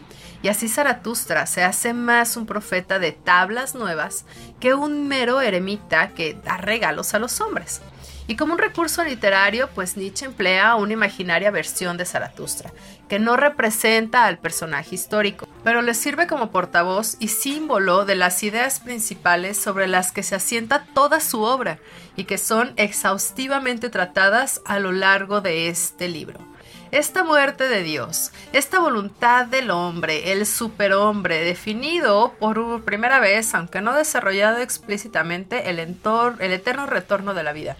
Y 0.41 0.47
así 0.47 0.67
Zaratustra 0.67 1.45
se 1.45 1.63
hace 1.63 1.93
más 1.93 2.37
un 2.37 2.45
profeta 2.45 2.97
de 2.97 3.11
tablas 3.11 3.75
nuevas 3.75 4.25
que 4.59 4.73
un 4.73 5.07
mero 5.07 5.41
eremita 5.41 6.09
que 6.09 6.33
da 6.33 6.57
regalos 6.57 7.13
a 7.13 7.19
los 7.19 7.39
hombres. 7.41 7.81
Y 8.29 8.35
como 8.35 8.53
un 8.53 8.59
recurso 8.59 9.03
literario, 9.03 9.69
pues 9.73 9.97
Nietzsche 9.97 10.27
emplea 10.27 10.75
una 10.75 10.93
imaginaria 10.93 11.49
versión 11.49 11.97
de 11.97 12.05
Zaratustra, 12.05 12.71
que 13.07 13.17
no 13.17 13.35
representa 13.37 14.27
al 14.27 14.37
personaje 14.37 14.93
histórico, 14.93 15.47
pero 15.63 15.81
le 15.81 15.95
sirve 15.95 16.27
como 16.27 16.51
portavoz 16.51 17.17
y 17.19 17.29
símbolo 17.29 18.05
de 18.05 18.13
las 18.13 18.43
ideas 18.43 18.81
principales 18.81 19.57
sobre 19.57 19.87
las 19.87 20.11
que 20.11 20.21
se 20.21 20.35
asienta 20.35 20.85
toda 20.93 21.21
su 21.21 21.41
obra 21.41 21.79
y 22.15 22.25
que 22.25 22.37
son 22.37 22.73
exhaustivamente 22.75 23.89
tratadas 23.89 24.61
a 24.63 24.77
lo 24.77 24.91
largo 24.91 25.41
de 25.41 25.67
este 25.67 26.07
libro. 26.07 26.37
Esta 26.91 27.23
muerte 27.23 27.67
de 27.67 27.81
Dios, 27.81 28.31
esta 28.53 28.79
voluntad 28.79 29.47
del 29.47 29.71
hombre, 29.71 30.33
el 30.33 30.45
superhombre, 30.45 31.43
definido 31.43 32.33
por 32.39 32.83
primera 32.83 33.19
vez, 33.19 33.55
aunque 33.55 33.81
no 33.81 33.95
desarrollado 33.95 34.59
explícitamente, 34.59 35.71
el, 35.71 35.79
el 35.79 36.51
eterno 36.51 36.85
retorno 36.85 37.33
de 37.33 37.41
la 37.41 37.53
vida 37.53 37.75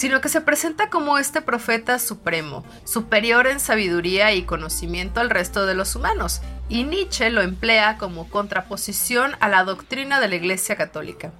sino 0.00 0.22
que 0.22 0.30
se 0.30 0.40
presenta 0.40 0.88
como 0.88 1.18
este 1.18 1.42
profeta 1.42 1.98
supremo, 1.98 2.64
superior 2.84 3.46
en 3.46 3.60
sabiduría 3.60 4.32
y 4.32 4.44
conocimiento 4.44 5.20
al 5.20 5.28
resto 5.28 5.66
de 5.66 5.74
los 5.74 5.94
humanos, 5.94 6.40
y 6.70 6.84
Nietzsche 6.84 7.28
lo 7.28 7.42
emplea 7.42 7.98
como 7.98 8.30
contraposición 8.30 9.36
a 9.40 9.50
la 9.50 9.62
doctrina 9.62 10.18
de 10.18 10.28
la 10.28 10.36
Iglesia 10.36 10.74
Católica, 10.74 11.32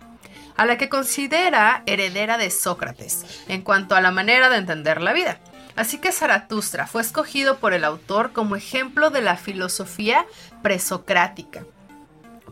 a 0.58 0.66
la 0.66 0.76
que 0.76 0.90
considera 0.90 1.82
heredera 1.86 2.36
de 2.36 2.50
Sócrates, 2.50 3.24
en 3.48 3.62
cuanto 3.62 3.94
a 3.94 4.02
la 4.02 4.10
manera 4.10 4.50
de 4.50 4.58
entender 4.58 5.00
la 5.00 5.14
vida. 5.14 5.38
Así 5.74 5.96
que 5.96 6.12
Zaratustra 6.12 6.86
fue 6.86 7.00
escogido 7.00 7.60
por 7.60 7.72
el 7.72 7.82
autor 7.82 8.32
como 8.34 8.56
ejemplo 8.56 9.08
de 9.08 9.22
la 9.22 9.38
filosofía 9.38 10.26
presocrática 10.62 11.64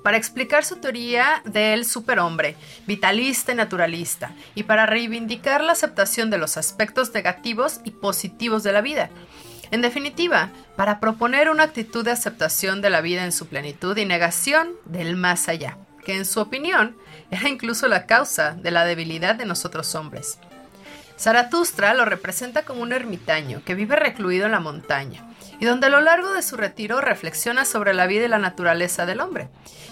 para 0.08 0.16
explicar 0.16 0.64
su 0.64 0.76
teoría 0.76 1.42
del 1.44 1.84
superhombre, 1.84 2.56
vitalista 2.86 3.52
y 3.52 3.56
naturalista, 3.56 4.32
y 4.54 4.62
para 4.62 4.86
reivindicar 4.86 5.62
la 5.62 5.72
aceptación 5.72 6.30
de 6.30 6.38
los 6.38 6.56
aspectos 6.56 7.12
negativos 7.12 7.82
y 7.84 7.90
positivos 7.90 8.62
de 8.62 8.72
la 8.72 8.80
vida. 8.80 9.10
En 9.70 9.82
definitiva, 9.82 10.48
para 10.76 10.98
proponer 10.98 11.50
una 11.50 11.64
actitud 11.64 12.06
de 12.06 12.12
aceptación 12.12 12.80
de 12.80 12.88
la 12.88 13.02
vida 13.02 13.22
en 13.22 13.32
su 13.32 13.48
plenitud 13.48 13.94
y 13.98 14.06
negación 14.06 14.70
del 14.86 15.14
más 15.14 15.46
allá, 15.46 15.76
que 16.06 16.16
en 16.16 16.24
su 16.24 16.40
opinión 16.40 16.96
era 17.30 17.46
incluso 17.46 17.86
la 17.86 18.06
causa 18.06 18.52
de 18.52 18.70
la 18.70 18.86
debilidad 18.86 19.34
de 19.34 19.44
nosotros 19.44 19.94
hombres. 19.94 20.38
Zaratustra 21.18 21.92
lo 21.92 22.06
representa 22.06 22.62
como 22.62 22.80
un 22.80 22.94
ermitaño 22.94 23.60
que 23.62 23.74
vive 23.74 23.94
recluido 23.94 24.46
en 24.46 24.52
la 24.52 24.60
montaña 24.60 25.27
y 25.60 25.64
donde 25.64 25.86
a 25.86 25.90
lo 25.90 26.00
largo 26.00 26.32
de 26.32 26.42
su 26.42 26.56
retiro 26.56 27.00
reflexiona 27.00 27.64
sobre 27.64 27.94
la 27.94 28.06
vida 28.06 28.24
y 28.24 28.28
la 28.28 28.38
naturaleza 28.38 29.06
del 29.06 29.20
hombre. 29.20 29.48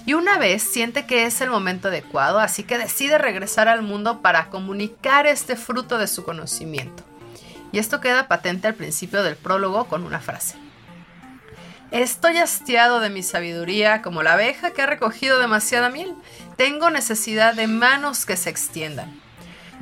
Y 0.07 0.15
una 0.15 0.39
vez 0.39 0.63
siente 0.63 1.07
que 1.07 1.25
es 1.25 1.41
el 1.41 1.51
momento 1.51 1.89
adecuado, 1.89 2.39
así 2.39 2.63
que 2.63 2.79
decide 2.79 3.19
regresar 3.19 3.69
al 3.69 3.83
mundo 3.83 4.23
para 4.23 4.51
comunicar 4.51 5.27
este 5.27 5.57
fruto 5.57 5.99
de 5.99 6.07
su 6.07 6.25
conocimiento. 6.25 7.03
Y 7.73 7.79
esto 7.79 8.01
queda 8.01 8.29
patente 8.29 8.69
al 8.69 8.75
principio 8.75 9.23
del 9.23 9.37
prólogo 9.37 9.87
con 9.87 10.05
una 10.05 10.21
frase. 10.21 10.57
Estoy 11.91 12.39
hastiado 12.39 13.01
de 13.01 13.11
mi 13.11 13.23
sabiduría 13.23 14.03
como 14.03 14.23
la 14.23 14.35
abeja 14.35 14.73
que 14.73 14.83
ha 14.83 14.87
recogido 14.87 15.39
demasiada 15.39 15.89
miel. 15.89 16.15
Tengo 16.57 16.91
necesidad 16.91 17.55
de 17.55 17.67
manos 17.69 18.27
que 18.27 18.37
se 18.37 18.51
extiendan. 18.51 19.21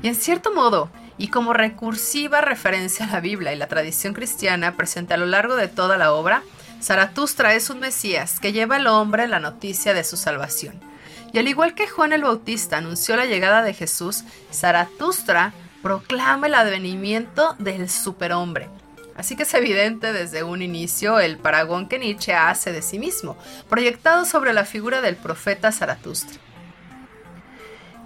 Y 0.02 0.08
en 0.08 0.14
cierto 0.14 0.52
modo, 0.54 0.90
y 1.18 1.28
como 1.28 1.52
recursiva 1.52 2.40
referencia 2.40 3.06
a 3.06 3.10
la 3.10 3.20
Biblia 3.20 3.52
y 3.52 3.56
la 3.56 3.68
tradición 3.68 4.14
cristiana 4.14 4.76
presente 4.76 5.14
a 5.14 5.16
lo 5.16 5.26
largo 5.26 5.56
de 5.56 5.68
toda 5.68 5.96
la 5.96 6.12
obra, 6.12 6.42
Zaratustra 6.82 7.54
es 7.54 7.70
un 7.70 7.80
Mesías 7.80 8.40
que 8.40 8.52
lleva 8.52 8.76
al 8.76 8.86
hombre 8.86 9.26
la 9.28 9.40
noticia 9.40 9.94
de 9.94 10.04
su 10.04 10.16
salvación. 10.16 10.80
Y 11.32 11.38
al 11.38 11.48
igual 11.48 11.74
que 11.74 11.88
Juan 11.88 12.12
el 12.12 12.22
Bautista 12.22 12.78
anunció 12.78 13.16
la 13.16 13.26
llegada 13.26 13.62
de 13.62 13.74
Jesús, 13.74 14.24
Zaratustra 14.52 15.52
proclama 15.82 16.46
el 16.46 16.54
advenimiento 16.54 17.54
del 17.58 17.88
superhombre. 17.90 18.68
Así 19.16 19.36
que 19.36 19.44
es 19.44 19.54
evidente 19.54 20.12
desde 20.12 20.42
un 20.42 20.62
inicio 20.62 21.20
el 21.20 21.38
paragón 21.38 21.88
que 21.88 21.98
Nietzsche 21.98 22.34
hace 22.34 22.72
de 22.72 22.82
sí 22.82 22.98
mismo, 22.98 23.36
proyectado 23.68 24.24
sobre 24.24 24.52
la 24.52 24.64
figura 24.64 25.00
del 25.00 25.16
profeta 25.16 25.70
Zaratustra 25.70 26.38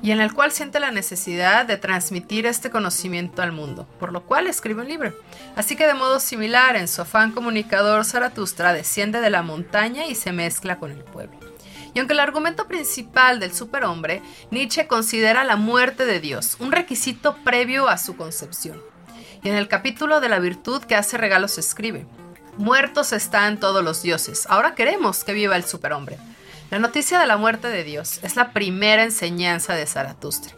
y 0.02 0.12
en 0.12 0.20
el 0.20 0.32
cual 0.32 0.52
siente 0.52 0.80
la 0.80 0.90
necesidad 0.90 1.66
de 1.66 1.76
transmitir 1.76 2.46
este 2.46 2.70
conocimiento 2.70 3.42
al 3.42 3.52
mundo, 3.52 3.86
por 3.98 4.12
lo 4.12 4.24
cual 4.24 4.46
escribe 4.46 4.82
un 4.82 4.88
libro. 4.88 5.12
Así 5.56 5.76
que 5.76 5.86
de 5.86 5.94
modo 5.94 6.20
similar, 6.20 6.76
en 6.76 6.88
su 6.88 7.02
afán 7.02 7.32
comunicador, 7.32 8.04
Zaratustra 8.04 8.72
desciende 8.72 9.20
de 9.20 9.30
la 9.30 9.42
montaña 9.42 10.06
y 10.06 10.14
se 10.14 10.32
mezcla 10.32 10.78
con 10.78 10.92
el 10.92 11.02
pueblo. 11.02 11.38
Y 11.94 11.98
aunque 11.98 12.14
el 12.14 12.20
argumento 12.20 12.68
principal 12.68 13.40
del 13.40 13.52
superhombre, 13.52 14.22
Nietzsche 14.50 14.86
considera 14.86 15.42
la 15.44 15.56
muerte 15.56 16.06
de 16.06 16.20
Dios, 16.20 16.56
un 16.60 16.70
requisito 16.70 17.36
previo 17.44 17.88
a 17.88 17.98
su 17.98 18.16
concepción. 18.16 18.80
Y 19.42 19.48
en 19.48 19.56
el 19.56 19.68
capítulo 19.68 20.20
de 20.20 20.28
la 20.28 20.38
virtud 20.38 20.82
que 20.82 20.96
hace 20.96 21.16
regalos 21.16 21.58
escribe, 21.58 22.06
Muertos 22.56 23.12
están 23.12 23.60
todos 23.60 23.84
los 23.84 24.02
dioses, 24.02 24.46
ahora 24.48 24.74
queremos 24.74 25.22
que 25.22 25.32
viva 25.32 25.54
el 25.56 25.64
superhombre. 25.64 26.18
La 26.70 26.78
noticia 26.78 27.18
de 27.18 27.26
la 27.26 27.38
muerte 27.38 27.68
de 27.68 27.82
Dios 27.82 28.20
es 28.22 28.36
la 28.36 28.52
primera 28.52 29.02
enseñanza 29.02 29.74
de 29.74 29.86
Zaratustra. 29.86 30.54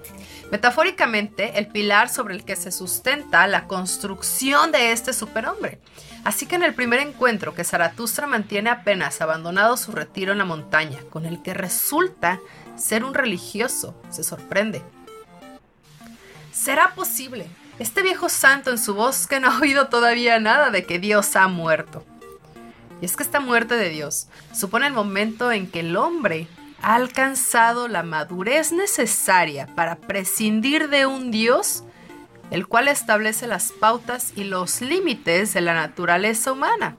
Metafóricamente, 0.50 1.56
el 1.60 1.68
pilar 1.68 2.08
sobre 2.08 2.34
el 2.34 2.44
que 2.44 2.56
se 2.56 2.72
sustenta 2.72 3.46
la 3.46 3.68
construcción 3.68 4.72
de 4.72 4.90
este 4.90 5.12
superhombre. 5.12 5.78
Así 6.24 6.46
que 6.46 6.56
en 6.56 6.64
el 6.64 6.74
primer 6.74 6.98
encuentro 6.98 7.54
que 7.54 7.62
Zaratustra 7.62 8.26
mantiene 8.26 8.70
apenas 8.70 9.20
abandonado 9.20 9.76
su 9.76 9.92
retiro 9.92 10.32
en 10.32 10.38
la 10.38 10.44
montaña, 10.44 10.98
con 11.10 11.26
el 11.26 11.42
que 11.42 11.54
resulta 11.54 12.40
ser 12.76 13.04
un 13.04 13.14
religioso, 13.14 13.94
se 14.10 14.24
sorprende. 14.24 14.82
¿Será 16.52 16.92
posible? 16.96 17.46
Este 17.78 18.02
viejo 18.02 18.28
santo 18.28 18.70
en 18.70 18.78
su 18.78 18.94
bosque 18.94 19.38
no 19.38 19.48
ha 19.48 19.60
oído 19.60 19.86
todavía 19.86 20.40
nada 20.40 20.70
de 20.70 20.84
que 20.84 20.98
Dios 20.98 21.36
ha 21.36 21.46
muerto. 21.46 22.04
Y 23.00 23.06
es 23.06 23.16
que 23.16 23.22
esta 23.22 23.40
muerte 23.40 23.76
de 23.76 23.88
Dios 23.88 24.28
supone 24.52 24.86
el 24.86 24.92
momento 24.92 25.52
en 25.52 25.70
que 25.70 25.80
el 25.80 25.96
hombre 25.96 26.48
ha 26.82 26.94
alcanzado 26.94 27.88
la 27.88 28.02
madurez 28.02 28.72
necesaria 28.72 29.66
para 29.74 29.96
prescindir 29.96 30.88
de 30.88 31.06
un 31.06 31.30
Dios, 31.30 31.84
el 32.50 32.66
cual 32.66 32.88
establece 32.88 33.46
las 33.46 33.72
pautas 33.72 34.32
y 34.36 34.44
los 34.44 34.80
límites 34.80 35.54
de 35.54 35.60
la 35.60 35.74
naturaleza 35.74 36.52
humana. 36.52 36.96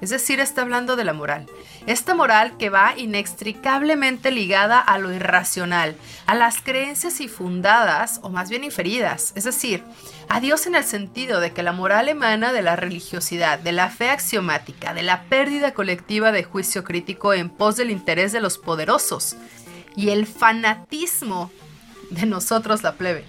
Es 0.00 0.10
decir, 0.10 0.40
está 0.40 0.60
hablando 0.60 0.94
de 0.94 1.04
la 1.04 1.14
moral. 1.14 1.46
Esta 1.86 2.14
moral 2.14 2.58
que 2.58 2.68
va 2.68 2.92
inextricablemente 2.98 4.30
ligada 4.30 4.78
a 4.78 4.98
lo 4.98 5.12
irracional, 5.12 5.96
a 6.26 6.34
las 6.34 6.60
creencias 6.60 7.20
infundadas 7.20 8.20
o 8.22 8.28
más 8.28 8.50
bien 8.50 8.62
inferidas, 8.62 9.32
es 9.36 9.44
decir, 9.44 9.82
a 10.28 10.40
Dios 10.40 10.66
en 10.66 10.74
el 10.74 10.84
sentido 10.84 11.40
de 11.40 11.52
que 11.52 11.62
la 11.62 11.72
moral 11.72 12.08
emana 12.08 12.52
de 12.52 12.62
la 12.62 12.76
religiosidad, 12.76 13.58
de 13.58 13.72
la 13.72 13.90
fe 13.90 14.10
axiomática, 14.10 14.92
de 14.92 15.02
la 15.02 15.24
pérdida 15.24 15.72
colectiva 15.72 16.32
de 16.32 16.44
juicio 16.44 16.84
crítico 16.84 17.32
en 17.32 17.48
pos 17.48 17.76
del 17.76 17.90
interés 17.90 18.32
de 18.32 18.40
los 18.40 18.58
poderosos 18.58 19.36
y 19.94 20.10
el 20.10 20.26
fanatismo 20.26 21.50
de 22.10 22.26
nosotros 22.26 22.82
la 22.82 22.94
plebe. 22.94 23.24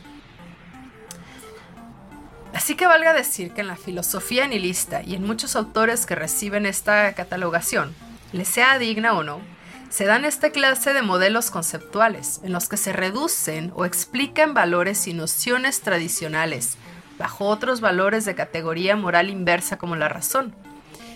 Así 2.54 2.76
que 2.76 2.88
valga 2.88 3.14
decir 3.14 3.52
que 3.52 3.62
en 3.62 3.68
la 3.68 3.76
filosofía 3.76 4.48
nihilista 4.48 5.04
y 5.04 5.14
en 5.14 5.24
muchos 5.24 5.56
autores 5.56 6.06
que 6.06 6.16
reciben 6.16 6.66
esta 6.66 7.14
catalogación, 7.14 7.93
les 8.32 8.48
sea 8.48 8.80
digna 8.80 9.14
o 9.14 9.24
no, 9.24 9.41
se 9.90 10.06
dan 10.06 10.26
esta 10.26 10.52
clase 10.52 10.94
de 10.94 11.02
modelos 11.02 11.52
conceptuales 11.52 12.42
en 12.44 12.54
los 12.54 12.68
que 12.68 12.78
se 12.78 12.94
reducen 12.94 13.72
o 13.76 13.86
explican 13.86 14.54
valores 14.54 15.08
y 15.08 15.14
nociones 15.14 15.82
tradicionales 15.82 16.78
bajo 17.18 17.46
otros 17.46 17.82
valores 17.82 18.26
de 18.26 18.36
categoría 18.36 18.96
moral 18.96 19.30
inversa 19.30 19.78
como 19.78 19.96
la 19.96 20.10
razón. 20.10 20.54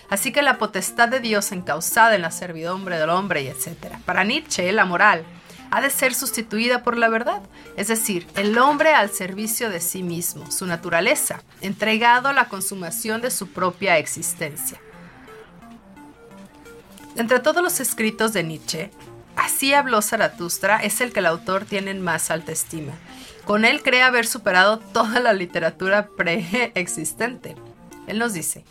Así 0.08 0.32
que 0.32 0.42
la 0.42 0.58
potestad 0.58 1.08
de 1.08 1.20
Dios 1.20 1.52
encausada 1.52 2.14
en 2.14 2.22
la 2.22 2.30
servidumbre 2.30 2.98
del 2.98 3.10
hombre 3.10 3.42
y 3.42 3.48
etc. 3.48 3.96
Para 4.04 4.24
Nietzsche, 4.24 4.70
la 4.72 4.84
moral 4.84 5.24
ha 5.70 5.80
de 5.80 5.88
ser 5.88 6.14
sustituida 6.14 6.82
por 6.82 6.98
la 6.98 7.08
verdad, 7.08 7.40
es 7.78 7.88
decir, 7.88 8.26
el 8.36 8.58
hombre 8.58 8.92
al 8.92 9.08
servicio 9.10 9.70
de 9.70 9.80
sí 9.80 10.02
mismo, 10.02 10.50
su 10.50 10.66
naturaleza, 10.66 11.42
entregado 11.62 12.28
a 12.28 12.34
la 12.34 12.48
consumación 12.48 13.22
de 13.22 13.30
su 13.30 13.48
propia 13.48 13.96
existencia. 13.96 14.78
Entre 17.16 17.40
todos 17.40 17.62
los 17.62 17.80
escritos 17.80 18.32
de 18.32 18.42
Nietzsche, 18.42 18.90
Así 19.36 19.72
habló 19.74 20.02
Zaratustra 20.02 20.76
es 20.82 21.00
el 21.00 21.12
que 21.12 21.20
el 21.20 21.26
autor 21.26 21.64
tiene 21.64 21.90
en 21.90 22.02
más 22.02 22.30
alta 22.30 22.52
estima. 22.52 22.92
Con 23.44 23.64
él 23.64 23.82
cree 23.82 24.02
haber 24.02 24.26
superado 24.26 24.78
toda 24.78 25.20
la 25.20 25.32
literatura 25.32 26.08
preexistente. 26.16 27.56
Él 28.06 28.18
nos 28.18 28.34
dice, 28.34 28.64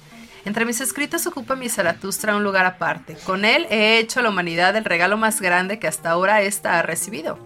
entre 0.45 0.65
mis 0.65 0.81
escritos 0.81 1.27
ocupa 1.27 1.55
mi 1.55 1.69
Zaratustra 1.69 2.35
un 2.35 2.43
lugar 2.43 2.65
aparte. 2.65 3.15
Con 3.25 3.45
él 3.45 3.67
he 3.69 3.99
hecho 3.99 4.19
a 4.19 4.23
la 4.23 4.29
humanidad 4.29 4.75
el 4.75 4.85
regalo 4.85 5.17
más 5.17 5.41
grande 5.41 5.79
que 5.79 5.87
hasta 5.87 6.11
ahora 6.11 6.41
ésta 6.41 6.77
ha 6.77 6.81
recibido. 6.81 7.37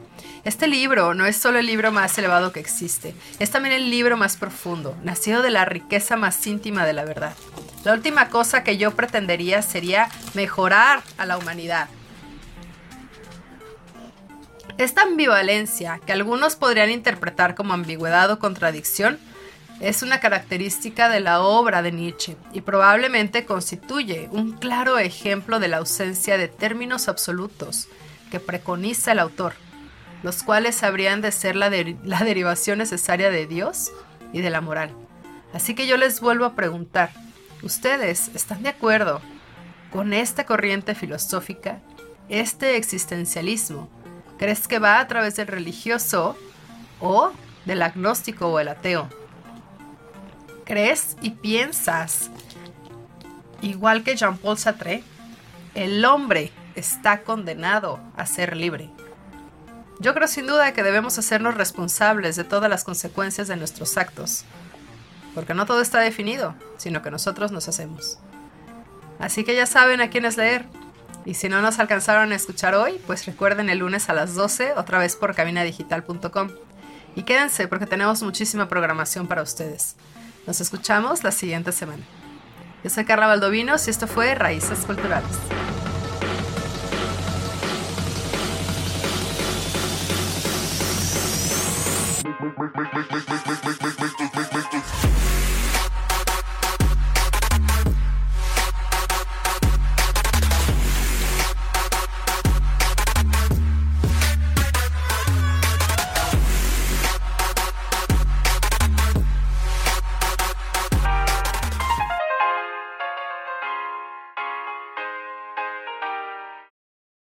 Este 0.43 0.67
libro 0.67 1.13
no 1.13 1.25
es 1.25 1.37
solo 1.37 1.57
el 1.57 1.65
libro 1.65 1.91
más 1.91 2.17
elevado 2.17 2.51
que 2.51 2.59
existe, 2.59 3.15
es 3.39 3.49
también 3.49 3.73
el 3.73 3.89
libro 3.89 4.15
más 4.15 4.37
profundo, 4.37 4.95
nacido 5.03 5.41
de 5.41 5.49
la 5.49 5.65
riqueza 5.65 6.17
más 6.17 6.45
íntima 6.45 6.85
de 6.85 6.93
la 6.93 7.03
verdad. 7.03 7.33
La 7.83 7.93
última 7.93 8.29
cosa 8.29 8.63
que 8.63 8.77
yo 8.77 8.91
pretendería 8.91 9.61
sería 9.61 10.07
mejorar 10.35 11.01
a 11.17 11.25
la 11.25 11.37
humanidad. 11.37 11.87
Esta 14.77 15.03
ambivalencia, 15.03 15.99
que 16.05 16.11
algunos 16.11 16.55
podrían 16.55 16.91
interpretar 16.91 17.55
como 17.55 17.73
ambigüedad 17.73 18.29
o 18.29 18.39
contradicción, 18.39 19.17
es 19.79 20.03
una 20.03 20.19
característica 20.19 21.09
de 21.09 21.19
la 21.19 21.41
obra 21.41 21.81
de 21.81 21.91
Nietzsche 21.91 22.37
y 22.53 22.61
probablemente 22.61 23.45
constituye 23.45 24.29
un 24.31 24.53
claro 24.53 24.97
ejemplo 24.97 25.59
de 25.59 25.67
la 25.67 25.77
ausencia 25.77 26.37
de 26.37 26.47
términos 26.47 27.09
absolutos 27.09 27.87
que 28.31 28.39
preconiza 28.39 29.11
el 29.11 29.19
autor, 29.19 29.53
los 30.23 30.43
cuales 30.43 30.81
habrían 30.83 31.21
de 31.21 31.31
ser 31.31 31.55
la, 31.55 31.69
la 32.03 32.19
derivación 32.19 32.77
necesaria 32.77 33.29
de 33.29 33.47
Dios 33.47 33.91
y 34.31 34.41
de 34.41 34.49
la 34.49 34.61
moral. 34.61 34.91
Así 35.53 35.75
que 35.75 35.87
yo 35.87 35.97
les 35.97 36.21
vuelvo 36.21 36.45
a 36.45 36.55
preguntar, 36.55 37.11
¿ustedes 37.61 38.29
están 38.33 38.63
de 38.63 38.69
acuerdo 38.69 39.21
con 39.91 40.13
esta 40.13 40.45
corriente 40.45 40.95
filosófica, 40.95 41.79
este 42.29 42.77
existencialismo? 42.77 43.89
¿Crees 44.37 44.67
que 44.67 44.79
va 44.79 44.99
a 44.99 45.07
través 45.07 45.35
del 45.35 45.47
religioso 45.47 46.37
o 46.99 47.31
del 47.65 47.81
agnóstico 47.81 48.47
o 48.47 48.59
el 48.59 48.69
ateo? 48.69 49.09
Crees 50.65 51.15
y 51.21 51.31
piensas, 51.31 52.29
igual 53.61 54.03
que 54.03 54.15
Jean-Paul 54.15 54.57
Sartre, 54.57 55.03
el 55.75 56.03
hombre 56.05 56.51
está 56.75 57.21
condenado 57.21 57.99
a 58.17 58.25
ser 58.25 58.57
libre. 58.57 58.89
Yo 59.99 60.13
creo 60.13 60.27
sin 60.27 60.47
duda 60.47 60.73
que 60.73 60.83
debemos 60.83 61.17
hacernos 61.17 61.55
responsables 61.55 62.35
de 62.35 62.43
todas 62.43 62.69
las 62.69 62.83
consecuencias 62.83 63.47
de 63.47 63.55
nuestros 63.55 63.97
actos, 63.97 64.43
porque 65.33 65.53
no 65.53 65.65
todo 65.65 65.81
está 65.81 65.99
definido, 65.99 66.55
sino 66.77 67.01
que 67.01 67.11
nosotros 67.11 67.51
nos 67.51 67.67
hacemos. 67.67 68.17
Así 69.19 69.43
que 69.43 69.55
ya 69.55 69.65
saben 69.65 70.01
a 70.01 70.09
quiénes 70.09 70.35
leer. 70.37 70.65
Y 71.23 71.33
si 71.35 71.49
no 71.49 71.61
nos 71.61 71.79
alcanzaron 71.79 72.31
a 72.31 72.35
escuchar 72.35 72.75
hoy, 72.75 73.01
pues 73.07 73.25
recuerden 73.25 73.69
el 73.69 73.79
lunes 73.79 74.09
a 74.09 74.13
las 74.13 74.35
12, 74.35 74.73
otra 74.73 74.99
vez 74.99 75.15
por 75.15 75.33
cabinadigital.com. 75.33 76.49
Y 77.15 77.23
quédense 77.23 77.67
porque 77.67 77.87
tenemos 77.87 78.21
muchísima 78.21 78.67
programación 78.67 79.27
para 79.27 79.41
ustedes. 79.41 79.95
Nos 80.47 80.61
escuchamos 80.61 81.23
la 81.23 81.31
siguiente 81.31 81.71
semana. 81.71 82.03
Yo 82.83 82.89
soy 82.89 83.05
Carla 83.05 83.27
Valdovinos 83.27 83.87
y 83.87 83.89
esto 83.89 84.05
fue 84.05 84.35
Raíces 84.35 84.79
Culturales. 84.85 85.31